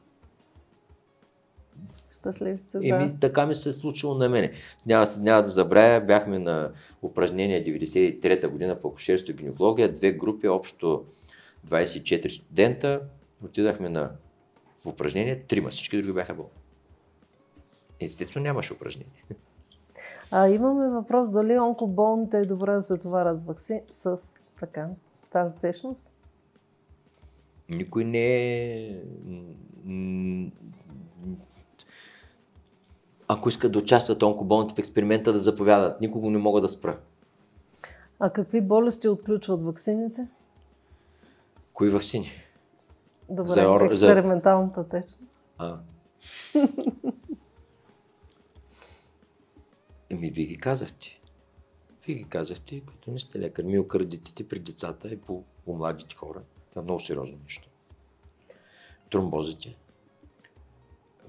Щастливца, 2.11 2.79
да. 2.79 2.87
Еми, 2.87 3.19
така 3.19 3.45
ми 3.45 3.55
се 3.55 3.69
е 3.69 3.71
случило 3.71 4.15
на 4.15 4.29
мене. 4.29 4.51
Няма, 4.85 5.05
няма 5.19 5.41
да 5.41 5.47
забравя, 5.47 6.05
бяхме 6.05 6.39
на 6.39 6.71
упражнение 7.01 7.65
93-та 7.65 8.47
година 8.49 8.81
по 8.81 8.87
акушерство 8.87 9.31
и 9.31 9.35
гинекология, 9.35 9.93
две 9.93 10.11
групи, 10.11 10.47
общо 10.47 11.05
24 11.67 12.27
студента. 12.29 13.01
Отидахме 13.45 13.89
на 13.89 14.11
упражнение, 14.85 15.39
трима, 15.39 15.69
всички 15.69 15.97
други 15.97 16.13
бяха 16.13 16.33
болни. 16.33 16.49
Естествено 17.99 18.43
нямаше 18.43 18.73
упражнение. 18.73 19.23
А 20.31 20.49
имаме 20.49 20.89
въпрос 20.89 21.31
дали 21.31 21.59
онкоболните 21.59 22.37
е 22.37 22.45
добре 22.45 22.71
да 22.71 22.81
се 22.81 22.97
товарят 22.97 23.39
с 23.39 23.43
вакци... 23.43 23.81
с 23.91 24.21
така, 24.59 24.87
тази 25.31 25.57
течност? 25.57 26.09
Никой 27.69 28.05
не 28.05 28.27
е... 28.27 29.01
Ако 33.27 33.49
искат 33.49 33.71
да 33.71 33.79
участват 33.79 34.23
онкоболните 34.23 34.75
в 34.75 34.79
експеримента, 34.79 35.33
да 35.33 35.39
заповядат. 35.39 36.01
Никого 36.01 36.29
не 36.29 36.37
мога 36.37 36.61
да 36.61 36.69
спра. 36.69 36.99
А 38.19 38.29
какви 38.29 38.61
болести 38.61 39.07
отключват 39.07 39.61
вакцините? 39.61 40.27
Кои 41.73 41.89
вакцини? 41.89 42.29
Добре, 43.29 43.51
за, 43.51 43.69
ор... 43.69 43.81
експерименталната 43.81 44.89
течност. 44.89 45.45
А. 45.57 45.79
Еми, 50.09 50.29
вие 50.29 50.45
ги 50.45 50.55
казахте. 50.55 51.21
Вие 52.05 52.15
ги 52.15 52.23
казахте, 52.23 52.81
които 52.81 53.11
не 53.11 53.19
сте 53.19 53.39
лекар. 53.39 53.63
Миокардитите 53.63 54.47
при 54.47 54.59
децата 54.59 55.07
и 55.07 55.17
по, 55.17 55.43
по 55.65 55.75
младите 55.75 56.15
хора. 56.15 56.41
Това 56.73 56.81
е 56.81 56.83
много 56.83 56.99
сериозно 56.99 57.37
нещо. 57.43 57.69
Тромбозите, 59.09 59.77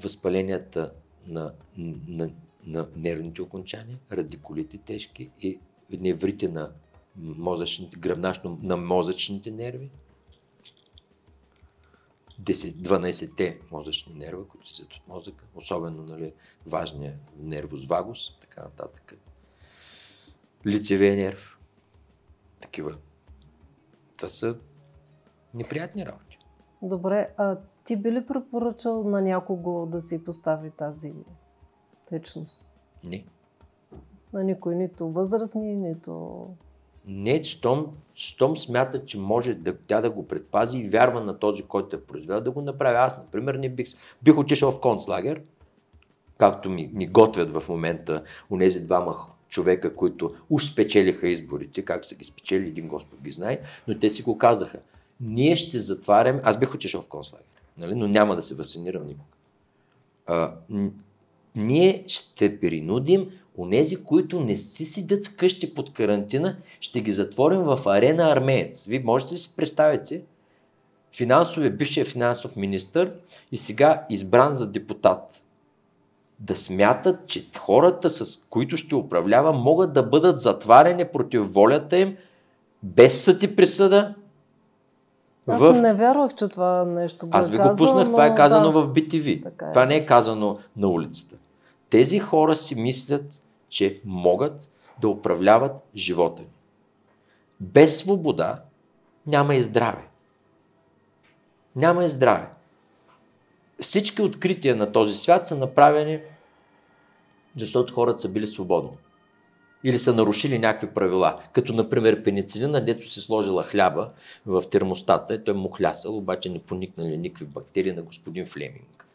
възпаленията 0.01 0.93
на, 1.27 1.55
на, 1.77 2.31
на 2.67 2.89
нервните 2.97 3.43
окончания, 3.43 3.99
радикулите 4.13 4.79
тежки 4.79 5.31
и 5.41 5.59
неврите 5.91 6.49
на 6.49 6.73
мозъчните, 7.17 7.97
гръбначно 7.97 8.59
на 8.63 8.77
мозъчните 8.77 9.51
нерви, 9.51 9.91
12-те 12.43 13.61
мозъчни 13.71 14.15
нерва, 14.15 14.49
които 14.49 14.69
са 14.69 14.83
от 14.83 15.01
мозъка, 15.09 15.45
особено 15.55 16.03
нали, 16.03 16.33
важния 16.67 17.19
нервус 17.37 17.85
вагус, 17.85 18.39
така 18.41 18.63
нататък. 18.63 19.15
Лицевия 20.67 21.17
нерв, 21.17 21.59
такива. 22.61 22.97
Това 24.17 24.29
са 24.29 24.59
неприятни 25.55 26.07
работи. 26.07 26.39
Добре, 26.83 27.29
а 27.37 27.57
ти 27.85 27.97
би 27.97 28.13
ли 28.13 28.27
препоръчал 28.27 29.05
на 29.05 29.23
някого 29.23 29.87
да 29.87 30.01
си 30.01 30.25
постави 30.25 30.71
тази 30.71 31.13
течност? 32.09 32.69
Не. 33.07 33.25
На 34.33 34.45
никой, 34.45 34.75
нито 34.75 35.09
възрастни, 35.09 35.77
нито... 35.77 36.47
Не, 37.07 37.43
щом, 37.43 37.87
щом 38.15 38.57
смята, 38.57 39.05
че 39.05 39.19
може 39.19 39.55
да, 39.55 39.77
тя 39.77 40.01
да 40.01 40.11
го 40.11 40.29
предпази 40.29 40.79
и 40.79 40.89
вярва 40.89 41.21
на 41.21 41.39
този, 41.39 41.63
който 41.63 41.97
е 41.97 42.01
произвел, 42.01 42.41
да 42.41 42.51
го 42.51 42.63
направи. 42.63 42.97
Аз, 42.97 43.19
например, 43.19 43.55
не 43.55 43.69
бих, 43.69 43.87
бих 44.23 44.39
отишъл 44.39 44.71
в 44.71 44.81
концлагер, 44.81 45.43
както 46.39 46.71
ми, 46.71 46.91
ми 46.95 47.07
готвят 47.07 47.51
в 47.51 47.69
момента 47.69 48.23
у 48.51 48.57
нези 48.57 48.85
двама 48.85 49.17
човека, 49.49 49.97
които 49.97 50.35
уж 50.51 50.65
спечелиха 50.65 51.29
изборите, 51.29 51.83
как 51.83 52.05
са 52.05 52.15
ги 52.15 52.25
спечели, 52.25 52.69
един 52.69 52.89
Господ 52.89 53.23
ги 53.23 53.31
знае, 53.33 53.61
но 53.89 53.99
те 53.99 54.11
си 54.11 54.23
го 54.23 54.39
казаха. 54.39 54.79
Ние 55.21 55.57
ще 55.57 55.79
затваряме, 55.79 56.41
аз 56.45 56.59
бих 56.59 56.75
отишъл 56.75 57.01
в 57.01 57.09
концлагер, 57.09 57.47
нали? 57.79 57.95
но 57.95 58.09
няма 58.09 58.37
да 58.37 58.43
се 58.43 58.55
вакцинирам 58.55 59.07
никога. 59.07 59.25
А, 60.27 60.55
ние 61.55 62.05
ще 62.07 62.61
принудим 62.61 63.31
Онези, 63.59 64.05
които 64.05 64.41
не 64.41 64.57
си 64.57 64.85
седят 64.85 65.27
вкъщи 65.27 65.75
под 65.75 65.93
карантина, 65.93 66.57
ще 66.81 67.01
ги 67.01 67.13
затворим 67.13 67.61
в 67.61 67.81
арена 67.87 68.31
армеец. 68.31 68.87
Вие 68.87 69.03
можете 69.05 69.35
ли 69.35 69.39
си 69.39 69.57
представите 69.57 70.23
финансовия, 71.17 71.71
бившия 71.71 72.05
финансов 72.07 72.57
министр 72.57 73.13
и 73.53 73.57
сега 73.57 74.07
избран 74.11 74.55
за 74.55 74.71
депутат 74.71 75.43
да 76.39 76.57
смятат, 76.57 77.27
че 77.27 77.47
хората, 77.59 78.11
с 78.11 78.39
които 78.51 78.77
ще 78.77 78.95
управлява, 78.95 79.53
могат 79.53 79.93
да 79.93 80.03
бъдат 80.03 80.41
затварени 80.41 81.05
против 81.05 81.53
волята 81.53 81.99
им, 81.99 82.17
без 82.83 83.25
съд 83.25 83.43
и 83.43 83.57
присъда. 83.57 84.15
Аз 85.47 85.63
в... 85.63 85.83
не 85.83 85.95
вярвах, 85.95 86.35
че 86.35 86.49
това 86.49 86.85
нещо 86.85 87.27
го 87.27 87.31
Аз 87.37 87.51
ви 87.51 87.59
го 87.59 87.73
пуснах, 87.79 88.07
но... 88.07 88.11
това 88.11 88.27
е 88.27 88.35
казано 88.35 88.73
да. 88.73 88.83
в 88.83 88.89
BTV. 88.89 89.43
Така 89.43 89.67
е. 89.67 89.73
Това 89.73 89.87
не 89.87 89.97
е 89.97 90.07
казано 90.07 90.59
на 90.77 90.89
улицата. 90.89 91.37
Тези 91.91 92.19
хора 92.19 92.57
си 92.57 92.81
мислят, 92.81 93.43
че 93.69 94.01
могат 94.05 94.71
да 95.01 95.09
управляват 95.09 95.73
живота 95.97 96.43
ни. 96.43 96.49
Без 97.61 97.99
свобода 97.99 98.63
няма 99.27 99.55
и 99.55 99.63
здраве. 99.63 100.09
Няма 101.77 102.05
и 102.05 102.09
здраве. 102.09 102.49
Всички 103.81 104.23
открития 104.23 104.77
на 104.77 104.93
този 104.93 105.15
свят 105.15 105.47
са 105.47 105.57
направени, 105.57 106.21
защото 107.57 107.95
хората 107.95 108.19
са 108.19 108.29
били 108.29 108.47
свободни. 108.47 108.91
Или 109.85 109.99
са 109.99 110.15
нарушили 110.15 110.59
някакви 110.59 110.95
правила. 110.95 111.41
Като, 111.53 111.73
например, 111.73 112.23
пеницилина, 112.23 112.85
дето 112.85 113.11
си 113.11 113.21
сложила 113.21 113.63
хляба 113.63 114.11
в 114.47 114.63
термостата 114.71 115.35
и 115.35 115.45
той 115.45 115.55
му 115.55 115.69
хлясал, 115.69 116.17
обаче 116.17 116.51
не 116.51 116.59
поникнали 116.59 117.17
никакви 117.17 117.45
бактерии 117.45 117.93
на 117.93 118.03
господин 118.03 118.47
Флеминг. 118.47 119.07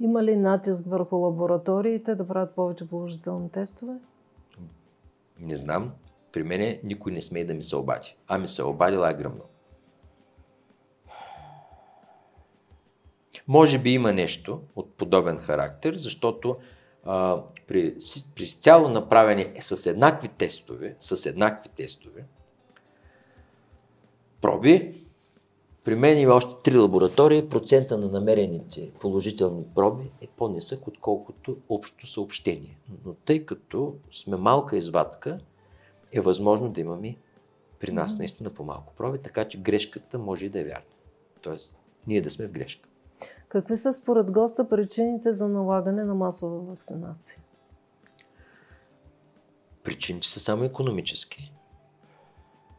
Има 0.00 0.24
ли 0.24 0.36
натиск 0.36 0.84
върху 0.86 1.16
лабораториите 1.16 2.14
да 2.14 2.28
правят 2.28 2.54
повече 2.54 2.88
положителни 2.88 3.50
тестове? 3.50 3.92
Не 5.40 5.56
знам. 5.56 5.92
При 6.32 6.42
мене 6.42 6.80
никой 6.84 7.12
не 7.12 7.22
смее 7.22 7.44
да 7.44 7.54
ми 7.54 7.62
се 7.62 7.76
обади. 7.76 8.16
А 8.28 8.38
ми 8.38 8.48
се 8.48 8.62
обадила 8.62 9.10
е 9.10 9.14
гръмно. 9.14 9.42
Може 13.48 13.78
би 13.78 13.90
има 13.90 14.12
нещо 14.12 14.60
от 14.76 14.94
подобен 14.94 15.38
характер, 15.38 15.94
защото 15.96 16.56
а, 17.04 17.42
при, 17.66 17.96
при 18.34 18.46
цяло 18.46 18.88
направени 18.88 19.52
с 19.60 19.90
еднакви 19.90 20.28
тестове, 20.28 20.96
с 21.00 21.26
еднакви 21.26 21.68
тестове, 21.68 22.24
проби, 24.40 25.04
при 25.84 25.94
мен 25.94 26.18
има 26.18 26.34
още 26.34 26.54
три 26.64 26.78
лаборатории, 26.78 27.48
процента 27.48 27.98
на 27.98 28.08
намерените 28.08 28.92
положителни 29.00 29.64
проби 29.74 30.10
е 30.20 30.26
по-нисък, 30.26 30.86
отколкото 30.86 31.56
общо 31.68 32.06
съобщение. 32.06 32.78
Но 33.04 33.14
тъй 33.14 33.46
като 33.46 33.94
сме 34.12 34.36
малка 34.36 34.76
извадка, 34.76 35.38
е 36.12 36.20
възможно 36.20 36.68
да 36.68 36.80
имаме 36.80 37.16
при 37.80 37.92
нас 37.92 38.18
наистина 38.18 38.50
по-малко 38.50 38.92
проби, 38.96 39.18
така 39.18 39.44
че 39.44 39.60
грешката 39.60 40.18
може 40.18 40.46
и 40.46 40.48
да 40.48 40.60
е 40.60 40.64
вярна. 40.64 40.84
Тоест, 41.40 41.76
ние 42.06 42.20
да 42.20 42.30
сме 42.30 42.46
в 42.46 42.52
грешка. 42.52 42.88
Какви 43.48 43.76
са 43.76 43.92
според 43.92 44.30
госта 44.30 44.68
причините 44.68 45.32
за 45.32 45.48
налагане 45.48 46.04
на 46.04 46.14
масова 46.14 46.58
вакцинация? 46.58 47.36
Причините 49.84 50.28
са 50.28 50.40
само 50.40 50.64
економически. 50.64 51.52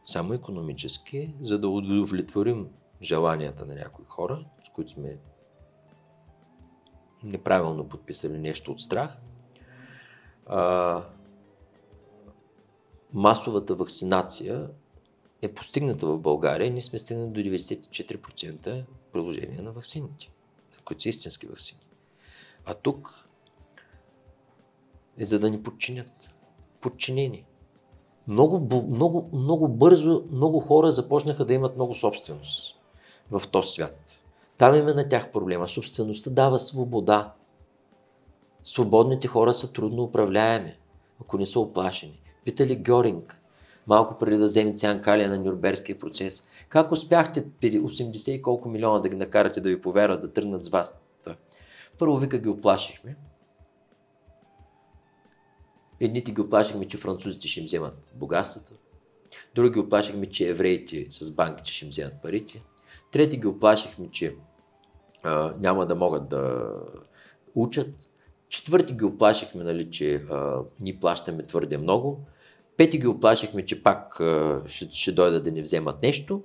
Само 0.04 0.32
економически, 0.32 1.34
за 1.40 1.58
да 1.58 1.68
удовлетворим 1.68 2.68
желанията 3.02 3.66
на 3.66 3.74
някои 3.74 4.04
хора, 4.04 4.44
с 4.62 4.68
които 4.68 4.90
сме 4.90 5.18
неправилно 7.22 7.88
подписали 7.88 8.38
нещо 8.38 8.72
от 8.72 8.80
страх. 8.80 9.18
А, 10.46 11.02
масовата 13.12 13.74
вакцинация 13.74 14.70
е 15.42 15.54
постигната 15.54 16.06
в 16.06 16.18
България. 16.18 16.70
Ние 16.70 16.80
сме 16.80 16.98
стигнали 16.98 17.30
до 17.30 17.40
94% 17.40 18.84
приложение 19.12 19.62
на 19.62 19.72
вакцините, 19.72 20.30
които 20.84 21.02
са 21.02 21.08
истински 21.08 21.46
вакцини. 21.46 21.80
А 22.64 22.74
тук 22.74 23.28
е 25.18 25.24
за 25.24 25.38
да 25.38 25.50
ни 25.50 25.62
подчинят. 25.62 26.35
Подчинени. 26.86 27.44
Много, 28.28 28.84
много, 28.90 29.30
много 29.32 29.68
бързо 29.68 30.24
много 30.30 30.60
хора 30.60 30.92
започнаха 30.92 31.44
да 31.44 31.54
имат 31.54 31.76
много 31.76 31.94
собственост 31.94 32.80
в 33.30 33.42
този 33.48 33.68
свят. 33.68 34.22
Там 34.58 34.74
има 34.76 34.94
на 34.94 35.08
тях 35.08 35.32
проблема. 35.32 35.68
Собствеността 35.68 36.30
дава 36.30 36.58
свобода. 36.58 37.34
Свободните 38.64 39.28
хора 39.28 39.54
са 39.54 39.72
трудно 39.72 40.02
управляеми, 40.02 40.72
ако 41.20 41.38
не 41.38 41.46
са 41.46 41.60
оплашени. 41.60 42.20
Питали 42.44 42.76
Гьоринг, 42.76 43.40
малко 43.86 44.18
преди 44.18 44.36
да 44.36 44.44
вземе 44.44 44.74
Цянкалия 44.74 45.28
на 45.28 45.38
Нюрнбергския 45.38 45.98
процес. 45.98 46.46
Как 46.68 46.92
успяхте 46.92 47.44
80 47.44 48.30
и 48.30 48.42
колко 48.42 48.68
милиона 48.68 48.98
да 48.98 49.08
ги 49.08 49.16
накарате 49.16 49.60
да 49.60 49.68
ви 49.68 49.80
повярват, 49.80 50.22
да 50.22 50.32
тръгнат 50.32 50.64
с 50.64 50.68
вас? 50.68 51.00
Първо 51.98 52.16
вика 52.16 52.38
ги 52.38 52.48
оплашихме. 52.48 53.16
Едните 56.00 56.32
ги 56.32 56.40
оплашихме, 56.40 56.88
че 56.88 56.96
французите 56.96 57.48
ще 57.48 57.60
им 57.60 57.66
вземат 57.66 58.12
богатството. 58.14 58.72
Други 59.54 59.70
ги 59.70 59.78
оплашихме, 59.78 60.26
че 60.26 60.48
евреите 60.48 61.06
с 61.10 61.30
банките 61.30 61.72
ще 61.72 61.84
им 61.84 61.88
вземат 61.88 62.22
парите. 62.22 62.62
Трети 63.12 63.36
ги 63.36 63.46
оплашихме, 63.46 64.10
че 64.10 64.36
а, 65.22 65.54
няма 65.58 65.86
да 65.86 65.94
могат 65.94 66.28
да 66.28 66.72
учат. 67.54 67.94
Четвърти 68.48 68.94
ги 68.94 69.04
оплашихме, 69.04 69.64
нали, 69.64 69.90
че 69.90 70.14
а, 70.14 70.62
ни 70.80 70.96
плащаме 70.96 71.46
твърде 71.46 71.78
много. 71.78 72.20
Пети 72.76 72.98
ги 72.98 73.06
оплашихме, 73.06 73.64
че 73.64 73.82
пак 73.82 74.20
а, 74.20 74.62
ще, 74.66 74.88
ще 74.90 75.12
дойдат 75.12 75.44
да 75.44 75.50
ни 75.50 75.62
вземат 75.62 76.02
нещо. 76.02 76.42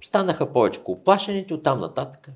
Станаха 0.00 0.52
повече 0.52 0.80
оплашените, 0.84 1.54
оттам 1.54 1.80
нататък. 1.80 2.30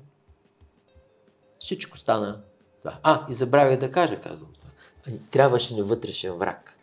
Всичко 1.59 1.97
стана. 1.97 2.41
Да. 2.83 2.99
А, 3.03 3.25
и 3.29 3.33
забравях 3.33 3.79
да 3.79 3.91
кажа, 3.91 4.19
казвам. 4.19 4.54
Трябваше 5.31 5.73
ни 5.73 5.81
вътрешен 5.81 6.33
враг. 6.33 6.77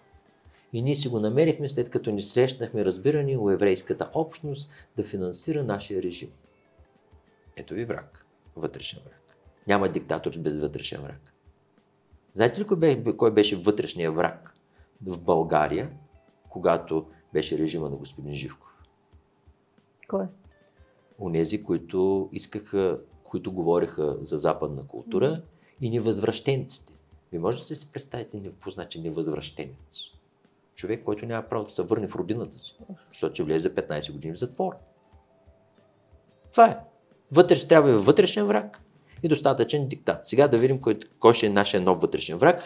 И 0.72 0.82
ние 0.82 0.96
си 0.96 1.08
го 1.08 1.20
намерихме 1.20 1.68
след 1.68 1.90
като 1.90 2.10
ни 2.10 2.22
срещнахме 2.22 2.84
разбирани 2.84 3.36
у 3.36 3.50
еврейската 3.50 4.10
общност 4.14 4.70
да 4.96 5.04
финансира 5.04 5.64
нашия 5.64 6.02
режим. 6.02 6.30
Ето 7.56 7.74
ви 7.74 7.84
враг. 7.84 8.26
Вътрешен 8.56 9.00
враг. 9.04 9.36
Няма 9.66 9.88
диктатор 9.88 10.32
без 10.38 10.56
вътрешен 10.56 11.02
враг. 11.02 11.32
Знаете 12.34 12.60
ли 12.60 12.66
кой 12.66 12.76
беше, 12.76 13.16
кой 13.16 13.30
беше 13.30 13.56
вътрешния 13.56 14.12
враг 14.12 14.54
в 15.06 15.20
България, 15.20 15.90
когато 16.48 17.06
беше 17.32 17.58
режима 17.58 17.90
на 17.90 17.96
господин 17.96 18.34
Живков? 18.34 18.82
Кой? 20.08 20.26
Онези, 21.18 21.62
които 21.62 22.28
искаха, 22.32 23.00
които 23.24 23.52
говореха 23.52 24.16
за 24.20 24.36
западна 24.36 24.86
култура 24.86 25.26
mm-hmm. 25.26 25.42
и 25.80 25.90
невъзвръщенците. 25.90 26.92
Ви 27.32 27.38
можете 27.38 27.68
да 27.68 27.76
си 27.76 27.92
представите 27.92 28.42
какво 28.42 28.70
значи 28.70 29.00
невъзвръщенец? 29.00 30.00
Човек, 30.74 31.04
който 31.04 31.26
няма 31.26 31.42
право 31.42 31.64
да 31.64 31.70
се 31.70 31.82
върне 31.82 32.08
в 32.08 32.16
родината 32.16 32.58
си, 32.58 32.78
защото 33.12 33.34
ще 33.34 33.42
влезе 33.42 33.74
15 33.74 34.12
години 34.12 34.34
в 34.34 34.38
затвор. 34.38 34.72
Това 36.52 36.66
е. 36.66 36.78
Вътре 37.32 37.56
трябва 37.68 37.90
да 37.90 37.96
е 37.96 37.98
вътрешен 37.98 38.46
враг 38.46 38.80
и 39.22 39.28
достатъчен 39.28 39.88
диктат. 39.88 40.26
Сега 40.26 40.48
да 40.48 40.58
видим 40.58 40.80
кой, 40.80 40.98
кой 41.18 41.34
ще 41.34 41.46
е 41.46 41.50
нашия 41.50 41.80
нов 41.80 42.00
вътрешен 42.00 42.38
враг. 42.38 42.62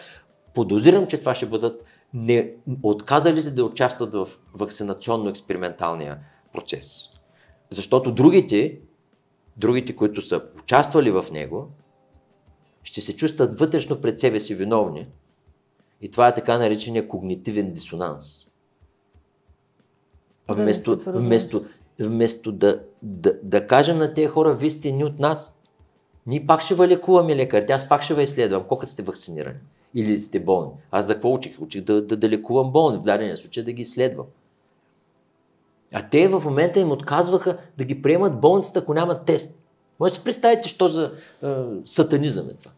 Подозирам, 0.53 1.07
че 1.07 1.17
това 1.17 1.35
ще 1.35 1.45
бъдат 1.45 1.83
не, 2.13 2.53
отказалите 2.83 3.51
да 3.51 3.65
участват 3.65 4.13
в 4.13 4.29
вакцинационно-експерименталния 4.57 6.17
процес. 6.53 7.09
Защото 7.69 8.11
другите, 8.11 8.79
другите, 9.57 9.95
които 9.95 10.21
са 10.21 10.41
участвали 10.59 11.11
в 11.11 11.25
него, 11.31 11.69
ще 12.97 13.05
се 13.05 13.15
чувстват 13.15 13.59
вътрешно 13.59 14.01
пред 14.01 14.19
себе 14.19 14.39
си 14.39 14.55
виновни. 14.55 15.07
И 16.01 16.11
това 16.11 16.27
е 16.27 16.33
така 16.33 16.57
наречения 16.57 17.07
когнитивен 17.07 17.71
дисонанс. 17.71 18.47
Вместо, 20.49 21.01
вместо, 21.05 21.65
вместо 21.99 22.51
да, 22.51 22.81
да, 23.01 23.33
да 23.43 23.67
кажем 23.67 23.97
на 23.97 24.13
тези 24.13 24.27
хора, 24.27 24.55
вие 24.55 24.69
сте 24.69 24.91
ни 24.91 25.03
от 25.03 25.19
нас, 25.19 25.61
ние 26.27 26.47
пак 26.47 26.61
ще 26.61 26.75
ви 26.75 26.87
лекуваме 26.87 27.35
лекарите, 27.35 27.73
аз 27.73 27.89
пак 27.89 28.01
ще 28.01 28.13
ви 28.13 28.23
изследвам, 28.23 28.63
колко 28.63 28.85
сте 28.85 29.03
вакцинирани 29.03 29.59
или 29.95 30.19
сте 30.19 30.39
болни. 30.39 30.71
Аз 30.91 31.05
за 31.05 31.13
какво 31.13 31.33
учих? 31.33 31.61
Учих 31.61 31.83
да, 31.83 32.01
да, 32.01 32.17
да 32.17 32.29
лекувам 32.29 32.71
болни, 32.71 32.97
в 32.97 33.01
дадения 33.01 33.37
случай 33.37 33.63
да 33.63 33.71
ги 33.71 33.81
изследвам. 33.81 34.25
А 35.93 36.09
те 36.09 36.27
в 36.27 36.41
момента 36.45 36.79
им 36.79 36.91
отказваха 36.91 37.57
да 37.77 37.83
ги 37.83 38.01
приемат 38.01 38.41
болницата, 38.41 38.79
ако 38.79 38.93
нямат 38.93 39.25
тест. 39.25 39.59
Може 39.99 40.11
да 40.11 40.15
си 40.15 40.23
представите, 40.23 40.69
що 40.69 40.87
за 40.87 41.11
е, 41.43 41.47
сатанизъм 41.85 42.49
е 42.49 42.53
това. 42.53 42.71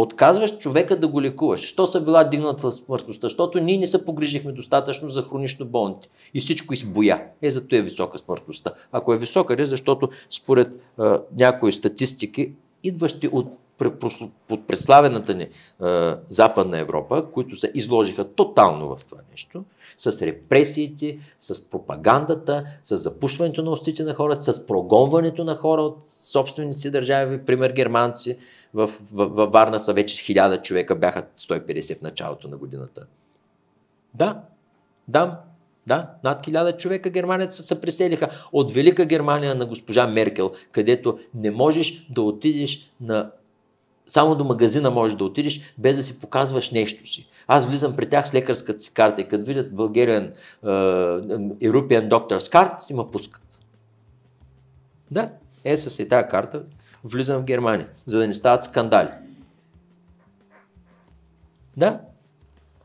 Отказваш 0.00 0.58
човека 0.58 1.00
да 1.00 1.08
го 1.08 1.22
лекуваш. 1.22 1.60
Що 1.60 1.86
са 1.86 2.00
била 2.00 2.24
дигната 2.24 2.72
смъртността? 2.72 3.24
Защото 3.24 3.58
ние 3.58 3.78
не 3.78 3.86
се 3.86 4.04
погрижихме 4.04 4.52
достатъчно 4.52 5.08
за 5.08 5.22
хронично 5.22 5.66
болните. 5.66 6.08
И 6.34 6.40
всичко 6.40 6.74
избоя. 6.74 7.22
Е, 7.42 7.50
зато 7.50 7.76
е 7.76 7.80
висока 7.80 8.18
смъртността. 8.18 8.72
Ако 8.92 9.14
е 9.14 9.18
висока, 9.18 9.56
е 9.58 9.66
защото 9.66 10.08
според 10.30 10.68
е, 10.74 11.02
някои 11.38 11.72
статистики, 11.72 12.52
идващи 12.82 13.28
от 13.32 13.46
под 14.48 14.66
предславената 14.66 15.34
ни 15.34 15.42
е, 15.42 15.48
Западна 16.28 16.78
Европа, 16.78 17.26
които 17.32 17.56
се 17.56 17.72
изложиха 17.74 18.24
тотално 18.24 18.96
в 18.96 19.04
това 19.04 19.20
нещо, 19.30 19.64
с 19.98 20.22
репресиите, 20.22 21.18
с 21.40 21.70
пропагандата, 21.70 22.64
с 22.82 22.96
запушването 22.96 23.62
на 23.62 23.70
устите 23.70 24.04
на 24.04 24.14
хората, 24.14 24.52
с 24.52 24.66
прогонването 24.66 25.44
на 25.44 25.54
хора 25.54 25.82
от 25.82 25.98
собствените 26.08 26.78
си 26.78 26.90
държави, 26.90 27.44
пример 27.44 27.72
германци, 27.72 28.38
в, 28.74 28.90
в, 29.12 29.26
в 29.26 29.46
Варна 29.46 29.80
са 29.80 29.92
вече 29.92 30.24
хиляда 30.24 30.62
човека, 30.62 30.96
бяха 30.96 31.22
150 31.36 31.98
в 31.98 32.02
началото 32.02 32.48
на 32.48 32.56
годината. 32.56 33.06
Да, 34.14 34.42
да, 35.08 35.40
да, 35.86 36.10
над 36.24 36.44
хиляда 36.44 36.76
човека 36.76 37.10
германеца 37.10 37.62
се 37.62 37.80
преселиха 37.80 38.28
от 38.52 38.72
Велика 38.72 39.04
Германия 39.04 39.54
на 39.54 39.66
госпожа 39.66 40.06
Меркел, 40.06 40.52
където 40.72 41.18
не 41.34 41.50
можеш 41.50 42.06
да 42.10 42.22
отидеш 42.22 42.92
на 43.00 43.30
само 44.08 44.34
до 44.34 44.44
магазина 44.44 44.90
можеш 44.90 45.16
да 45.16 45.24
отидеш, 45.24 45.74
без 45.78 45.96
да 45.96 46.02
си 46.02 46.20
показваш 46.20 46.70
нещо 46.70 47.06
си. 47.06 47.28
Аз 47.46 47.66
влизам 47.66 47.96
при 47.96 48.08
тях 48.08 48.28
с 48.28 48.34
лекарската 48.34 48.78
си 48.78 48.94
карта 48.94 49.20
и 49.20 49.28
като 49.28 49.44
видят 49.44 49.72
uh, 49.72 49.98
European 51.54 52.08
Doctor's 52.08 52.52
Card, 52.52 52.80
си 52.80 52.94
ме 52.94 53.02
пускат. 53.12 53.60
Да, 55.10 55.30
е 55.64 55.76
с 55.76 56.02
и 56.02 56.08
тази 56.08 56.28
карта 56.28 56.62
влизам 57.08 57.40
в 57.40 57.44
Германия, 57.44 57.88
за 58.06 58.18
да 58.18 58.26
не 58.26 58.34
стават 58.34 58.64
скандали. 58.64 59.08
Да. 61.76 62.00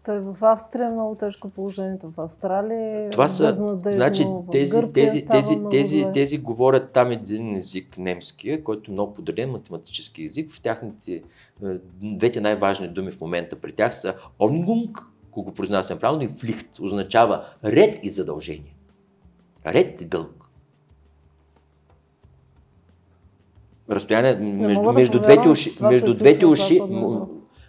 Той 0.05 0.19
в 0.19 0.37
Австрия 0.41 0.87
е 0.87 0.91
много 0.91 1.15
тежко 1.15 1.49
положението. 1.49 2.09
В 2.09 2.19
Австралия 2.19 3.07
е 3.07 3.09
Това 3.09 3.27
са, 3.27 3.53
значи, 3.85 4.25
тези, 4.51 4.91
тези, 4.93 5.25
тези, 5.25 5.57
тези, 5.71 6.05
тези 6.13 6.37
говорят 6.37 6.91
там 6.91 7.11
един 7.11 7.55
език, 7.55 7.97
немския, 7.97 8.63
който 8.63 8.91
е 8.91 8.93
много 8.93 9.13
подреден 9.13 9.51
математически 9.51 10.23
език. 10.23 10.51
В 10.51 10.61
тяхните, 10.61 11.13
е, 11.13 11.21
двете 12.01 12.41
най-важни 12.41 12.87
думи 12.87 13.11
в 13.11 13.21
момента 13.21 13.55
при 13.55 13.71
тях 13.71 13.95
са 13.95 14.15
онгунг, 14.39 14.99
ако 15.29 15.43
го 15.43 15.53
произнасям 15.53 15.99
правилно, 15.99 16.23
и 16.23 16.29
флихт, 16.29 16.79
означава 16.81 17.45
ред 17.63 17.99
и 18.03 18.11
задължение. 18.11 18.75
Ред 19.65 20.01
и 20.01 20.05
дълг. 20.05 20.42
Разстояние 23.95 24.35
между, 24.35 24.91
между 24.93 25.19
да 25.19 25.23
двете 25.23 25.49
уши, 25.49 25.75
между 25.81 26.13
двете 26.13 26.45
уши, 26.45 26.81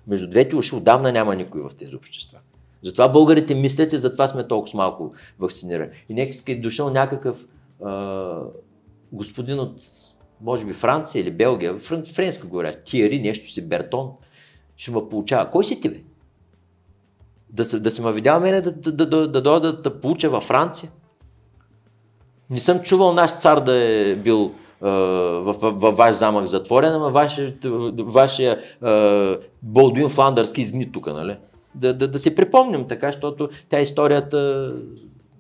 между 0.07 0.31
двете 0.31 0.57
уши 0.57 0.75
отдавна 0.75 1.13
няма 1.13 1.37
никой 1.37 1.61
в 1.61 1.71
тези 1.79 1.97
общества. 1.97 2.39
Затова 2.83 3.09
българите 3.09 3.55
мислят 3.55 3.93
и 3.93 3.99
затова 3.99 4.29
сме 4.29 4.49
толкова 4.49 4.77
малко 4.77 5.13
вакцинирани. 5.39 5.91
И 6.09 6.15
нека 6.15 6.37
е 6.49 6.55
дошъл 6.55 6.91
някакъв 6.91 7.47
а, 7.85 8.37
господин 9.13 9.61
от, 9.61 9.83
може 10.41 10.67
би, 10.67 10.73
Франция 10.73 11.21
или 11.21 11.31
Белгия, 11.31 11.79
френ, 11.79 12.05
френски 12.05 12.47
говоря, 12.47 12.73
Тиери, 12.73 13.21
нещо 13.21 13.53
си, 13.53 13.69
Бертон, 13.69 14.11
ще 14.77 14.91
ме 14.91 15.09
получава. 15.11 15.51
Кой 15.51 15.65
си 15.65 15.81
ти, 15.81 15.89
бе? 15.89 16.01
Да, 17.51 17.65
се, 17.65 17.81
да 17.81 17.91
се 17.91 18.03
ме 18.03 18.13
видял 18.13 18.41
мене 18.41 18.61
да, 18.61 18.73
да, 18.73 18.93
да, 18.93 19.07
да, 19.07 19.29
да 19.29 19.43
дойда 19.43 19.73
да, 19.73 19.83
да 19.83 20.01
получа 20.01 20.31
във 20.31 20.45
Франция? 20.45 20.91
Не 22.51 22.61
съм 22.61 22.81
чувал 22.81 23.13
наш 23.13 23.39
цар 23.39 23.61
да 23.61 23.75
е 23.75 24.15
бил 24.15 24.55
във 24.85 25.61
в, 25.61 25.71
в 25.71 25.91
ваш 25.91 26.17
замък 26.17 26.47
затворен, 26.47 26.93
ама 26.93 27.11
вашия, 27.99 28.59
Болдуин 29.63 30.09
Фландърски 30.09 30.61
изгни 30.61 30.93
тук, 30.93 31.07
нали? 31.07 31.37
Да, 31.75 31.95
да, 31.95 32.09
да 32.09 32.19
се 32.19 32.35
припомним 32.35 32.89
така, 32.89 33.07
защото 33.07 33.49
тя 33.69 33.81
историята 33.81 34.73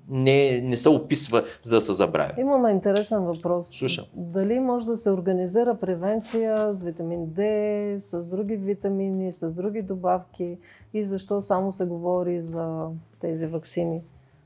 не, 0.09 0.61
не 0.61 0.77
се 0.77 0.89
описва, 0.89 1.45
за 1.63 1.77
да 1.77 1.81
се 1.81 1.93
забравя. 1.93 2.33
Имаме 2.39 2.71
интересен 2.71 3.25
въпрос. 3.25 3.69
Слушам. 3.69 4.05
Дали 4.15 4.61
може 4.61 4.87
да 4.87 4.97
се 4.97 5.11
организира 5.11 5.75
превенция 5.75 6.75
с 6.75 6.83
витамин 6.83 7.27
D, 7.27 7.99
с 7.99 8.29
други 8.29 8.57
витамини, 8.57 9.33
с 9.33 9.55
други 9.55 9.83
добавки 9.83 10.59
и 10.95 11.05
защо 11.05 11.41
само 11.41 11.73
се 11.73 11.87
говори 11.87 12.41
за 12.41 12.87
тези 13.21 13.47
вакцини? 13.47 14.01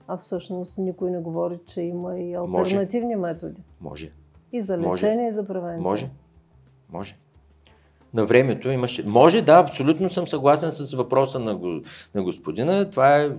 А 0.08 0.16
всъщност 0.16 0.78
никой 0.78 1.10
не 1.10 1.18
говори, 1.18 1.58
че 1.66 1.82
има 1.82 2.18
и 2.18 2.34
альтернативни 2.34 3.16
може. 3.16 3.32
методи. 3.32 3.62
Може. 3.80 4.12
И 4.52 4.62
за 4.62 4.78
лечение, 4.78 5.16
може. 5.16 5.28
и 5.28 5.32
за 5.32 5.46
превенция. 5.46 5.82
Може. 5.82 6.10
Може. 6.92 7.16
На 8.14 8.24
времето 8.24 8.70
имаше. 8.70 9.02
Може, 9.06 9.42
да, 9.42 9.58
абсолютно 9.58 10.10
съм 10.10 10.26
съгласен 10.26 10.70
с 10.70 10.92
въпроса 10.92 11.38
на, 11.38 11.56
го, 11.56 11.80
на 12.14 12.22
господина. 12.22 12.90
Това 12.90 13.16
е 13.16 13.30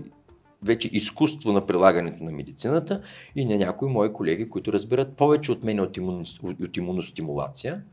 вече 0.64 0.90
изкуство 0.92 1.52
на 1.52 1.66
прилагането 1.66 2.24
на 2.24 2.32
медицината 2.32 3.02
и 3.36 3.46
на 3.46 3.58
някои 3.58 3.90
мои 3.90 4.14
колеги, 4.14 4.50
които 4.50 4.74
разбират 4.74 5.14
повече 5.14 5.52
от 5.52 5.64
мен 5.64 5.80
от, 5.80 5.98
имун, 5.98 6.24
от 6.64 6.78
имуностимулация. 6.78 7.84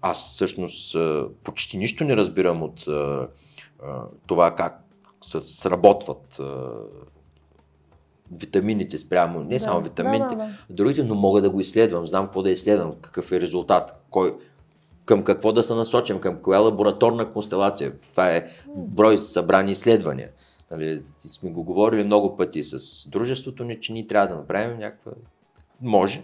Аз 0.00 0.34
всъщност 0.34 0.96
почти 1.44 1.78
нищо 1.78 2.04
не 2.04 2.16
разбирам 2.16 2.62
от 2.62 2.84
това 4.26 4.54
как 4.54 4.84
се 5.20 5.40
сработват 5.40 6.40
витамините 8.38 8.98
спрямо, 8.98 9.40
не 9.40 9.54
да, 9.54 9.60
само 9.60 9.80
витамините, 9.80 10.34
да, 10.34 10.36
да, 10.36 10.44
да. 10.68 10.74
другите, 10.74 11.04
но 11.04 11.14
мога 11.14 11.40
да 11.40 11.50
го 11.50 11.60
изследвам, 11.60 12.06
знам 12.06 12.24
какво 12.24 12.42
да 12.42 12.50
изследвам, 12.50 12.94
какъв 13.00 13.32
е 13.32 13.40
резултат, 13.40 14.02
кой, 14.10 14.36
към 15.04 15.24
какво 15.24 15.52
да 15.52 15.62
се 15.62 15.74
насочим, 15.74 16.20
към 16.20 16.36
коя 16.36 16.58
лабораторна 16.58 17.30
констелация. 17.30 17.92
Това 18.10 18.30
е 18.30 18.46
брой 18.76 19.18
събрани 19.18 19.70
изследвания. 19.70 20.30
Нали, 20.70 21.02
сме 21.20 21.50
го 21.50 21.62
говорили 21.64 22.04
много 22.04 22.36
пъти 22.36 22.62
с 22.62 23.08
дружеството 23.08 23.64
ни, 23.64 23.80
че 23.80 23.92
ние 23.92 24.06
трябва 24.06 24.28
да 24.28 24.34
направим 24.34 24.78
някаква... 24.78 25.12
Може. 25.80 26.22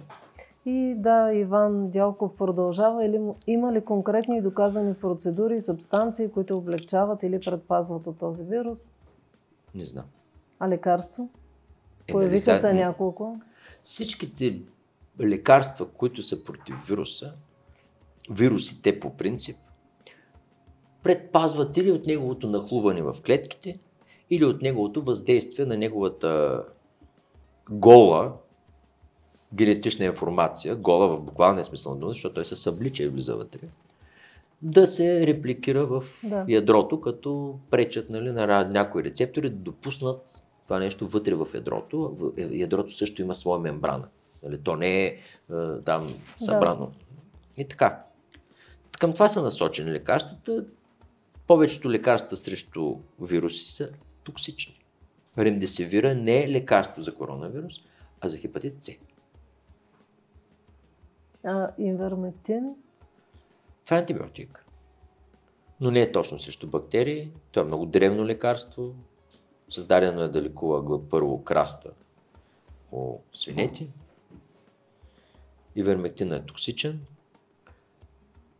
И 0.66 0.94
да, 0.96 1.32
Иван 1.32 1.90
Дялков 1.90 2.36
продължава. 2.36 3.04
Или, 3.04 3.20
има 3.46 3.72
ли 3.72 3.80
конкретни 3.80 4.42
доказани 4.42 4.94
процедури 4.94 5.56
и 5.56 5.60
субстанции, 5.60 6.30
които 6.30 6.58
облегчават 6.58 7.22
или 7.22 7.40
предпазват 7.40 8.06
от 8.06 8.18
този 8.18 8.44
вирус? 8.44 8.78
Не 9.74 9.84
знам. 9.84 10.04
А 10.58 10.68
лекарство? 10.68 11.28
Е, 12.08 12.12
Появиха 12.12 12.50
нали, 12.50 12.60
се 12.60 12.72
няколко. 12.72 13.40
Всичките 13.80 14.60
лекарства, 15.20 15.88
които 15.88 16.22
са 16.22 16.44
против 16.44 16.86
вируса, 16.88 17.32
вирусите 18.30 19.00
по 19.00 19.16
принцип, 19.16 19.56
предпазват 21.02 21.76
или 21.76 21.92
от 21.92 22.06
неговото 22.06 22.48
нахлуване 22.48 23.02
в 23.02 23.16
клетките, 23.26 23.78
или 24.30 24.44
от 24.44 24.62
неговото 24.62 25.02
въздействие 25.02 25.66
на 25.66 25.76
неговата 25.76 26.62
гола 27.70 28.36
генетична 29.54 30.04
информация, 30.04 30.76
гола 30.76 31.08
в 31.08 31.20
буквалния 31.20 31.64
смисъл 31.64 31.94
на 31.94 32.00
дума, 32.00 32.12
защото 32.12 32.34
той 32.34 32.44
се 32.44 32.56
съблича 32.56 33.02
и 33.02 33.08
влиза 33.08 33.36
вътре, 33.36 33.60
да 34.62 34.86
се 34.86 35.26
репликира 35.26 35.86
в 35.86 36.04
да. 36.24 36.44
ядрото, 36.48 37.00
като 37.00 37.58
пречат 37.70 38.10
нали, 38.10 38.32
на 38.32 38.64
някои 38.64 39.04
рецептори 39.04 39.50
да 39.50 39.56
допуснат 39.56 40.42
това 40.68 40.78
нещо 40.78 41.08
вътре 41.08 41.34
в 41.34 41.46
ядрото. 41.54 42.32
Ядрото 42.50 42.90
също 42.90 43.22
има 43.22 43.34
своя 43.34 43.60
мембрана. 43.60 44.08
Нали, 44.42 44.58
то 44.58 44.76
не 44.76 45.04
е, 45.04 45.06
е 45.06 45.18
там 45.84 46.14
събрано. 46.36 46.86
Да. 46.86 47.62
И 47.62 47.68
така. 47.68 48.04
Към 48.98 49.12
това 49.12 49.28
са 49.28 49.42
насочени 49.42 49.92
лекарствата. 49.92 50.64
Повечето 51.46 51.90
лекарства 51.90 52.36
срещу 52.36 52.96
вируси 53.20 53.68
са 53.68 53.90
токсични. 54.24 54.84
Ремдесивира 55.38 56.14
не 56.14 56.42
е 56.44 56.48
лекарство 56.48 57.02
за 57.02 57.14
коронавирус, 57.14 57.74
а 58.20 58.28
за 58.28 58.38
хепатит 58.38 58.84
С. 58.84 58.92
А 61.44 61.70
инвермектин? 61.78 62.74
Това 63.84 63.96
е 63.96 64.00
антибиотик. 64.00 64.64
Но 65.80 65.90
не 65.90 66.00
е 66.00 66.12
точно 66.12 66.38
срещу 66.38 66.66
бактерии. 66.66 67.32
То 67.52 67.60
е 67.60 67.64
много 67.64 67.86
древно 67.86 68.26
лекарство. 68.26 68.94
Създадено 69.68 70.22
е 70.22 70.28
да 70.28 70.42
лекува 70.42 71.08
първо 71.08 71.44
краста 71.44 71.90
по 72.90 73.20
свинети. 73.32 73.90
Ивермектин 75.76 76.32
е 76.32 76.46
токсичен. 76.46 77.00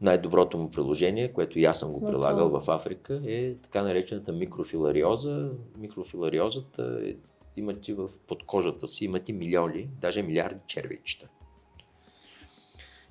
Най-доброто 0.00 0.58
му 0.58 0.70
приложение, 0.70 1.32
което 1.32 1.58
и 1.58 1.64
аз 1.64 1.78
съм 1.78 1.92
го 1.92 2.00
прилагал 2.00 2.60
в 2.60 2.70
Африка, 2.70 3.20
е 3.26 3.54
така 3.54 3.82
наречената 3.82 4.32
микрофилариоза. 4.32 5.50
Микрофилариозата 5.78 7.00
е, 7.04 7.14
имате 7.56 7.94
в 7.94 8.08
подкожата 8.26 8.86
си, 8.86 9.04
имате 9.04 9.32
милиони, 9.32 9.88
даже 10.00 10.22
милиарди 10.22 10.60
червейчета. 10.66 11.28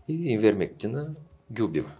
И 0.08 0.14
инвермектина 0.14 1.10
ги 1.52 1.62
убива. 1.62 1.92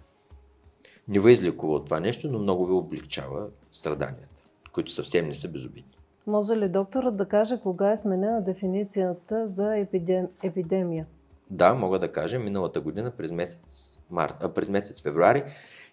Не 1.08 1.20
ви 1.20 1.32
излекува 1.32 1.76
от 1.76 1.86
това 1.86 2.00
нещо, 2.00 2.32
но 2.32 2.40
много 2.40 2.66
ви 2.66 2.74
облегчава 2.74 3.48
страданията, 3.72 4.37
които 4.78 4.92
съвсем 4.92 5.28
не 5.28 5.36
са 5.36 5.52
безобидни. 5.52 5.98
Може 6.28 6.58
ли 6.58 6.70
докторът 6.70 7.18
да 7.18 7.26
каже 7.26 7.60
кога 7.64 7.92
е 7.92 7.98
сменена 7.98 8.42
дефиницията 8.42 9.48
за 9.48 9.78
епидем... 9.78 10.28
епидемия? 10.44 11.06
Да, 11.50 11.74
мога 11.74 12.00
да 12.00 12.12
кажа. 12.12 12.40
Миналата 12.40 12.82
година 12.82 13.12
през 13.12 13.32
месец, 13.32 13.98
март, 14.12 14.34
а, 14.40 14.50
през 14.50 14.70
месец 14.70 15.02
февруари 15.02 15.44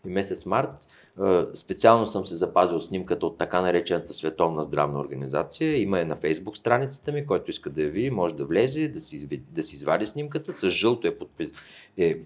и 0.07 0.11
месец 0.11 0.47
март 0.47 0.89
специално 1.55 2.07
съм 2.07 2.27
се 2.27 2.35
запазил 2.35 2.81
снимката 2.81 3.27
от 3.27 3.39
така 3.39 3.61
наречената 3.61 4.15
Световна 4.15 4.63
здравна 4.63 5.01
организация. 5.01 5.83
Има 5.83 6.01
е 6.01 6.05
на 6.05 6.17
фейсбук 6.17 6.57
страницата 6.57 7.13
ми, 7.13 7.27
който 7.27 7.51
иска 7.51 7.71
да 7.71 7.83
я 7.83 7.91
види, 7.91 8.11
може 8.11 8.35
да 8.35 8.45
влезе, 8.45 8.89
да 8.89 9.01
си, 9.01 9.41
да 9.51 9.63
си 9.63 9.77
извади 9.77 10.07
снимката. 10.07 10.53
С 10.53 10.69
жълто 10.69 11.07
е, 11.07 11.19
подпи... 11.19 11.51
е 11.99 12.19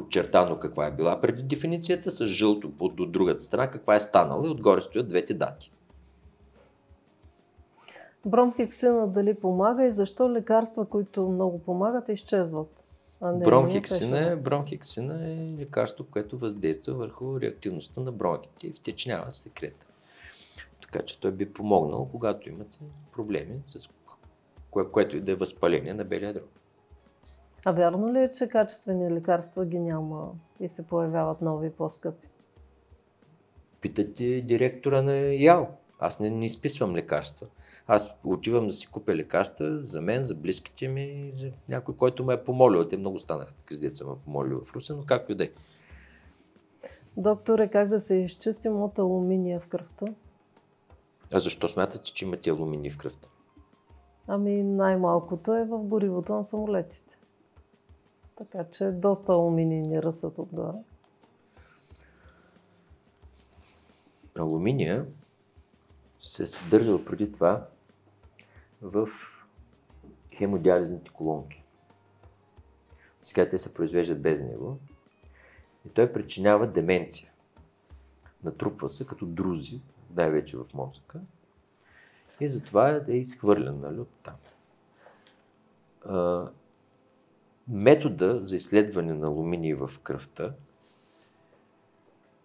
подчертано 0.00 0.58
каква 0.58 0.86
е 0.86 0.90
била 0.90 1.20
преди 1.20 1.42
дефиницията, 1.42 2.10
с 2.10 2.26
жълто 2.26 2.72
от, 2.80 3.12
другата 3.12 3.40
страна 3.40 3.70
каква 3.70 3.96
е 3.96 4.00
станала 4.00 4.46
и 4.46 4.50
отгоре 4.50 4.80
стоят 4.80 5.08
двете 5.08 5.34
дати. 5.34 5.72
Бромхексина 8.26 9.06
дали 9.06 9.34
помага 9.34 9.86
и 9.86 9.92
защо 9.92 10.30
лекарства, 10.30 10.86
които 10.86 11.28
много 11.28 11.58
помагат, 11.58 12.08
изчезват? 12.08 12.84
Бронхексина, 13.22 14.32
е, 14.32 14.36
бронхексина 14.36 15.30
е 15.30 15.54
лекарство, 15.58 16.04
което 16.10 16.38
въздейства 16.38 16.94
върху 16.94 17.40
реактивността 17.40 18.00
на 18.00 18.12
бронхите 18.12 18.66
и 18.66 18.72
втечнява 18.72 19.30
секрета. 19.30 19.86
Така 20.82 21.04
че 21.04 21.20
той 21.20 21.30
би 21.32 21.52
помогнал, 21.52 22.08
когато 22.10 22.48
имате 22.48 22.78
проблеми, 23.12 23.62
с 23.66 23.88
кое, 24.70 24.90
което 24.90 25.16
и 25.16 25.20
да 25.20 25.32
е 25.32 25.34
възпаление 25.34 25.94
на 25.94 26.04
белия 26.04 26.34
дроб. 26.34 26.59
А 27.64 27.72
вярно 27.72 28.12
ли 28.12 28.18
е, 28.18 28.30
че 28.30 28.48
качествени 28.48 29.10
лекарства 29.10 29.66
ги 29.66 29.78
няма 29.78 30.32
и 30.60 30.68
се 30.68 30.86
появяват 30.86 31.40
нови 31.40 31.70
по-скъпи? 31.70 32.28
Питате 33.80 34.40
директора 34.40 35.02
на 35.02 35.16
ЯЛ. 35.16 35.68
Аз 35.98 36.20
не, 36.20 36.30
не 36.30 36.44
изписвам 36.44 36.96
лекарства. 36.96 37.46
Аз 37.86 38.14
отивам 38.24 38.66
да 38.66 38.72
си 38.72 38.86
купя 38.86 39.14
лекарства 39.14 39.80
за 39.82 40.00
мен, 40.00 40.22
за 40.22 40.34
близките 40.34 40.88
ми, 40.88 41.32
за 41.34 41.50
някой, 41.68 41.96
който 41.96 42.24
ме 42.24 42.34
е 42.34 42.44
помолил. 42.44 42.88
Те 42.88 42.96
много 42.96 43.18
станаха 43.18 43.54
така 43.54 43.74
с 43.74 43.80
деца 43.80 44.04
ме 44.04 44.14
помолил 44.24 44.64
в 44.64 44.74
Русе, 44.74 44.92
но 44.92 45.02
както 45.06 45.32
и 45.32 45.34
да 45.34 45.44
е. 45.44 45.48
Докторе, 47.16 47.68
как 47.68 47.88
да 47.88 48.00
се 48.00 48.16
изчистим 48.16 48.82
от 48.82 48.98
алуминия 48.98 49.60
в 49.60 49.66
кръвта? 49.66 50.06
А 51.32 51.40
защо 51.40 51.68
смятате, 51.68 52.12
че 52.12 52.24
имате 52.24 52.50
алуминий 52.50 52.90
в 52.90 52.98
кръвта? 52.98 53.28
Ами 54.26 54.62
най-малкото 54.62 55.54
е 55.54 55.64
в 55.64 55.78
горивото 55.78 56.34
на 56.34 56.44
самолетите. 56.44 57.19
Така 58.40 58.64
че 58.70 58.84
доста 58.84 59.32
алуминий 59.32 59.80
ни 59.80 60.02
ръсат 60.02 60.38
отгоре. 60.38 60.76
Алуминия 64.38 65.06
се 66.20 66.42
е 66.42 66.46
съдържал 66.46 67.04
преди 67.04 67.32
това 67.32 67.66
в 68.82 69.08
хемодиализните 70.36 71.10
колонки. 71.10 71.64
Сега 73.18 73.48
те 73.48 73.58
се 73.58 73.74
произвеждат 73.74 74.22
без 74.22 74.40
него. 74.40 74.78
И 75.86 75.88
той 75.88 76.12
причинява 76.12 76.66
деменция. 76.66 77.32
Натрупва 78.44 78.88
се 78.88 79.06
като 79.06 79.26
друзи, 79.26 79.80
най-вече 80.16 80.56
в 80.56 80.66
мозъка. 80.74 81.20
И 82.40 82.48
затова 82.48 83.00
е 83.08 83.12
изхвърлен 83.12 83.80
нали, 83.80 83.98
от 83.98 84.10
там. 84.22 84.36
Метода 87.68 88.40
за 88.44 88.56
изследване 88.56 89.14
на 89.14 89.26
алуминий 89.26 89.74
в 89.74 89.90
кръвта 90.02 90.54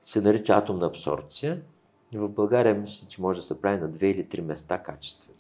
се 0.03 0.22
нарича 0.22 0.53
атомна 0.53 0.86
абсорбция. 0.86 1.61
И 2.11 2.18
в 2.18 2.30
България 2.30 2.76
мисля, 2.76 3.10
че 3.10 3.22
може 3.22 3.40
да 3.40 3.45
се 3.45 3.61
прави 3.61 3.77
на 3.77 3.88
две 3.88 4.10
или 4.10 4.30
три 4.30 4.41
места 4.41 4.84
качествено 4.84 5.35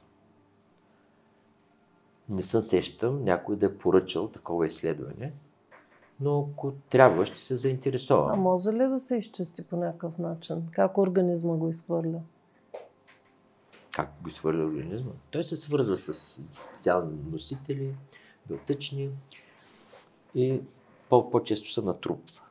не 2.29 2.43
съм 2.43 2.63
сещам 2.63 3.23
някой 3.23 3.55
да 3.55 3.65
е 3.65 3.77
поръчал 3.77 4.27
такова 4.27 4.67
изследване, 4.67 5.33
но 6.19 6.49
ако 6.51 6.73
трябва, 6.89 7.25
ще 7.25 7.41
се 7.41 7.55
заинтересува. 7.55 8.31
А 8.33 8.35
може 8.35 8.69
ли 8.69 8.87
да 8.87 8.99
се 8.99 9.17
изчисти 9.17 9.67
по 9.67 9.77
някакъв 9.77 10.17
начин? 10.17 10.67
Как 10.71 10.97
организма 10.97 11.53
го 11.53 11.69
изхвърля? 11.69 12.19
Как 13.91 14.13
го 14.21 14.29
изхвърля 14.29 14.63
организма? 14.63 15.11
Той 15.31 15.43
се 15.43 15.55
свързва 15.55 15.97
с 15.97 16.13
специални 16.51 17.17
носители, 17.31 17.95
белтъчни 18.47 19.09
и 20.35 20.61
по-често 21.09 21.71
се 21.71 21.81
натрупва. 21.81 22.41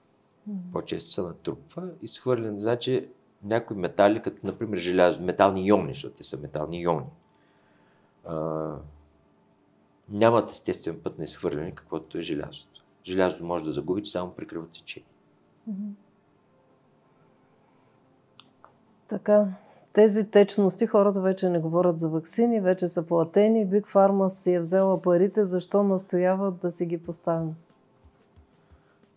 По-често 0.72 1.10
се 1.10 1.22
натрупва 1.22 1.88
и 2.02 2.08
свърля. 2.08 2.54
Значи 2.58 3.08
някои 3.42 3.76
метали, 3.76 4.22
като 4.22 4.46
например 4.46 4.78
желязо, 4.78 5.22
метални 5.22 5.66
иони, 5.66 5.94
защото 5.94 6.16
те 6.16 6.24
са 6.24 6.36
метални 6.36 6.82
иони 6.82 7.06
нямат 10.08 10.50
естествен 10.50 11.00
път 11.04 11.18
на 11.18 11.24
изхвърляне, 11.24 11.74
каквото 11.74 12.18
е 12.18 12.20
желязото. 12.20 12.84
Желязото 13.06 13.44
може 13.44 13.64
да 13.64 13.72
загубите 13.72 14.10
само 14.10 14.30
при 14.30 14.46
кръвотечение. 14.46 15.08
Така, 19.08 19.46
тези 19.92 20.30
течности 20.30 20.86
хората 20.86 21.20
вече 21.20 21.48
не 21.48 21.58
говорят 21.58 22.00
за 22.00 22.08
вакцини, 22.08 22.60
вече 22.60 22.88
са 22.88 23.06
платени. 23.06 23.66
Биг 23.66 23.88
Фарма 23.88 24.30
си 24.30 24.52
е 24.52 24.60
взела 24.60 25.02
парите, 25.02 25.44
защо 25.44 25.82
настояват 25.82 26.58
да 26.58 26.70
си 26.70 26.86
ги 26.86 27.02
поставим? 27.02 27.54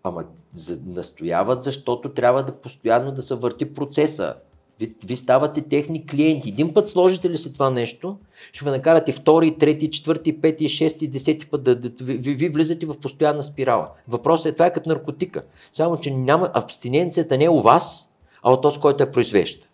Ама 0.07 0.23
за, 0.53 0.79
настояват, 0.85 1.63
защото 1.63 2.13
трябва 2.13 2.43
да 2.43 2.51
постоянно 2.51 3.11
да 3.11 3.21
се 3.21 3.35
върти 3.35 3.73
процеса. 3.73 4.35
Ви, 4.79 4.95
ви 5.05 5.15
ставате 5.15 5.61
техни 5.61 6.07
клиенти. 6.07 6.49
Един 6.49 6.73
път 6.73 6.87
сложите 6.87 7.29
ли 7.29 7.37
си 7.37 7.53
това 7.53 7.69
нещо, 7.69 8.17
ще 8.53 8.65
ви 8.65 8.71
накарате 8.71 9.11
втори, 9.11 9.57
трети, 9.57 9.91
четвърти, 9.91 10.41
пети, 10.41 10.69
шести, 10.69 11.07
десети 11.07 11.49
път 11.49 11.63
да, 11.63 11.75
да 11.75 11.89
ви, 12.03 12.17
ви 12.17 12.49
влизате 12.49 12.85
в 12.85 12.99
постоянна 12.99 13.43
спирала. 13.43 13.89
Въпросът 14.07 14.51
е, 14.51 14.53
това 14.53 14.65
е 14.65 14.71
като 14.71 14.89
наркотика. 14.89 15.43
Само, 15.71 15.97
че 15.97 16.13
няма, 16.13 16.49
абстиненцията 16.53 17.37
не 17.37 17.43
е 17.43 17.49
у 17.49 17.61
вас, 17.61 18.17
а 18.43 18.51
от 18.51 18.61
този, 18.61 18.79
който 18.79 19.03
я 19.03 19.11
произвежда. 19.11 19.65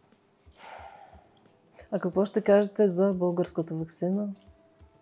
А 1.91 1.99
какво 1.99 2.25
ще 2.25 2.41
кажете 2.41 2.87
за 2.87 3.13
българската 3.13 3.75
вакцина? 3.75 4.27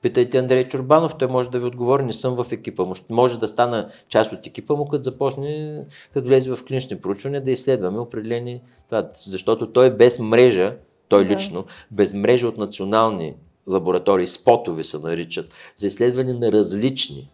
Питайте 0.01 0.37
Андрей 0.37 0.67
Чурбанов, 0.67 1.17
той 1.17 1.27
може 1.27 1.49
да 1.49 1.59
ви 1.59 1.65
отговори, 1.65 2.03
не 2.03 2.13
съм 2.13 2.43
в 2.43 2.51
екипа 2.51 2.85
му. 2.85 2.93
Може 3.09 3.39
да 3.39 3.47
стана 3.47 3.89
част 4.07 4.33
от 4.33 4.47
екипа 4.47 4.75
му, 4.75 4.87
като 4.87 5.03
започне, 5.03 5.83
като 6.13 6.27
влезе 6.27 6.55
в 6.55 6.65
клинични 6.65 7.01
проучвания, 7.01 7.43
да 7.43 7.51
изследваме 7.51 7.99
определени 7.99 8.61
това. 8.87 9.09
Защото 9.13 9.71
той 9.71 9.97
без 9.97 10.19
мрежа, 10.19 10.75
той 11.09 11.25
лично, 11.25 11.65
без 11.91 12.13
мрежа 12.13 12.47
от 12.47 12.57
национални 12.57 13.35
лаборатории, 13.67 14.27
спотове 14.27 14.83
се 14.83 14.99
наричат, 14.99 15.73
за 15.75 15.87
изследване 15.87 16.33
на 16.33 16.51
различни 16.51 17.31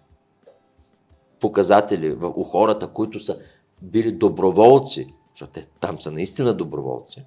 показатели 1.40 2.18
у 2.36 2.44
хората, 2.44 2.88
които 2.88 3.20
са 3.20 3.40
били 3.82 4.12
доброволци, 4.12 5.14
защото 5.34 5.52
те 5.52 5.62
там 5.80 6.00
са 6.00 6.12
наистина 6.12 6.54
доброволци, 6.54 7.26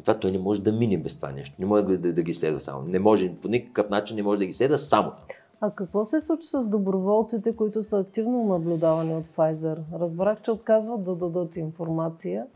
това 0.00 0.14
той 0.14 0.30
не 0.30 0.38
може 0.38 0.62
да 0.62 0.72
мине 0.72 0.98
без 0.98 1.16
това 1.16 1.32
нещо. 1.32 1.56
Не 1.58 1.66
може 1.66 1.84
да, 1.84 2.12
да 2.12 2.22
ги 2.22 2.32
следва 2.32 2.60
само. 2.60 2.82
Не 2.86 2.98
може, 2.98 3.34
по 3.42 3.48
никакъв 3.48 3.90
начин 3.90 4.16
не 4.16 4.22
може 4.22 4.38
да 4.38 4.46
ги 4.46 4.52
следва 4.52 4.78
само 4.78 5.10
там. 5.10 5.24
А 5.60 5.70
какво 5.70 6.04
се 6.04 6.20
случи 6.20 6.46
с 6.46 6.68
доброволците, 6.68 7.56
които 7.56 7.82
са 7.82 7.98
активно 7.98 8.44
наблюдавани 8.44 9.14
от 9.14 9.26
Pfizer? 9.26 9.78
Разбрах, 9.92 10.40
че 10.42 10.50
отказват 10.50 11.04
да 11.04 11.14
дадат 11.14 11.56
информация. 11.56 12.46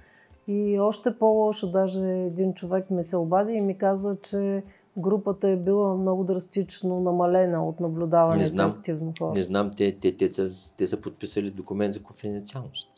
И 0.47 0.79
още 0.81 1.19
по-лошо, 1.19 1.71
даже 1.71 2.01
един 2.01 2.55
човек 2.55 2.91
ми 2.91 3.05
се 3.05 3.17
обади 3.17 3.53
и 3.53 3.61
ми 3.61 3.79
каза, 3.79 4.17
че 4.23 4.63
групата 4.99 5.49
е 5.49 5.57
била 5.57 5.95
много 5.95 6.25
драстично 6.25 7.01
намалена 7.01 7.69
от 7.69 7.81
наблюдаването 7.81 8.49
знам, 8.49 8.71
активно 8.71 9.13
хора. 9.19 9.35
Не 9.35 9.43
знам, 9.43 9.71
те, 9.77 9.97
те, 10.01 10.17
те, 10.17 10.33
са, 10.33 10.51
те 10.77 10.87
са 10.87 10.97
подписали 10.97 11.51
документ 11.51 11.93
за 11.93 12.03
конфиденциалност. 12.03 12.89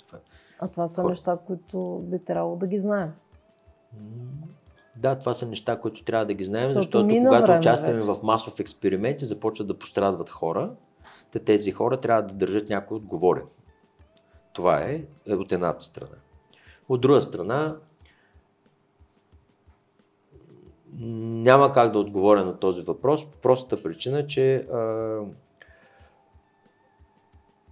А 0.60 0.68
това 0.68 0.88
са 0.88 1.02
хора. 1.02 1.10
неща, 1.10 1.38
които 1.46 2.02
би 2.04 2.18
трябвало 2.18 2.56
да 2.56 2.66
ги 2.66 2.78
знаем. 2.78 3.12
Да, 4.96 5.18
това 5.18 5.34
са 5.34 5.46
неща, 5.46 5.80
които 5.80 6.04
трябва 6.04 6.26
да 6.26 6.34
ги 6.34 6.44
знаем, 6.44 6.68
защото, 6.68 6.98
защото 6.98 7.24
когато 7.24 7.46
време, 7.46 7.58
участваме 7.58 7.94
вече. 7.94 8.06
в 8.06 8.22
масов 8.22 8.60
експеримент 8.60 9.22
и 9.22 9.26
започват 9.26 9.68
да 9.68 9.78
пострадват 9.78 10.28
хора, 10.28 10.70
те 11.30 11.38
тези 11.38 11.72
хора 11.72 11.96
трябва 11.96 12.22
да 12.22 12.34
държат 12.34 12.68
някой 12.68 12.96
отговорен. 12.96 13.44
Това 14.52 14.82
е, 14.82 15.04
е 15.26 15.34
от 15.34 15.52
едната 15.52 15.84
страна. 15.84 16.16
От 16.88 17.00
друга 17.00 17.22
страна, 17.22 17.76
няма 20.92 21.72
как 21.72 21.92
да 21.92 21.98
отговоря 21.98 22.44
на 22.44 22.58
този 22.58 22.82
въпрос, 22.82 23.26
простата 23.42 23.82
причина, 23.82 24.26
че 24.26 24.56
а, 24.56 25.20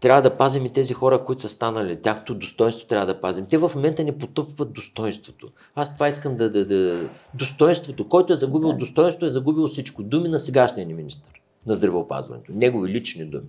трябва 0.00 0.22
да 0.22 0.36
пазим 0.36 0.66
и 0.66 0.72
тези 0.72 0.94
хора, 0.94 1.24
които 1.24 1.42
са 1.42 1.48
станали. 1.48 1.96
Тяхното 1.96 2.34
достоинство 2.34 2.88
трябва 2.88 3.06
да 3.06 3.20
пазим. 3.20 3.46
Те 3.46 3.58
в 3.58 3.72
момента 3.74 4.04
не 4.04 4.18
потъпват 4.18 4.72
достоинството. 4.72 5.48
Аз 5.74 5.94
това 5.94 6.08
искам 6.08 6.36
да... 6.36 6.50
да, 6.50 6.66
да... 6.66 7.08
Достоинството. 7.34 8.08
Който 8.08 8.32
е 8.32 8.36
загубил 8.36 8.72
достоинство, 8.72 9.26
е 9.26 9.28
загубил 9.30 9.66
всичко. 9.66 10.02
Думи 10.02 10.28
на 10.28 10.38
сегашния 10.38 10.86
ни 10.86 10.94
министр 10.94 11.30
на 11.66 11.74
здравеопазването. 11.74 12.52
Негови 12.54 12.92
лични 12.92 13.24
думи. 13.24 13.48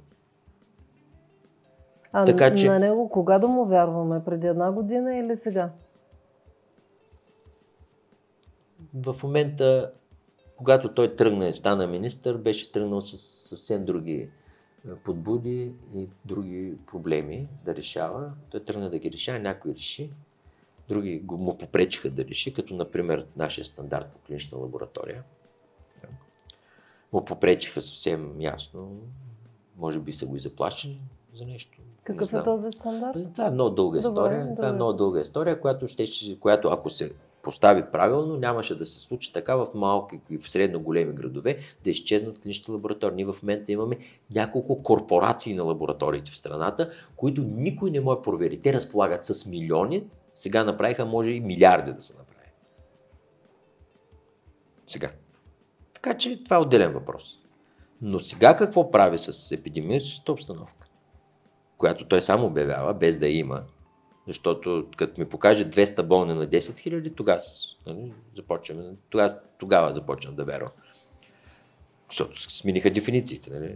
А 2.11 2.25
така, 2.25 2.55
че... 2.55 2.67
на 2.67 2.79
него 2.79 3.09
кога 3.09 3.39
да 3.39 3.47
му 3.47 3.65
вярваме? 3.65 4.23
Преди 4.25 4.47
една 4.47 4.71
година 4.71 5.15
или 5.15 5.35
сега? 5.35 5.69
В 8.93 9.15
момента, 9.23 9.91
когато 10.57 10.93
той 10.93 11.15
тръгна 11.15 11.47
и 11.47 11.53
стана 11.53 11.87
министър, 11.87 12.37
беше 12.37 12.71
тръгнал 12.71 13.01
с 13.01 13.17
съвсем 13.49 13.85
други 13.85 14.29
подбуди 15.03 15.73
и 15.95 16.07
други 16.25 16.73
проблеми 16.91 17.47
да 17.65 17.75
решава. 17.75 18.31
Той 18.49 18.59
тръгна 18.59 18.89
да 18.89 18.99
ги 18.99 19.11
решава, 19.11 19.39
някой 19.39 19.73
реши, 19.73 20.09
други 20.89 21.23
му 21.27 21.57
попречиха 21.57 22.09
да 22.09 22.25
реши, 22.25 22.53
като 22.53 22.75
например 22.75 23.25
нашия 23.37 23.65
стандарт 23.65 24.07
по 24.07 24.19
клинична 24.19 24.57
лаборатория. 24.57 25.23
Му 27.13 27.25
попречиха 27.25 27.81
съвсем 27.81 28.41
ясно, 28.41 29.01
може 29.77 29.99
би 29.99 30.11
са 30.11 30.25
го 30.25 30.35
и 30.35 30.39
заплашили 30.39 31.01
за 31.33 31.45
нещо. 31.45 31.79
Какъв 32.03 32.33
е 32.33 32.43
този 32.43 32.71
стандарт? 32.71 33.17
Това 33.33 33.47
е 33.47 33.51
много 33.51 33.69
дълга 33.69 33.99
добре, 33.99 34.09
история. 34.09 34.41
Добре. 34.41 34.55
Това 34.55 34.67
е 34.67 34.71
много 34.71 34.93
дълга 34.93 35.19
история, 35.19 35.61
която, 35.61 35.87
ще, 35.87 36.05
която 36.39 36.67
ако 36.67 36.89
се 36.89 37.11
постави 37.43 37.83
правилно, 37.91 38.37
нямаше 38.37 38.77
да 38.77 38.85
се 38.85 38.99
случи 38.99 39.33
така 39.33 39.55
в 39.55 39.67
малки 39.75 40.19
и 40.29 40.37
в 40.37 40.51
средно 40.51 40.79
големи 40.79 41.13
градове 41.13 41.57
да 41.83 41.89
изчезнат 41.89 42.39
клиничните 42.39 42.71
лаборатории. 42.71 43.15
Ние 43.15 43.25
в 43.25 43.43
момента 43.43 43.71
имаме 43.71 43.97
няколко 44.31 44.83
корпорации 44.83 45.53
на 45.53 45.63
лабораториите 45.63 46.31
в 46.31 46.37
страната, 46.37 46.91
които 47.15 47.41
никой 47.41 47.91
не 47.91 47.99
може 47.99 48.21
провери. 48.21 48.61
Те 48.61 48.73
разполагат 48.73 49.25
с 49.25 49.45
милиони, 49.45 50.03
сега 50.33 50.63
направиха 50.63 51.05
може 51.05 51.31
и 51.31 51.39
милиарди 51.39 51.93
да 51.93 52.01
се 52.01 52.13
направи. 52.13 52.51
Сега. 54.85 55.11
Така 55.93 56.17
че 56.17 56.43
това 56.43 56.55
е 56.55 56.59
отделен 56.59 56.93
въпрос. 56.93 57.39
Но 58.01 58.19
сега 58.19 58.55
какво 58.55 58.91
прави 58.91 59.17
с 59.17 59.51
епидемиологичната 59.51 60.31
обстановка, 60.31 60.87
която 61.77 62.07
той 62.07 62.21
само 62.21 62.45
обявява, 62.45 62.93
без 62.93 63.19
да 63.19 63.27
има, 63.27 63.63
защото 64.29 64.85
като 64.97 65.21
ми 65.21 65.29
покаже 65.29 65.65
200 65.65 66.03
болни 66.03 66.33
на 66.33 66.47
10 66.47 66.77
хиляди, 66.77 67.09
тогава, 67.09 67.39
нали, 67.87 68.13
започваме, 68.35 68.83
тогава, 69.09 69.35
тогава 69.57 69.93
започвам 69.93 70.35
да 70.35 70.45
вярвам. 70.45 70.71
Защото 72.09 72.51
смениха 72.51 72.91
дефинициите, 72.91 73.49
нали? 73.53 73.75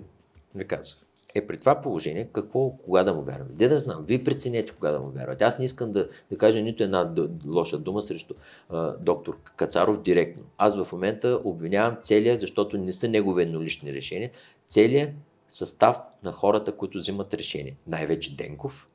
Не 0.56 0.64
казах. 0.64 0.98
Е, 1.36 1.48
при 1.48 1.58
това 1.58 1.82
положение, 1.82 2.30
какво, 2.34 2.70
кога 2.70 3.04
да 3.04 3.14
му 3.14 3.22
вярваме? 3.22 3.50
Де 3.54 3.68
да 3.68 3.80
знам, 3.80 4.06
вие 4.06 4.24
преценете 4.24 4.74
кога 4.74 4.92
да 4.92 5.00
му 5.00 5.10
вярвате. 5.10 5.44
Аз 5.44 5.60
не 5.60 5.66
искам 5.66 5.92
да, 5.92 6.10
да 6.32 6.38
кажа 6.38 6.62
нито 6.62 6.84
една 6.84 7.14
лоша 7.48 7.78
дума 7.78 8.02
срещу 8.02 8.34
а, 8.70 8.98
доктор 8.98 9.38
Кацаров 9.56 10.02
директно. 10.02 10.44
Аз 10.58 10.76
в 10.84 10.92
момента 10.92 11.42
обвинявам 11.44 11.98
целия, 12.02 12.38
защото 12.38 12.78
не 12.78 12.94
са 12.94 13.08
негови 13.08 13.44
еднолични 13.44 13.94
решения, 13.94 14.32
целият 14.68 15.12
състав 15.48 15.98
на 16.24 16.32
хората, 16.32 16.72
които 16.72 16.98
взимат 16.98 17.34
решение. 17.34 17.76
Най-вече 17.88 18.36
Денков, 18.36 18.88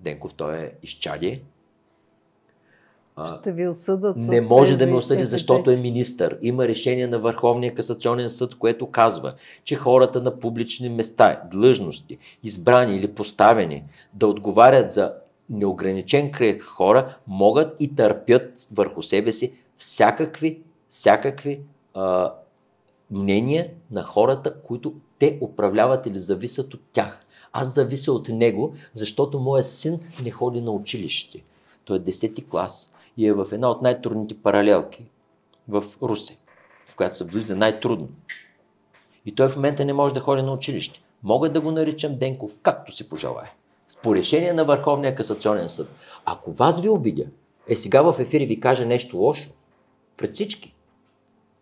Денков, 0.00 0.34
той 0.34 0.56
е 0.56 0.72
изчадие. 0.82 1.42
Ще 3.38 3.52
ви 3.52 3.68
осъдат. 3.68 4.16
Не 4.16 4.40
може 4.40 4.76
да 4.76 4.86
ме 4.86 4.94
осъди, 4.94 5.24
защото 5.24 5.70
е 5.70 5.76
министър. 5.76 6.38
Има 6.42 6.68
решение 6.68 7.06
на 7.06 7.18
Върховния 7.18 7.74
касационен 7.74 8.28
съд, 8.28 8.54
което 8.54 8.90
казва, 8.90 9.34
че 9.64 9.76
хората 9.76 10.20
на 10.20 10.40
публични 10.40 10.88
места, 10.88 11.42
длъжности, 11.50 12.18
избрани 12.42 12.96
или 12.96 13.14
поставени, 13.14 13.84
да 14.14 14.26
отговарят 14.26 14.92
за 14.92 15.14
неограничен 15.50 16.30
кръг 16.30 16.62
хора, 16.62 17.16
могат 17.26 17.76
и 17.80 17.94
търпят 17.94 18.68
върху 18.72 19.02
себе 19.02 19.32
си 19.32 19.58
всякакви, 19.76 20.62
всякакви 20.88 21.60
а, 21.94 22.32
мнения 23.10 23.70
на 23.90 24.02
хората, 24.02 24.54
които 24.62 24.94
те 25.18 25.38
управляват 25.40 26.06
или 26.06 26.18
зависят 26.18 26.74
от 26.74 26.80
тях. 26.92 27.23
Аз 27.56 27.74
завися 27.74 28.12
от 28.12 28.28
него, 28.28 28.74
защото 28.92 29.40
моят 29.40 29.66
син 29.66 30.00
не 30.24 30.30
ходи 30.30 30.60
на 30.60 30.70
училище. 30.70 31.42
Той 31.84 31.96
е 31.96 32.00
10 32.00 32.48
клас 32.48 32.94
и 33.16 33.26
е 33.26 33.32
в 33.32 33.48
една 33.52 33.70
от 33.70 33.82
най-трудните 33.82 34.42
паралелки 34.42 35.04
в 35.68 35.84
Русе, 36.02 36.36
в 36.86 36.96
която 36.96 37.18
се 37.18 37.24
влиза 37.24 37.56
най-трудно. 37.56 38.08
И 39.26 39.34
той 39.34 39.48
в 39.48 39.56
момента 39.56 39.84
не 39.84 39.92
може 39.92 40.14
да 40.14 40.20
ходи 40.20 40.42
на 40.42 40.52
училище. 40.52 41.02
Мога 41.22 41.52
да 41.52 41.60
го 41.60 41.70
наричам 41.70 42.18
Денков, 42.18 42.54
както 42.62 42.92
си 42.92 43.08
пожелая. 43.08 43.52
По 44.02 44.14
решение 44.14 44.52
на 44.52 44.64
Върховния 44.64 45.14
касационен 45.14 45.68
съд. 45.68 45.90
Ако 46.24 46.52
вас 46.52 46.80
ви 46.80 46.88
обидя, 46.88 47.24
е 47.68 47.76
сега 47.76 48.02
в 48.02 48.20
ефир 48.20 48.40
и 48.40 48.46
ви 48.46 48.60
кажа 48.60 48.86
нещо 48.86 49.16
лошо, 49.16 49.50
пред 50.16 50.34
всички. 50.34 50.74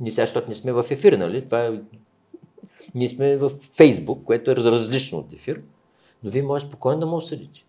Ние 0.00 0.12
сега, 0.12 0.26
защото 0.26 0.48
не 0.48 0.54
сме 0.54 0.72
в 0.72 0.86
ефир, 0.90 1.12
нали? 1.12 1.44
Това 1.44 1.66
е... 1.66 1.80
Ние 2.94 3.08
сме 3.08 3.36
в 3.36 3.52
Фейсбук, 3.76 4.24
което 4.24 4.50
е 4.50 4.56
различно 4.56 5.18
от 5.18 5.32
ефир. 5.32 5.60
Но 6.24 6.30
вие 6.30 6.42
може 6.42 6.64
спокойно 6.64 7.00
да 7.00 7.06
му 7.06 7.16
осъдите. 7.16 7.64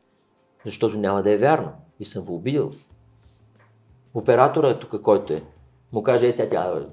Защото 0.66 0.98
няма 0.98 1.24
да 1.24 1.32
е 1.32 1.38
вярно. 1.38 1.72
И 2.00 2.06
съм 2.06 2.26
го 2.26 2.36
обидил. 2.36 2.72
Оператора 4.14 4.70
е 4.70 4.80
тук, 4.80 5.02
който 5.02 5.34
е. 5.34 5.44
Му 5.92 6.04
каже, 6.04 6.28
е 6.28 6.32
сега 6.32 6.50
тя, 6.50 6.86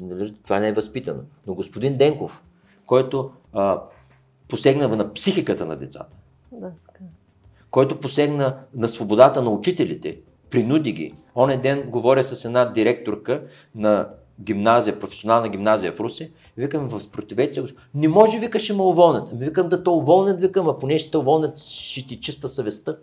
нали, 0.00 0.34
това 0.44 0.58
не 0.58 0.68
е 0.68 0.72
възпитано. 0.72 1.22
Но 1.46 1.54
господин 1.54 1.96
Денков, 1.96 2.44
който 2.86 3.30
а, 3.52 3.82
посегна 4.48 4.88
на 4.88 5.12
психиката 5.12 5.66
на 5.66 5.76
децата, 5.76 6.16
да, 6.52 6.72
който 7.70 8.00
посегна 8.00 8.56
на 8.74 8.88
свободата 8.88 9.42
на 9.42 9.50
учителите, 9.50 10.20
принуди 10.50 10.92
ги. 10.92 11.14
Оне 11.36 11.56
ден 11.56 11.90
говоря 11.90 12.24
с 12.24 12.44
една 12.44 12.64
директорка 12.64 13.44
на 13.74 14.08
гимназия, 14.42 15.00
професионална 15.00 15.48
гимназия 15.48 15.92
в 15.92 16.00
Руси, 16.00 16.32
викам 16.56 16.88
в 16.88 17.08
противеция, 17.10 17.64
не 17.94 18.08
може, 18.08 18.38
вика, 18.38 18.58
ще 18.58 18.72
ме 18.72 18.82
уволнят. 18.82 19.28
Ами 19.32 19.44
викам 19.44 19.68
да 19.68 19.82
те 19.82 19.90
уволнят, 19.90 20.40
викам, 20.40 20.68
а 20.68 20.78
поне 20.78 20.98
ще 20.98 21.10
те 21.10 21.18
уволнят, 21.18 21.58
ще 21.58 22.06
ти 22.06 22.20
чиста 22.20 22.48
съвестта. 22.48 22.96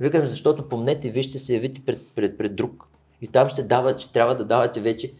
Викам, 0.00 0.26
защото 0.26 0.68
помнете, 0.68 1.10
вие 1.10 1.22
ще 1.22 1.38
се 1.38 1.54
явите 1.54 1.80
пред, 1.86 2.02
пред, 2.14 2.38
пред 2.38 2.56
друг. 2.56 2.88
И 3.20 3.28
там 3.28 3.48
ще, 3.48 3.62
дават, 3.62 3.98
ще 3.98 4.12
трябва 4.12 4.36
да 4.36 4.44
давате 4.44 4.80
вече 4.80 5.12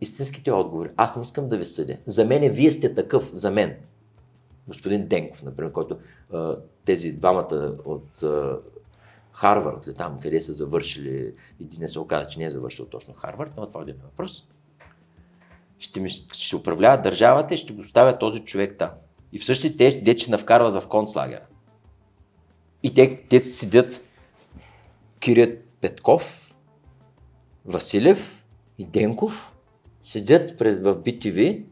истинските 0.00 0.52
отговори. 0.52 0.90
Аз 0.96 1.16
не 1.16 1.22
искам 1.22 1.48
да 1.48 1.56
ви 1.56 1.64
съдя. 1.64 1.96
За 2.06 2.24
мен 2.24 2.52
вие 2.52 2.70
сте 2.70 2.94
такъв, 2.94 3.30
за 3.32 3.50
мен. 3.50 3.76
Господин 4.68 5.06
Денков, 5.06 5.42
например, 5.42 5.72
който 5.72 5.98
тези 6.84 7.12
двамата 7.12 7.76
от 7.84 8.22
Харвард, 9.32 9.88
ли 9.88 9.94
там, 9.94 10.18
къде 10.22 10.40
са 10.40 10.52
завършили, 10.52 11.34
един 11.60 11.80
не 11.80 11.88
се 11.88 11.98
оказа, 11.98 12.28
че 12.28 12.38
не 12.38 12.44
е 12.44 12.50
завършил 12.50 12.86
точно 12.86 13.14
Харвард, 13.14 13.50
но 13.56 13.66
това 13.66 13.80
е 13.80 13.82
един 13.82 13.96
въпрос 14.04 14.44
ще, 15.78 16.00
ми, 16.00 16.10
ще 16.32 16.56
управляват 16.56 17.02
държавата 17.02 17.54
и 17.54 17.56
ще 17.56 17.72
го 17.72 17.80
оставя 17.80 18.18
този 18.18 18.40
човек 18.40 18.78
там. 18.78 18.90
И 19.32 19.38
в 19.38 19.44
същите 19.44 20.04
те, 20.04 20.16
че 20.16 20.30
навкарват 20.30 20.82
в 20.82 20.88
концлагера. 20.88 21.46
И 22.82 22.94
те, 22.94 23.20
те 23.28 23.40
седят 23.40 24.00
Кирият 25.20 25.64
Петков, 25.80 26.54
Василев 27.64 28.44
и 28.78 28.84
Денков, 28.84 29.54
седят 30.02 30.58
пред, 30.58 30.84
в 30.84 30.94
BTV 30.94 31.64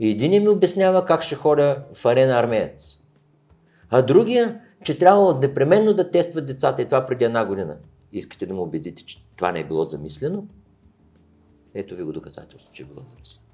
и 0.00 0.10
един 0.10 0.42
ми 0.42 0.48
обяснява 0.48 1.04
как 1.04 1.22
ще 1.22 1.34
ходя 1.34 1.84
в 1.94 2.06
арена 2.06 2.38
армеец. 2.38 2.96
А 3.90 4.02
другия, 4.02 4.60
че 4.84 4.98
трябва 4.98 5.38
непременно 5.38 5.94
да 5.94 6.10
тестват 6.10 6.46
децата 6.46 6.82
и 6.82 6.86
това 6.86 7.06
преди 7.06 7.24
една 7.24 7.44
година. 7.44 7.78
Искате 8.12 8.46
да 8.46 8.54
му 8.54 8.62
убедите, 8.62 9.04
че 9.04 9.18
това 9.36 9.52
не 9.52 9.60
е 9.60 9.64
било 9.64 9.84
замислено? 9.84 10.46
Ето 11.74 11.96
ви 11.96 12.02
го 12.02 12.12
доказателство, 12.12 12.72
че 12.72 12.82
е 12.82 12.86
било 12.86 13.02
замислено. 13.14 13.46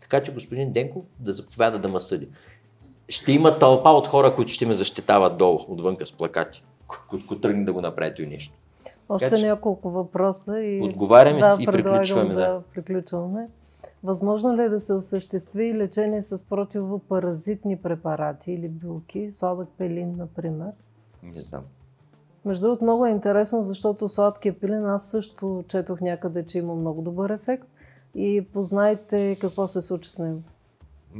Така 0.00 0.22
че 0.22 0.34
господин 0.34 0.72
Денков 0.72 1.02
да 1.20 1.32
заповяда 1.32 1.78
да 1.78 1.88
ме 1.88 2.00
съди. 2.00 2.28
Ще 3.08 3.32
има 3.32 3.58
тълпа 3.58 3.90
от 3.90 4.06
хора, 4.06 4.34
които 4.34 4.52
ще 4.52 4.66
ме 4.66 4.74
защитават 4.74 5.36
долу, 5.36 5.58
отвънка 5.68 6.06
с 6.06 6.12
плакати, 6.12 6.64
които 7.08 7.40
тръгне 7.40 7.64
да 7.64 7.72
го 7.72 7.80
направят 7.80 8.18
и 8.18 8.26
нещо. 8.26 8.54
Още 9.08 9.28
така, 9.28 9.42
няколко 9.42 9.90
въпроса 9.90 10.60
и 10.60 10.82
отговаряме 10.82 11.40
да, 11.40 11.56
и 11.60 11.66
приключваме. 11.66 12.34
Да, 12.34 12.40
да, 12.40 12.62
приключваме. 12.74 13.48
Възможно 14.04 14.56
ли 14.56 14.62
е 14.62 14.68
да 14.68 14.80
се 14.80 14.94
осъществи 14.94 15.74
лечение 15.74 16.22
с 16.22 16.48
противопаразитни 16.48 17.76
препарати 17.76 18.52
или 18.52 18.68
билки, 18.68 19.32
сладък 19.32 19.68
пелин, 19.78 20.16
например? 20.16 20.70
Не 21.22 21.40
знам. 21.40 21.62
Между 22.44 22.62
другото, 22.66 22.84
много 22.84 23.06
е 23.06 23.10
интересно, 23.10 23.64
защото 23.64 24.08
сладкия 24.08 24.60
пилен 24.60 24.86
аз 24.86 25.10
също 25.10 25.64
четох 25.68 26.00
някъде, 26.00 26.46
че 26.46 26.58
има 26.58 26.74
много 26.74 27.02
добър 27.02 27.30
ефект. 27.30 27.64
И 28.14 28.46
познайте 28.52 29.36
какво 29.40 29.66
се 29.66 29.82
случи 29.82 30.10
с 30.10 30.18
него. 30.18 30.42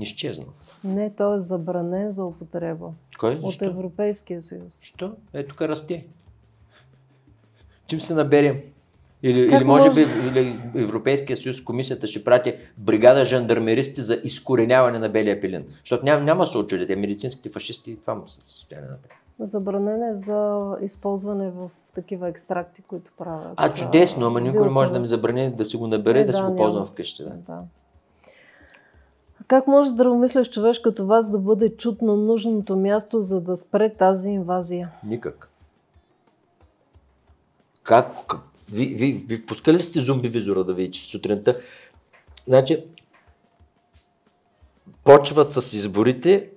Изчезна. 0.01 0.45
Не, 0.85 1.15
той 1.15 1.37
е 1.37 1.41
забранен 1.41 2.11
за 2.11 2.25
употреба. 2.25 2.91
Кой? 3.19 3.35
От 3.35 3.45
Защо? 3.45 3.65
Европейския 3.65 4.43
съюз. 4.43 4.81
Що? 4.83 5.13
Е, 5.33 5.47
тук 5.47 5.63
расте. 5.63 6.07
Чим 7.87 8.01
се 8.01 8.15
наберем? 8.15 8.61
Или, 9.23 9.41
или 9.41 9.65
може, 9.65 9.89
може 9.89 9.91
би 9.91 10.29
или 10.29 10.61
Европейския 10.75 11.37
съюз, 11.37 11.65
комисията 11.65 12.07
ще 12.07 12.25
прати 12.25 12.55
бригада 12.79 13.25
жандармеристи 13.25 14.03
за 14.03 14.21
изкореняване 14.25 14.99
на 14.99 15.09
белия 15.09 15.41
пилен. 15.41 15.65
Защото 15.79 16.05
няма, 16.05 16.25
няма 16.25 16.47
се 16.47 16.59
очудят. 16.59 16.89
Медицинските 16.89 17.49
фашисти 17.49 17.97
това 18.01 18.15
му 18.15 18.29
се 18.29 18.41
състояние 18.47 18.91
на 18.91 18.97
Забранен 19.41 20.03
е 20.03 20.15
за 20.15 20.71
използване 20.83 21.51
в 21.51 21.71
такива 21.95 22.29
екстракти, 22.29 22.83
които 22.83 23.13
правят. 23.19 23.53
А, 23.57 23.73
чудесно, 23.73 24.27
ама 24.27 24.41
никой 24.41 24.63
не 24.63 24.71
може 24.71 24.93
да 24.93 25.01
ми 25.01 25.07
забрани 25.07 25.53
да 25.53 25.65
си 25.65 25.77
го 25.77 25.87
набере 25.87 26.21
и 26.21 26.25
да, 26.25 26.33
да 26.33 26.33
си 26.33 26.43
го 26.43 26.57
ползвам 26.57 26.87
вкъщи. 26.87 27.23
Да. 27.23 27.31
да. 27.47 27.61
Как 29.47 29.67
може 29.67 29.89
здравомислящ 29.89 30.53
човек 30.53 30.77
като 30.85 31.07
вас 31.07 31.31
да 31.31 31.39
бъде 31.39 31.77
чут 31.77 32.03
на 32.03 32.17
нужното 32.17 32.77
място, 32.77 33.23
за 33.23 33.41
да 33.41 33.57
спре 33.57 33.95
тази 33.95 34.31
инвазия? 34.31 34.91
Никак. 35.07 35.51
Как? 37.83 38.27
как? 38.29 38.41
Ви, 38.73 38.87
ви, 38.87 39.25
ви 39.29 39.47
пускали 39.47 39.83
сте 39.83 40.01
зомби 40.01 40.29
визора 40.29 40.65
да 40.65 40.75
видите 40.75 40.99
сутринта? 40.99 41.59
Значи, 42.47 42.85
почват 45.05 45.53
с 45.53 45.73
изборите, 45.73 46.51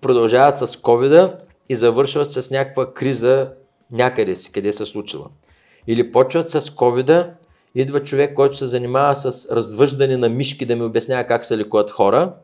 продължават 0.00 0.58
с 0.58 0.76
ковида 0.76 1.38
и 1.72 1.76
завършват 1.76 2.32
с 2.32 2.50
някаква 2.50 2.92
криза 2.92 3.50
някъде 3.90 4.36
си, 4.36 4.52
къде 4.52 4.72
се 4.72 4.86
случила. 4.86 5.28
Или 5.86 6.12
почват 6.12 6.48
с 6.48 6.70
ковида, 6.70 7.34
идва 7.74 8.00
човек, 8.00 8.34
който 8.34 8.56
се 8.56 8.66
занимава 8.66 9.16
с 9.16 9.50
развъждане 9.52 10.16
на 10.16 10.28
мишки 10.28 10.66
да 10.66 10.76
ми 10.76 10.82
обяснява 10.82 11.24
как 11.24 11.44
се 11.44 11.58
лекуват 11.58 11.90
хора. 11.90 12.34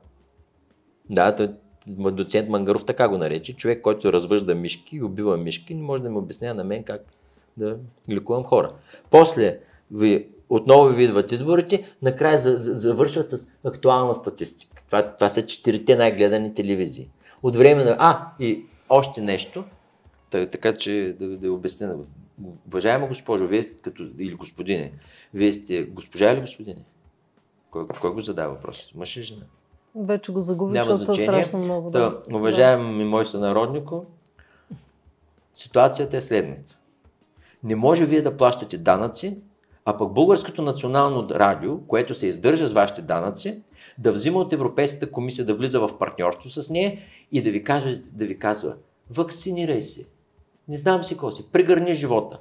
Да, 1.11 1.53
доцент 1.89 2.49
Мангаров 2.49 2.85
така 2.85 3.09
го 3.09 3.19
нарече. 3.19 3.57
Човек, 3.57 3.83
който 3.83 4.13
развъжда 4.13 4.55
мишки 4.55 4.97
и 4.97 5.03
убива 5.03 5.37
мишки, 5.37 5.75
не 5.75 5.83
може 5.83 6.03
да 6.03 6.11
ми 6.11 6.17
обяснява 6.17 6.55
на 6.55 6.65
мен 6.65 6.83
как 6.83 7.01
да 7.57 7.77
лекувам 8.11 8.45
хора. 8.45 8.73
После 9.11 9.59
ви, 9.91 10.27
отново 10.49 10.89
ви 10.89 11.05
идват 11.05 11.33
изборите, 11.33 11.93
накрая 12.03 12.39
за, 12.39 12.57
за, 12.57 12.75
завършват 12.75 13.31
с 13.31 13.49
актуална 13.65 14.15
статистика. 14.15 14.83
Това, 14.87 15.03
това 15.03 15.29
са 15.29 15.47
четирите 15.47 15.97
най-гледани 15.97 16.55
телевизии. 16.55 17.09
От 17.43 17.57
време 17.57 17.85
на... 17.85 17.97
А, 17.99 18.27
и 18.41 18.65
още 18.89 19.20
нещо, 19.20 19.65
така 20.31 20.74
че 20.74 21.16
да, 21.19 21.36
да 21.36 21.52
обясня. 21.52 21.97
Уважаема 22.66 23.06
госпожо, 23.06 23.47
вие 23.47 23.62
като, 23.82 24.02
или 24.19 24.35
господине, 24.35 24.93
вие 25.35 25.52
сте 25.52 25.85
госпожа 25.85 26.32
или 26.32 26.40
господине? 26.40 26.85
Кой, 27.70 27.89
кой 27.89 28.12
го 28.12 28.20
задава 28.20 28.55
въпрос? 28.55 28.93
Мъж 28.94 29.16
или 29.16 29.24
жена? 29.24 29.44
Вече 29.94 30.32
го 30.32 30.40
загубиш, 30.40 30.78
защото 30.78 31.05
са 31.05 31.15
страшно 31.15 31.59
много. 31.59 31.90
Да. 31.90 31.98
да 31.98 32.36
уважаеми 32.36 33.05
да. 33.05 33.10
мой 33.10 33.27
сънароднико, 33.27 34.06
ситуацията 35.55 36.16
е 36.16 36.20
следната. 36.20 36.78
Не 37.62 37.74
може 37.74 38.06
вие 38.06 38.23
да 38.23 38.36
плащате 38.36 38.78
данъци, 38.78 39.43
а 39.90 39.97
пък 39.97 40.12
Българското 40.12 40.62
национално 40.62 41.28
радио, 41.31 41.78
което 41.86 42.15
се 42.15 42.27
издържа 42.27 42.66
с 42.66 42.73
вашите 42.73 43.02
данъци, 43.02 43.62
да 43.98 44.12
взима 44.12 44.39
от 44.39 44.52
Европейската 44.52 45.12
комисия 45.12 45.44
да 45.44 45.55
влиза 45.55 45.81
в 45.81 45.98
партньорство 45.98 46.51
с 46.51 46.70
нея 46.70 46.98
и 47.32 47.43
да 47.43 47.51
ви, 47.51 47.65
казва, 47.65 47.94
да 48.12 48.27
ви 48.27 48.39
казва, 48.39 48.77
вакцинирай 49.10 49.82
се, 49.82 50.09
не 50.69 50.78
знам 50.78 51.05
си 51.05 51.15
какво 51.15 51.31
си, 51.31 51.52
прегърни 51.52 51.94
живота. 51.94 52.40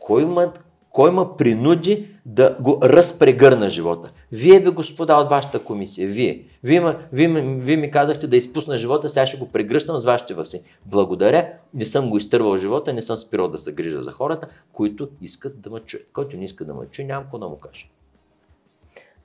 Кой 0.00 0.24
ма, 0.24 0.52
кой 0.96 1.10
ма 1.10 1.36
принуди 1.36 2.08
да 2.26 2.56
го 2.60 2.78
разпрегърна 2.82 3.68
живота? 3.68 4.12
Вие 4.32 4.60
бе 4.60 4.70
господа 4.70 5.16
от 5.16 5.30
вашата 5.30 5.64
комисия, 5.64 6.08
вие. 6.08 6.44
Вие, 6.64 6.80
ма, 6.80 6.94
вие, 7.12 7.28
вие 7.58 7.76
ми 7.76 7.90
казахте 7.90 8.26
да 8.26 8.36
изпусна 8.36 8.76
живота, 8.76 9.08
сега 9.08 9.26
ще 9.26 9.38
го 9.38 9.48
прегръщам 9.48 9.96
с 9.96 10.04
вашите 10.04 10.34
вакцини. 10.34 10.62
Благодаря, 10.86 11.48
не 11.74 11.86
съм 11.86 12.10
го 12.10 12.16
изтървал 12.16 12.56
живота, 12.56 12.92
не 12.92 13.02
съм 13.02 13.16
спирал 13.16 13.48
да 13.48 13.58
се 13.58 13.72
грижа 13.72 14.02
за 14.02 14.12
хората, 14.12 14.48
които 14.72 15.08
искат 15.20 15.60
да 15.60 15.70
ме 15.70 15.80
чуят. 15.80 16.06
Който 16.12 16.36
не 16.36 16.44
иска 16.44 16.64
да 16.64 16.74
ме 16.74 16.86
чуе, 16.86 17.04
нямам 17.04 17.24
какво 17.24 17.38
да 17.38 17.48
му 17.48 17.56
кажа. 17.56 17.86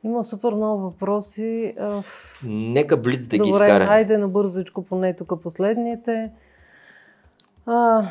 Има 0.04 0.24
супер 0.24 0.54
много 0.54 0.82
въпроси. 0.82 1.76
Нека 2.44 2.98
Блиц 2.98 3.28
да 3.28 3.38
Добре, 3.38 3.44
ги 3.44 3.50
изкара. 3.50 3.74
Добре, 3.74 3.86
хайде 3.86 4.18
набързичко 4.18 4.84
поне 4.84 5.16
тук 5.16 5.42
последните. 5.44 6.32
А, 7.66 8.10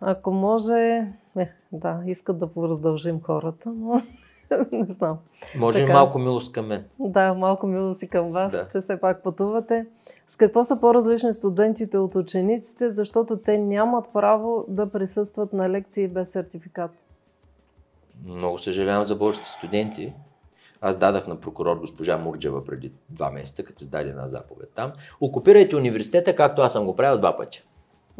ако 0.00 0.30
може, 0.30 1.06
не, 1.36 1.52
да, 1.72 2.00
искат 2.06 2.38
да 2.38 2.46
продължим 2.46 3.20
хората, 3.20 3.70
но 3.70 4.02
не 4.72 4.86
знам. 4.88 5.18
Може 5.58 5.78
така. 5.78 5.92
малко 5.92 6.18
милост 6.18 6.52
към 6.52 6.66
мен. 6.66 6.84
Да, 6.98 7.34
малко 7.34 7.66
милост 7.66 8.02
и 8.02 8.08
към 8.08 8.30
вас, 8.32 8.52
да. 8.52 8.68
че 8.72 8.80
все 8.80 9.00
пак 9.00 9.22
пътувате. 9.22 9.86
С 10.28 10.36
какво 10.36 10.64
са 10.64 10.80
по-различни 10.80 11.32
студентите 11.32 11.98
от 11.98 12.14
учениците, 12.14 12.90
защото 12.90 13.36
те 13.36 13.58
нямат 13.58 14.08
право 14.12 14.64
да 14.68 14.90
присъстват 14.90 15.52
на 15.52 15.70
лекции 15.70 16.08
без 16.08 16.30
сертификат? 16.30 16.90
Много 18.24 18.58
съжалявам 18.58 19.04
за 19.04 19.16
българските 19.16 19.50
студенти. 19.50 20.12
Аз 20.80 20.96
дадах 20.96 21.26
на 21.26 21.36
прокурор 21.36 21.76
госпожа 21.76 22.18
Мурджева 22.18 22.64
преди 22.64 22.92
два 23.10 23.30
месеца, 23.30 23.62
като 23.62 23.84
издаде 23.84 24.12
на 24.12 24.26
заповед 24.26 24.70
там. 24.74 24.92
Окупирайте 25.20 25.76
университета, 25.76 26.34
както 26.34 26.62
аз 26.62 26.72
съм 26.72 26.86
го 26.86 26.96
правил 26.96 27.18
два 27.18 27.36
пъти. 27.36 27.64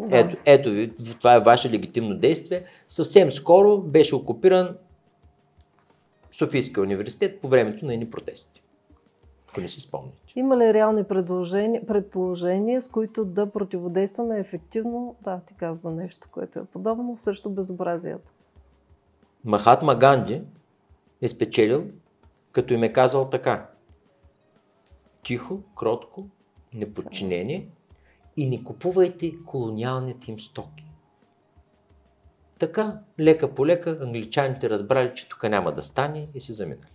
Да. 0.08 0.18
Ето, 0.18 0.36
ето 0.46 0.70
ви, 0.70 0.94
това 1.18 1.34
е 1.34 1.40
ваше 1.40 1.70
легитимно 1.70 2.18
действие. 2.18 2.64
Съвсем 2.88 3.30
скоро 3.30 3.78
беше 3.78 4.14
окупиран 4.14 4.76
Софийския 6.30 6.82
университет 6.82 7.40
по 7.40 7.48
времето 7.48 7.86
на 7.86 7.94
едни 7.94 8.10
протести. 8.10 8.62
Ако 9.50 9.60
не 9.60 9.68
си 9.68 9.80
спомняте. 9.80 10.16
Има 10.36 10.56
ли 10.56 10.74
реални 10.74 11.04
предложения, 11.04 11.86
предположения, 11.86 12.82
с 12.82 12.88
които 12.88 13.24
да 13.24 13.50
противодействаме 13.50 14.38
ефективно, 14.38 15.16
да, 15.24 15.40
ти 15.46 15.54
каза 15.54 15.90
нещо, 15.90 16.28
което 16.30 16.58
е 16.58 16.64
подобно, 16.64 17.18
срещу 17.18 17.50
безобразията? 17.50 18.30
Махатма 19.44 19.94
Ганди 19.94 20.42
е 21.22 21.28
спечелил, 21.28 21.84
като 22.52 22.74
им 22.74 22.82
е 22.82 22.92
казал 22.92 23.28
така. 23.28 23.66
Тихо, 25.22 25.60
кротко, 25.76 26.26
неподчинение, 26.74 27.68
и 28.36 28.46
не 28.46 28.64
купувайте 28.64 29.32
колониалните 29.46 30.30
им 30.30 30.40
стоки. 30.40 30.84
Така, 32.58 32.98
лека 33.20 33.54
по 33.54 33.66
лека, 33.66 33.98
англичаните 34.02 34.70
разбрали, 34.70 35.12
че 35.14 35.28
тук 35.28 35.42
няма 35.42 35.72
да 35.72 35.82
стане 35.82 36.28
и 36.34 36.40
се 36.40 36.52
заминали. 36.52 36.92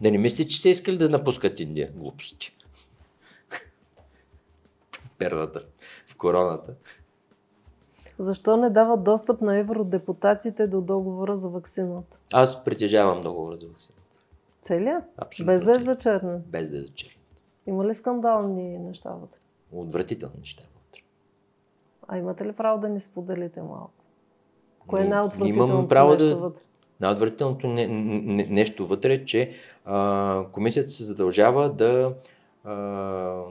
Да 0.00 0.10
не 0.10 0.18
мислите, 0.18 0.48
че 0.48 0.60
са 0.60 0.68
искали 0.68 0.98
да 0.98 1.08
напускат 1.08 1.60
Индия. 1.60 1.92
Глупости. 1.94 2.56
Перната 5.18 5.64
в 6.06 6.16
короната. 6.16 6.74
Защо 8.18 8.56
не 8.56 8.70
дават 8.70 9.04
достъп 9.04 9.40
на 9.40 9.56
евродепутатите 9.56 10.66
до 10.66 10.80
договора 10.80 11.36
за 11.36 11.48
вакцината? 11.48 12.18
Аз 12.32 12.64
притежавам 12.64 13.20
договора 13.20 13.56
за 13.60 13.68
вакцината. 13.68 14.02
Целия? 14.62 15.04
Абсолютно. 15.16 15.52
Без 15.52 15.64
да 15.64 15.70
е 15.70 15.80
зачернен? 15.80 16.42
Без 16.46 16.70
да 16.70 16.78
е 16.78 16.80
зачернен. 16.80 17.16
Има 17.66 17.86
ли 17.86 17.94
скандални 17.94 18.78
неща 18.78 19.10
вътре? 19.10 19.38
Отвратителни 19.72 20.34
неща 20.38 20.62
вътре. 20.62 21.02
А 22.08 22.18
имате 22.18 22.44
ли 22.46 22.52
право 22.52 22.80
да 22.80 22.88
ни 22.88 23.00
споделите 23.00 23.62
малко? 23.62 23.90
Кое 24.86 25.04
е 25.04 25.08
най-отвратителното 25.08 25.72
имам 25.72 25.88
право 25.88 26.10
нещо 26.10 26.26
да... 26.26 26.36
вътре? 26.36 26.62
Най-отвратителното 27.00 27.68
не, 27.68 27.86
не, 27.86 28.46
нещо 28.46 28.86
вътре 28.86 29.12
е, 29.12 29.24
че 29.24 29.52
а, 29.84 30.44
комисията 30.52 30.88
се 30.88 31.04
задължава 31.04 31.72
да 31.72 32.14
а, 32.64 33.42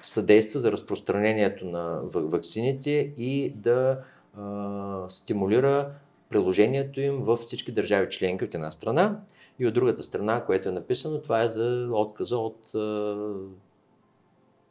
съдейства 0.00 0.60
за 0.60 0.72
разпространението 0.72 1.66
на 1.66 2.00
вакцините 2.14 2.90
и 3.16 3.52
да 3.56 3.98
а, 4.38 5.04
стимулира 5.08 5.90
приложението 6.28 7.00
им 7.00 7.16
във 7.22 7.40
всички 7.40 7.72
държави 7.72 8.08
членки 8.10 8.44
от 8.44 8.54
една 8.54 8.70
страна 8.72 9.20
и 9.58 9.66
от 9.66 9.74
другата 9.74 10.02
страна, 10.02 10.44
което 10.44 10.68
е 10.68 10.72
написано, 10.72 11.20
това 11.20 11.42
е 11.42 11.48
за 11.48 11.88
отказа 11.92 12.38
от 12.38 12.74
а, 12.74 13.16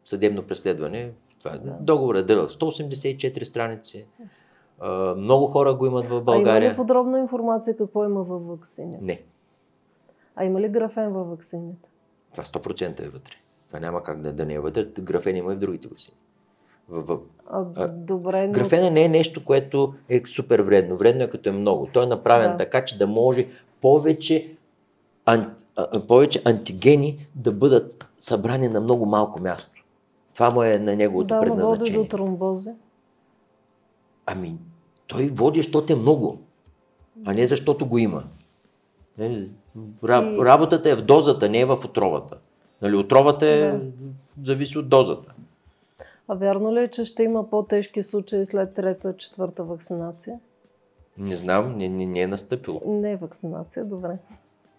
съдебно 0.10 0.44
преследване. 0.44 1.12
Това 1.40 1.56
е 1.56 1.58
да. 1.58 1.78
договор 1.80 2.16
е 2.16 2.24
дълъг. 2.24 2.50
184 2.50 3.44
страници. 3.44 4.08
А, 4.80 5.16
много 5.16 5.48
хора 5.48 5.74
го 5.74 5.86
имат 5.86 6.06
в 6.06 6.22
България. 6.22 6.62
А 6.62 6.66
има 6.66 6.74
ли 6.74 6.78
подробна 6.78 7.20
информация 7.20 7.78
какво 7.78 8.06
има 8.06 8.24
във 8.24 8.48
вакцините? 8.48 8.98
Не. 9.02 9.22
А 10.36 10.46
има 10.46 10.62
ли 10.62 10.70
графен 10.70 11.14
във 11.14 11.30
вакцините? 11.30 11.90
Това 12.32 12.44
100% 12.44 13.06
е 13.06 13.10
вътре. 13.10 13.36
Това 13.68 13.80
няма 13.80 14.04
как 14.04 14.22
да, 14.22 14.34
да 14.34 14.46
не 14.46 14.54
е 14.54 14.60
вътре. 14.60 14.86
Графен 15.00 15.36
има 15.36 15.54
и 15.54 15.56
в 15.56 15.60
другите 15.60 15.88
вакцини. 15.88 16.18
В, 16.90 17.02
в, 17.02 17.20
а, 17.76 17.88
добре, 17.88 18.48
но... 18.48 18.54
Графена 18.54 18.92
не 18.92 19.04
е 19.04 19.10
нещо, 19.10 19.44
което 19.44 19.94
е 20.10 20.22
супер 20.26 20.60
вредно. 20.60 20.96
Вредно 20.96 21.24
е 21.24 21.30
като 21.30 21.50
е 21.50 21.52
много. 21.52 21.88
Той 21.94 22.04
е 22.04 22.08
направен 22.08 22.52
да. 22.52 22.58
така, 22.58 22.86
че 22.86 22.98
да 22.98 23.08
може 23.08 23.48
повече, 23.82 24.56
ан, 25.26 25.56
а, 25.76 26.08
повече 26.08 26.42
антигени 26.46 27.28
да 27.36 27.52
бъдат 27.52 28.06
събрани 28.18 28.68
на 28.68 28.82
много 28.82 29.06
малко 29.06 29.42
място. 29.42 29.79
Това 30.40 30.50
му 30.50 30.64
е 30.64 30.80
на 30.80 30.96
неговото 30.96 31.28
да, 31.28 31.42
предназначение. 31.42 31.92
Да, 31.92 31.98
води 31.98 32.10
до 32.10 32.18
тромбози. 32.18 32.72
Ами, 34.26 34.58
той 35.08 35.28
води, 35.28 35.60
защото 35.60 35.94
е 35.94 35.96
много, 35.96 36.38
а 37.26 37.34
не 37.34 37.48
защото 37.48 37.88
го 37.88 37.98
има. 37.98 38.24
Работата 40.04 40.90
е 40.90 40.96
в 40.96 41.02
дозата, 41.02 41.50
не 41.50 41.60
е 41.60 41.66
в 41.66 41.80
отровата. 41.86 42.38
Нали, 42.82 42.96
отровата 42.96 43.48
е, 43.48 43.72
да. 43.72 43.82
зависи 44.44 44.78
от 44.78 44.90
дозата. 44.90 45.34
А 46.28 46.36
вярно 46.36 46.76
ли 46.76 46.80
е, 46.80 46.88
че 46.88 47.06
ще 47.06 47.24
има 47.24 47.50
по-тежки 47.50 48.04
случаи 48.04 48.46
след 48.46 48.74
трета, 48.74 49.18
четвърта 49.18 49.64
вакцинация? 49.64 50.40
Не 51.18 51.36
знам, 51.36 51.78
не, 51.78 51.90
не, 51.90 52.06
не 52.06 52.22
е 52.22 52.28
настъпило. 52.28 52.82
Не 52.86 53.12
е 53.12 53.18
вакцинация, 53.18 53.86
добре. 53.86 54.18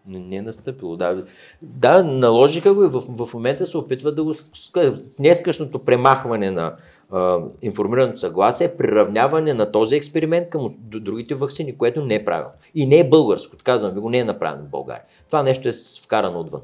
Не, 0.06 0.18
не 0.18 0.36
е 0.36 0.42
настъпило, 0.42 0.96
да. 0.96 1.24
Да, 1.62 2.02
наложиха 2.02 2.74
го 2.74 2.84
и 2.84 2.88
в, 2.88 3.00
в 3.00 3.34
момента 3.34 3.66
се 3.66 3.78
опитват 3.78 4.16
да 4.16 4.24
го... 4.24 4.34
С 4.34 5.16
днескашното 5.16 5.78
премахване 5.78 6.50
на 6.50 6.76
а, 7.10 7.38
информираното 7.62 8.20
съгласие, 8.20 8.76
приравняване 8.76 9.54
на 9.54 9.72
този 9.72 9.96
експеримент 9.96 10.48
към 10.48 10.66
другите 10.78 11.34
вакцини, 11.34 11.78
което 11.78 12.04
не 12.04 12.14
е 12.14 12.24
правилно. 12.24 12.54
И 12.74 12.86
не 12.86 12.98
е 12.98 13.08
българско, 13.08 13.56
казвам 13.64 13.94
ви 13.94 14.00
го, 14.00 14.10
не 14.10 14.18
е 14.18 14.24
направено 14.24 14.64
в 14.64 14.70
България. 14.70 15.04
Това 15.26 15.42
нещо 15.42 15.68
е 15.68 15.72
вкарано 16.02 16.40
отвън. 16.40 16.60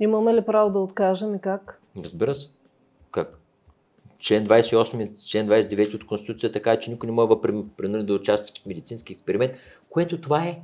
Имаме 0.00 0.34
ли 0.34 0.44
право 0.44 0.70
да 0.70 0.78
откажем 0.78 1.34
и 1.34 1.38
как? 1.40 1.80
Разбира 2.02 2.34
се. 2.34 2.50
Как? 3.10 3.38
Член 4.18 4.46
28, 4.46 5.30
член 5.30 5.48
29 5.48 5.94
от 5.94 6.06
Конституцията 6.06 6.52
така, 6.52 6.76
че 6.76 6.90
никой 6.90 7.06
не 7.06 7.12
може 7.12 7.28
да 7.28 7.40
принуди 7.76 8.04
да 8.04 8.14
участва 8.14 8.54
в 8.62 8.66
медицински 8.66 9.12
експеримент, 9.12 9.52
което 9.90 10.20
това 10.20 10.44
е. 10.44 10.60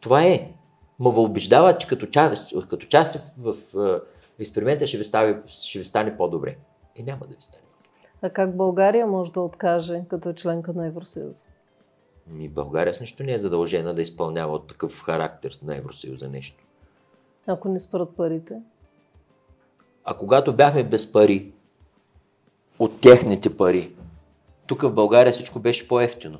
Това 0.00 0.24
е. 0.24 0.52
Ма 0.98 1.08
убеждава, 1.08 1.78
че 1.78 1.86
като, 1.86 2.06
част, 2.06 2.68
като 2.68 2.86
част 2.86 3.20
в, 3.38 3.56
в 3.74 4.00
експеримента 4.38 4.86
ще 4.86 4.98
ви, 4.98 5.04
стави, 5.04 5.36
ще 5.46 5.78
ви 5.78 5.84
стане 5.84 6.16
по-добре. 6.16 6.56
И 6.96 7.02
няма 7.02 7.26
да 7.26 7.34
ви 7.34 7.40
стане. 7.40 7.64
А 8.22 8.30
как 8.30 8.56
България 8.56 9.06
може 9.06 9.32
да 9.32 9.40
откаже 9.40 10.02
като 10.08 10.32
членка 10.32 10.72
на 10.72 10.86
Евросъюза? 10.86 11.42
Ми 12.26 12.48
България 12.48 12.94
с 12.94 13.00
нищо 13.00 13.22
не 13.22 13.32
е 13.32 13.38
задължена 13.38 13.94
да 13.94 14.02
изпълнява 14.02 14.54
от 14.54 14.66
такъв 14.66 15.02
характер 15.02 15.58
на 15.62 15.76
Евросъюза 15.76 16.28
нещо. 16.28 16.64
Ако 17.46 17.68
не 17.68 17.80
спрат 17.80 18.16
парите? 18.16 18.54
А 20.04 20.14
когато 20.14 20.56
бяхме 20.56 20.84
без 20.84 21.12
пари, 21.12 21.52
от 22.78 23.00
техните 23.00 23.56
пари, 23.56 23.92
тук 24.66 24.82
в 24.82 24.92
България 24.92 25.32
всичко 25.32 25.58
беше 25.58 25.88
по-ефтино. 25.88 26.38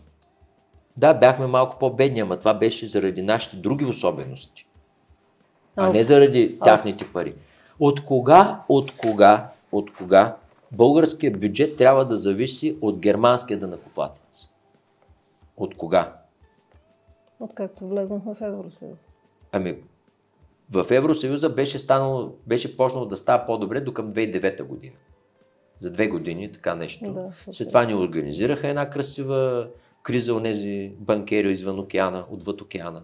Да, 0.99 1.15
бяхме 1.15 1.47
малко 1.47 1.79
по-бедни, 1.79 2.21
ама 2.21 2.39
това 2.39 2.55
беше 2.55 2.87
заради 2.87 3.23
нашите 3.23 3.57
други 3.57 3.85
особености. 3.85 4.67
А, 5.77 5.91
не 5.91 6.05
заради 6.05 6.59
тяхните 6.65 7.13
пари. 7.13 7.35
От 7.81 8.05
кога, 8.05 8.65
от 8.69 8.97
кога, 8.97 9.51
от 9.73 9.93
кога 9.93 10.37
българският 10.73 11.41
бюджет 11.41 11.77
трябва 11.77 12.05
да 12.05 12.17
зависи 12.17 12.79
от 12.81 12.99
германския 12.99 13.59
данакоплатец? 13.59 14.49
От 15.57 15.77
кога? 15.77 16.13
Откакто 17.41 17.89
влезнахме 17.89 18.35
в 18.35 18.41
Евросъюз. 18.41 19.09
Ами, 19.53 19.77
в 20.71 20.87
Евросъюза 20.91 21.49
беше, 21.49 21.79
станало, 21.79 22.33
беше 22.47 22.77
почнало 22.77 23.07
да 23.07 23.17
става 23.17 23.47
по-добре 23.47 23.81
до 23.81 23.93
към 23.93 24.13
2009 24.13 24.63
година. 24.63 24.97
За 25.81 25.91
две 25.91 26.09
години 26.09 26.53
така 26.53 26.75
нещо. 26.75 27.13
Да, 27.13 27.53
След 27.53 27.69
това 27.69 27.85
ни 27.85 27.95
организираха 27.95 28.69
една 28.69 28.91
красива 28.91 29.69
криза 30.09 30.35
от 30.35 30.43
тези 30.43 30.93
банкери 30.99 31.51
извън 31.51 31.79
океана, 31.79 32.25
отвъд 32.31 32.61
океана. 32.61 33.03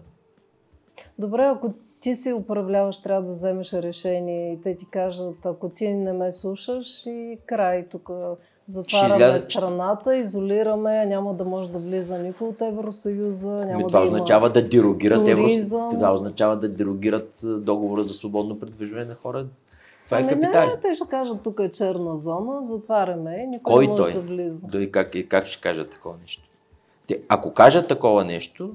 Добре, 1.19 1.43
ако 1.43 1.73
ти 1.99 2.15
си 2.15 2.33
управляваш, 2.33 3.01
трябва 3.01 3.21
да 3.21 3.29
вземеш 3.29 3.73
решение 3.73 4.53
и 4.53 4.61
те 4.61 4.75
ти 4.77 4.85
кажат, 4.89 5.45
ако 5.45 5.69
ти 5.69 5.93
не 5.93 6.13
ме 6.13 6.31
слушаш 6.31 7.05
и 7.05 7.37
край 7.45 7.87
тук 7.87 8.09
Затваряме 8.67 9.15
изляда... 9.15 9.41
страната, 9.41 10.15
изолираме, 10.15 11.05
няма 11.05 11.33
да 11.33 11.45
може 11.45 11.71
да 11.71 11.79
влиза 11.79 12.23
никой 12.23 12.47
от 12.47 12.61
Евросъюза. 12.61 13.51
Няма 13.51 13.87
това 13.87 13.99
да 13.99 14.05
означава 14.05 14.49
да 14.49 14.69
дерогират 14.69 15.27
Евросъюза. 15.27 15.87
Това 15.91 16.13
означава 16.13 16.55
да 16.57 16.69
дерогират 16.69 17.39
договора 17.43 18.03
за 18.03 18.13
свободно 18.13 18.59
предвижване 18.59 19.05
на 19.05 19.15
хора. 19.15 19.45
Това 20.05 20.17
е 20.17 20.21
ами 20.21 20.29
капитали. 20.29 20.69
Не, 20.69 20.79
те 20.79 20.95
ще 20.95 21.07
кажат, 21.07 21.41
тук 21.43 21.59
е 21.59 21.71
черна 21.71 22.17
зона, 22.17 22.65
затваряме, 22.65 23.45
никой 23.47 23.73
Кой 23.73 23.87
не 23.87 23.91
може 23.91 24.03
той? 24.03 24.13
да 24.13 24.21
влиза. 24.21 24.67
Дой, 24.67 24.91
как, 24.91 25.15
и 25.15 25.29
как 25.29 25.45
ще 25.45 25.61
кажат 25.61 25.89
такова 25.89 26.15
нещо? 26.21 26.43
Те, 27.07 27.21
ако 27.29 27.53
кажат 27.53 27.87
такова 27.87 28.25
нещо, 28.25 28.73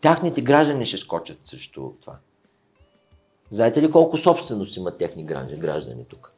тяхните 0.00 0.40
граждани 0.40 0.84
ще 0.84 0.96
скочат 0.96 1.46
срещу 1.46 1.90
това. 2.00 2.16
Знаете 3.50 3.82
ли 3.82 3.90
колко 3.90 4.18
собственост 4.18 4.76
имат 4.76 4.98
техни 4.98 5.24
граждани, 5.24 6.04
тук? 6.08 6.32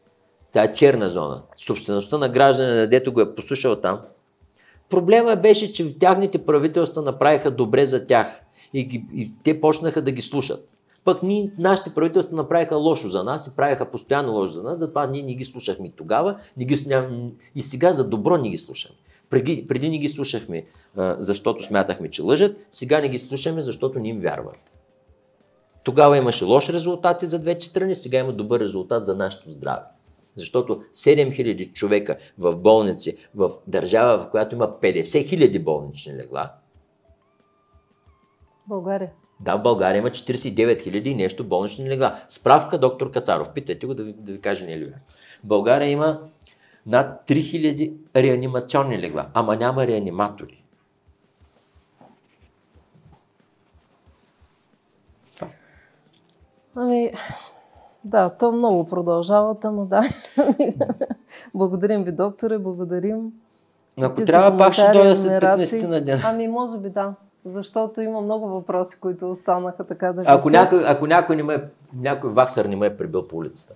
Тя 0.53 0.63
е 0.63 0.75
черна 0.75 1.09
зона. 1.09 1.43
Собствеността 1.57 2.19
на 2.19 2.29
гражданина, 2.29 2.87
дето 2.87 3.13
го 3.13 3.21
е 3.21 3.35
послушал 3.35 3.77
там. 3.77 4.01
Проблема 4.89 5.37
беше, 5.37 5.73
че 5.73 5.99
тяхните 5.99 6.47
правителства 6.47 7.03
направиха 7.03 7.51
добре 7.51 7.87
за 7.87 8.07
тях 8.07 8.41
и, 8.75 8.85
ги, 8.85 9.05
и 9.15 9.31
те 9.43 9.61
почнаха 9.61 10.03
да 10.03 10.13
ги 10.13 10.23
слушат. 10.23 10.69
Пък 11.05 11.23
ние, 11.23 11.53
нашите 11.59 11.95
правителства 11.95 12.37
направиха 12.37 12.77
лошо 12.77 13.09
за 13.09 13.25
нас 13.25 13.47
и 13.47 13.57
правиха 13.57 13.91
постоянно 13.91 14.33
лошо 14.33 14.53
за 14.53 14.63
нас, 14.63 14.79
затова 14.79 15.07
ние 15.07 15.23
не 15.23 15.35
ги 15.35 15.45
слушахме 15.45 15.93
тогава 15.97 16.39
не 16.57 16.65
ги, 16.65 16.87
и 17.55 17.63
сега 17.63 17.93
за 17.93 18.09
добро 18.09 18.37
не 18.37 18.51
ги 18.51 18.59
слушаме. 18.59 18.95
Преди, 19.35 19.67
преди 19.67 19.91
не 19.91 19.99
ги 19.99 20.09
слушахме, 20.09 20.67
защото 21.19 21.63
смятахме, 21.63 22.11
че 22.11 22.23
лъжат, 22.23 22.57
сега 22.71 23.01
не 23.01 23.09
ги 23.09 23.19
слушаме, 23.19 23.61
защото 23.61 23.99
не 23.99 24.09
им 24.09 24.21
вярват. 24.21 24.57
Тогава 25.85 26.19
имаше 26.19 26.45
лоши 26.45 26.73
резултати 26.73 27.27
за 27.27 27.39
двете 27.39 27.65
страни, 27.65 27.95
сега 27.95 28.19
има 28.19 28.33
добър 28.33 28.61
резултат 28.61 29.07
за 29.07 29.17
нашето 29.17 29.51
здраве. 29.51 29.83
Защото 30.37 30.83
7000 30.95 31.73
човека 31.73 32.17
в 32.39 32.57
болници, 32.57 33.17
в 33.35 33.51
държава, 33.67 34.19
в 34.19 34.31
която 34.31 34.55
има 34.55 34.69
50 34.83 35.03
000 35.03 35.63
болнични 35.63 36.17
легла. 36.17 36.53
България. 38.69 39.11
Да, 39.41 39.57
в 39.57 39.63
България 39.63 39.99
има 39.99 40.11
49 40.11 40.89
000 40.89 41.07
и 41.07 41.15
нещо 41.15 41.45
болнични 41.45 41.91
легла. 41.91 42.25
Справка 42.29 42.79
доктор 42.79 43.11
Кацаров. 43.11 43.53
Питайте 43.55 43.87
го 43.87 43.95
да 43.95 44.05
ви, 44.05 44.13
да 44.13 44.33
ви 44.33 44.41
каже 44.41 44.65
не 44.65 44.73
е 44.73 44.79
ли 44.79 44.87
В 45.45 45.47
България 45.47 45.89
има 45.89 46.21
над 46.87 47.29
3000 47.29 47.93
реанимационни 48.17 48.99
легла, 48.99 49.27
ама 49.35 49.57
няма 49.57 49.87
реаниматори. 49.87 50.65
Ами, 56.77 57.13
да, 58.05 58.31
то 58.31 58.53
много 58.53 58.87
продължава, 58.87 59.57
но 59.65 59.85
да. 59.85 60.03
благодарим 61.55 62.05
ви, 62.05 62.13
докторе, 62.13 62.59
благодарим. 62.59 63.33
Ако 64.03 64.23
трябва, 64.23 64.59
пак 64.59 64.73
ще 64.73 64.93
дойда 64.93 65.17
след 65.17 65.43
15 65.43 65.89
на 65.89 66.01
ден. 66.01 66.21
Ами, 66.25 66.49
може 66.49 66.79
би 66.79 66.91
да. 66.91 67.15
Защото 67.45 68.01
има 68.01 68.21
много 68.21 68.49
въпроси, 68.49 69.01
които 69.01 69.31
останаха 69.31 69.85
така 69.87 70.13
да 70.13 70.23
ако 70.27 70.51
някой, 70.51 70.83
ако 70.87 71.07
някой, 71.07 71.37
не 71.37 71.43
ме, 71.43 71.65
някой 71.95 72.33
ваксър 72.33 72.65
не 72.65 72.77
ме 72.77 72.87
е 72.87 72.97
прибил 72.97 73.29
по 73.29 73.37
улицата. 73.37 73.75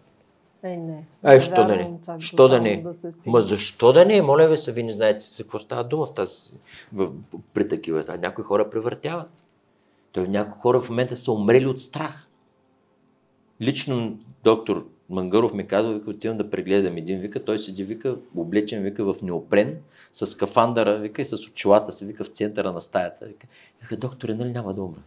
Е, 0.64 0.76
не. 0.76 1.04
Е, 1.24 1.40
що 1.40 1.66
да 1.66 1.76
не? 1.76 1.98
Що 2.18 2.48
да 2.48 2.60
не? 2.60 2.82
Да 2.82 3.10
Ма 3.26 3.40
защо 3.40 3.92
да 3.92 4.06
не? 4.06 4.22
Моля 4.22 4.46
ви 4.46 4.58
се, 4.58 4.72
ви 4.72 4.82
не 4.82 4.92
знаете 4.92 5.24
за 5.24 5.42
какво 5.42 5.58
става 5.58 5.84
дума 5.84 6.06
в 6.06 6.14
тази, 6.14 6.50
в, 6.92 7.12
при 7.54 7.68
такива. 7.68 8.04
Някои 8.18 8.44
хора 8.44 8.70
превъртяват. 8.70 9.46
Той 10.12 10.28
някои 10.28 10.60
хора 10.60 10.80
в 10.80 10.88
момента 10.88 11.16
са 11.16 11.32
умрели 11.32 11.66
от 11.66 11.80
страх. 11.80 12.28
Лично 13.60 14.18
доктор 14.44 14.86
Мангаров 15.10 15.54
ми 15.54 15.66
казва, 15.66 15.94
вика, 15.94 16.10
отивам 16.10 16.36
да 16.36 16.50
прегледам 16.50 16.96
един, 16.96 17.20
вика, 17.20 17.44
той 17.44 17.58
седи, 17.58 17.84
вика, 17.84 18.16
облечен, 18.36 18.82
вика, 18.82 19.12
в 19.12 19.22
неопрен, 19.22 19.78
с 20.12 20.26
скафандъра, 20.26 20.96
вика, 20.98 21.22
и 21.22 21.24
с 21.24 21.32
очилата 21.32 21.92
си, 21.92 22.04
вика, 22.04 22.24
в 22.24 22.28
центъра 22.28 22.72
на 22.72 22.80
стаята. 22.80 23.26
Вика, 23.26 23.46
вика 23.82 23.96
доктор, 23.96 24.28
нали 24.28 24.52
няма 24.52 24.74
да 24.74 24.82
умра? 24.82 25.00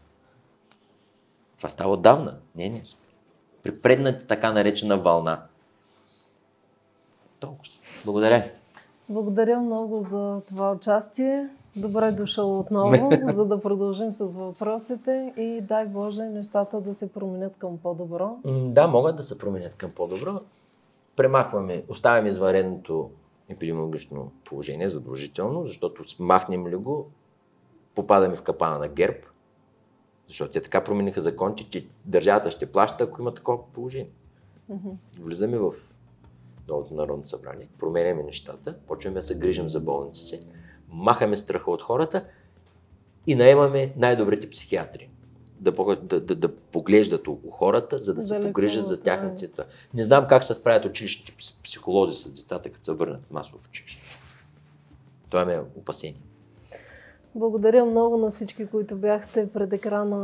Това 1.57 1.69
става 1.69 1.93
отдавна. 1.93 2.37
Не, 2.55 2.69
не. 2.69 2.81
При 3.63 3.79
предната 3.79 4.27
така 4.27 4.51
наречена 4.51 4.97
вълна. 4.97 5.41
Толкова. 7.39 7.71
Благодаря. 8.05 8.43
Благодаря 9.09 9.59
много 9.59 10.03
за 10.03 10.41
това 10.47 10.71
участие. 10.71 11.49
Добре 11.75 12.11
дошъл 12.11 12.59
отново, 12.59 13.09
за 13.27 13.45
да 13.45 13.61
продължим 13.61 14.13
с 14.13 14.35
въпросите 14.35 15.33
и 15.37 15.61
дай 15.61 15.85
Боже 15.85 16.23
нещата 16.23 16.81
да 16.81 16.93
се 16.93 17.13
променят 17.13 17.53
към 17.57 17.77
по-добро. 17.77 18.37
Да, 18.45 18.87
могат 18.87 19.15
да 19.15 19.23
се 19.23 19.37
променят 19.37 19.75
към 19.75 19.91
по-добро. 19.91 20.39
Премахваме, 21.15 21.83
оставяме 21.89 22.29
извареното 22.29 23.09
епидемиологично 23.49 24.31
положение 24.43 24.89
задължително, 24.89 25.65
защото 25.65 26.03
махнем 26.19 26.67
ли 26.67 26.75
го, 26.75 27.07
попадаме 27.95 28.35
в 28.35 28.41
капана 28.41 28.79
на 28.79 28.87
герб, 28.87 29.25
защото 30.27 30.51
те 30.51 30.61
така 30.61 30.83
промениха 30.83 31.21
законите, 31.21 31.63
че 31.63 31.87
държавата 32.05 32.51
ще 32.51 32.71
плаща, 32.71 33.03
ако 33.03 33.21
има 33.21 33.33
такова 33.33 33.71
положение. 33.73 34.11
Mm-hmm. 34.71 34.95
Влизаме 35.19 35.57
в 35.57 35.73
новото 36.67 36.93
Народно 36.93 37.25
събрание, 37.25 37.69
променяме 37.79 38.23
нещата, 38.23 38.77
почваме 38.87 39.15
да 39.15 39.21
се 39.21 39.37
грижим 39.37 39.69
за 39.69 39.79
болниците, 39.79 40.45
махаме 40.89 41.37
страха 41.37 41.71
от 41.71 41.81
хората 41.81 42.25
и 43.27 43.35
наемаме 43.35 43.93
най-добрите 43.97 44.49
психиатри. 44.49 45.09
Да, 45.59 45.95
да, 45.95 46.21
да, 46.21 46.35
да 46.35 46.55
поглеждат 46.55 47.27
у 47.27 47.37
хората, 47.51 47.99
за 47.99 48.13
да 48.13 48.21
се 48.21 48.41
погрижат 48.41 48.87
за 48.87 49.01
тяхните 49.01 49.47
това. 49.47 49.65
Не 49.93 50.03
знам 50.03 50.27
как 50.29 50.43
се 50.43 50.53
справят 50.53 50.85
училищните 50.85 51.35
психолози 51.63 52.15
с 52.15 52.33
децата, 52.33 52.69
като 52.69 52.85
се 52.85 52.93
върнат 52.93 53.31
масово 53.31 53.59
в 53.59 53.67
училище. 53.67 54.01
Това 55.29 55.45
ме 55.45 55.53
е 55.53 55.59
опасение. 55.59 56.21
Благодаря 57.35 57.85
много 57.85 58.17
на 58.17 58.29
всички, 58.29 58.67
които 58.67 58.95
бяхте 58.95 59.49
пред 59.49 59.73
екрана, 59.73 60.23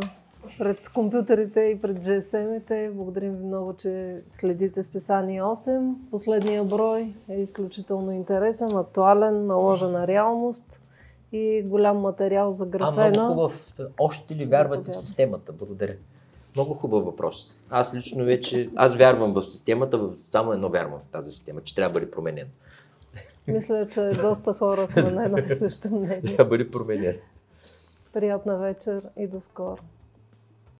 пред 0.58 0.90
компютрите 0.90 1.60
и 1.62 1.82
пред 1.82 1.98
GSM-ите. 1.98 2.92
Благодарим 2.94 3.36
ви 3.36 3.46
много, 3.46 3.74
че 3.74 4.22
следите 4.28 4.84
списание 4.84 5.42
8. 5.42 5.94
Последния 6.12 6.64
брой 6.64 7.14
е 7.30 7.42
изключително 7.42 8.12
интересен, 8.12 8.78
актуален, 8.78 9.46
наложен 9.46 9.92
на 9.92 10.08
реалност 10.08 10.82
и 11.32 11.64
голям 11.66 11.98
материал 11.98 12.52
за 12.52 12.66
графена. 12.66 13.06
А, 13.06 13.10
много 13.10 13.34
хубав. 13.34 13.74
Още 14.00 14.36
ли 14.36 14.46
вярвате 14.46 14.92
в 14.92 14.98
системата? 14.98 15.52
Благодаря. 15.52 15.96
Много 16.56 16.74
хубав 16.74 17.06
въпрос. 17.06 17.58
Аз 17.70 17.94
лично 17.94 18.26
вече, 18.26 18.70
аз 18.76 18.96
вярвам 18.96 19.34
в 19.34 19.44
системата, 19.44 20.10
само 20.16 20.52
едно 20.52 20.70
вярвам 20.70 21.00
в 21.00 21.12
тази 21.12 21.32
система, 21.32 21.62
че 21.62 21.76
трябва 21.76 21.90
да 21.90 22.00
бъде 22.00 22.12
променена. 22.12 22.50
Мисля, 23.48 23.88
че 23.90 24.02
доста 24.02 24.54
хора 24.54 24.88
сме 24.88 25.12
на 25.12 25.26
едно 25.26 25.38
и 25.38 25.50
също 25.50 25.90
мнение. 25.90 26.36
Да 26.38 26.46
бъде 26.46 26.72
променен. 26.72 27.16
Приятна 28.14 28.58
вечер 28.58 29.02
и 29.18 29.28
до 29.28 29.42
скоро. 29.42 29.78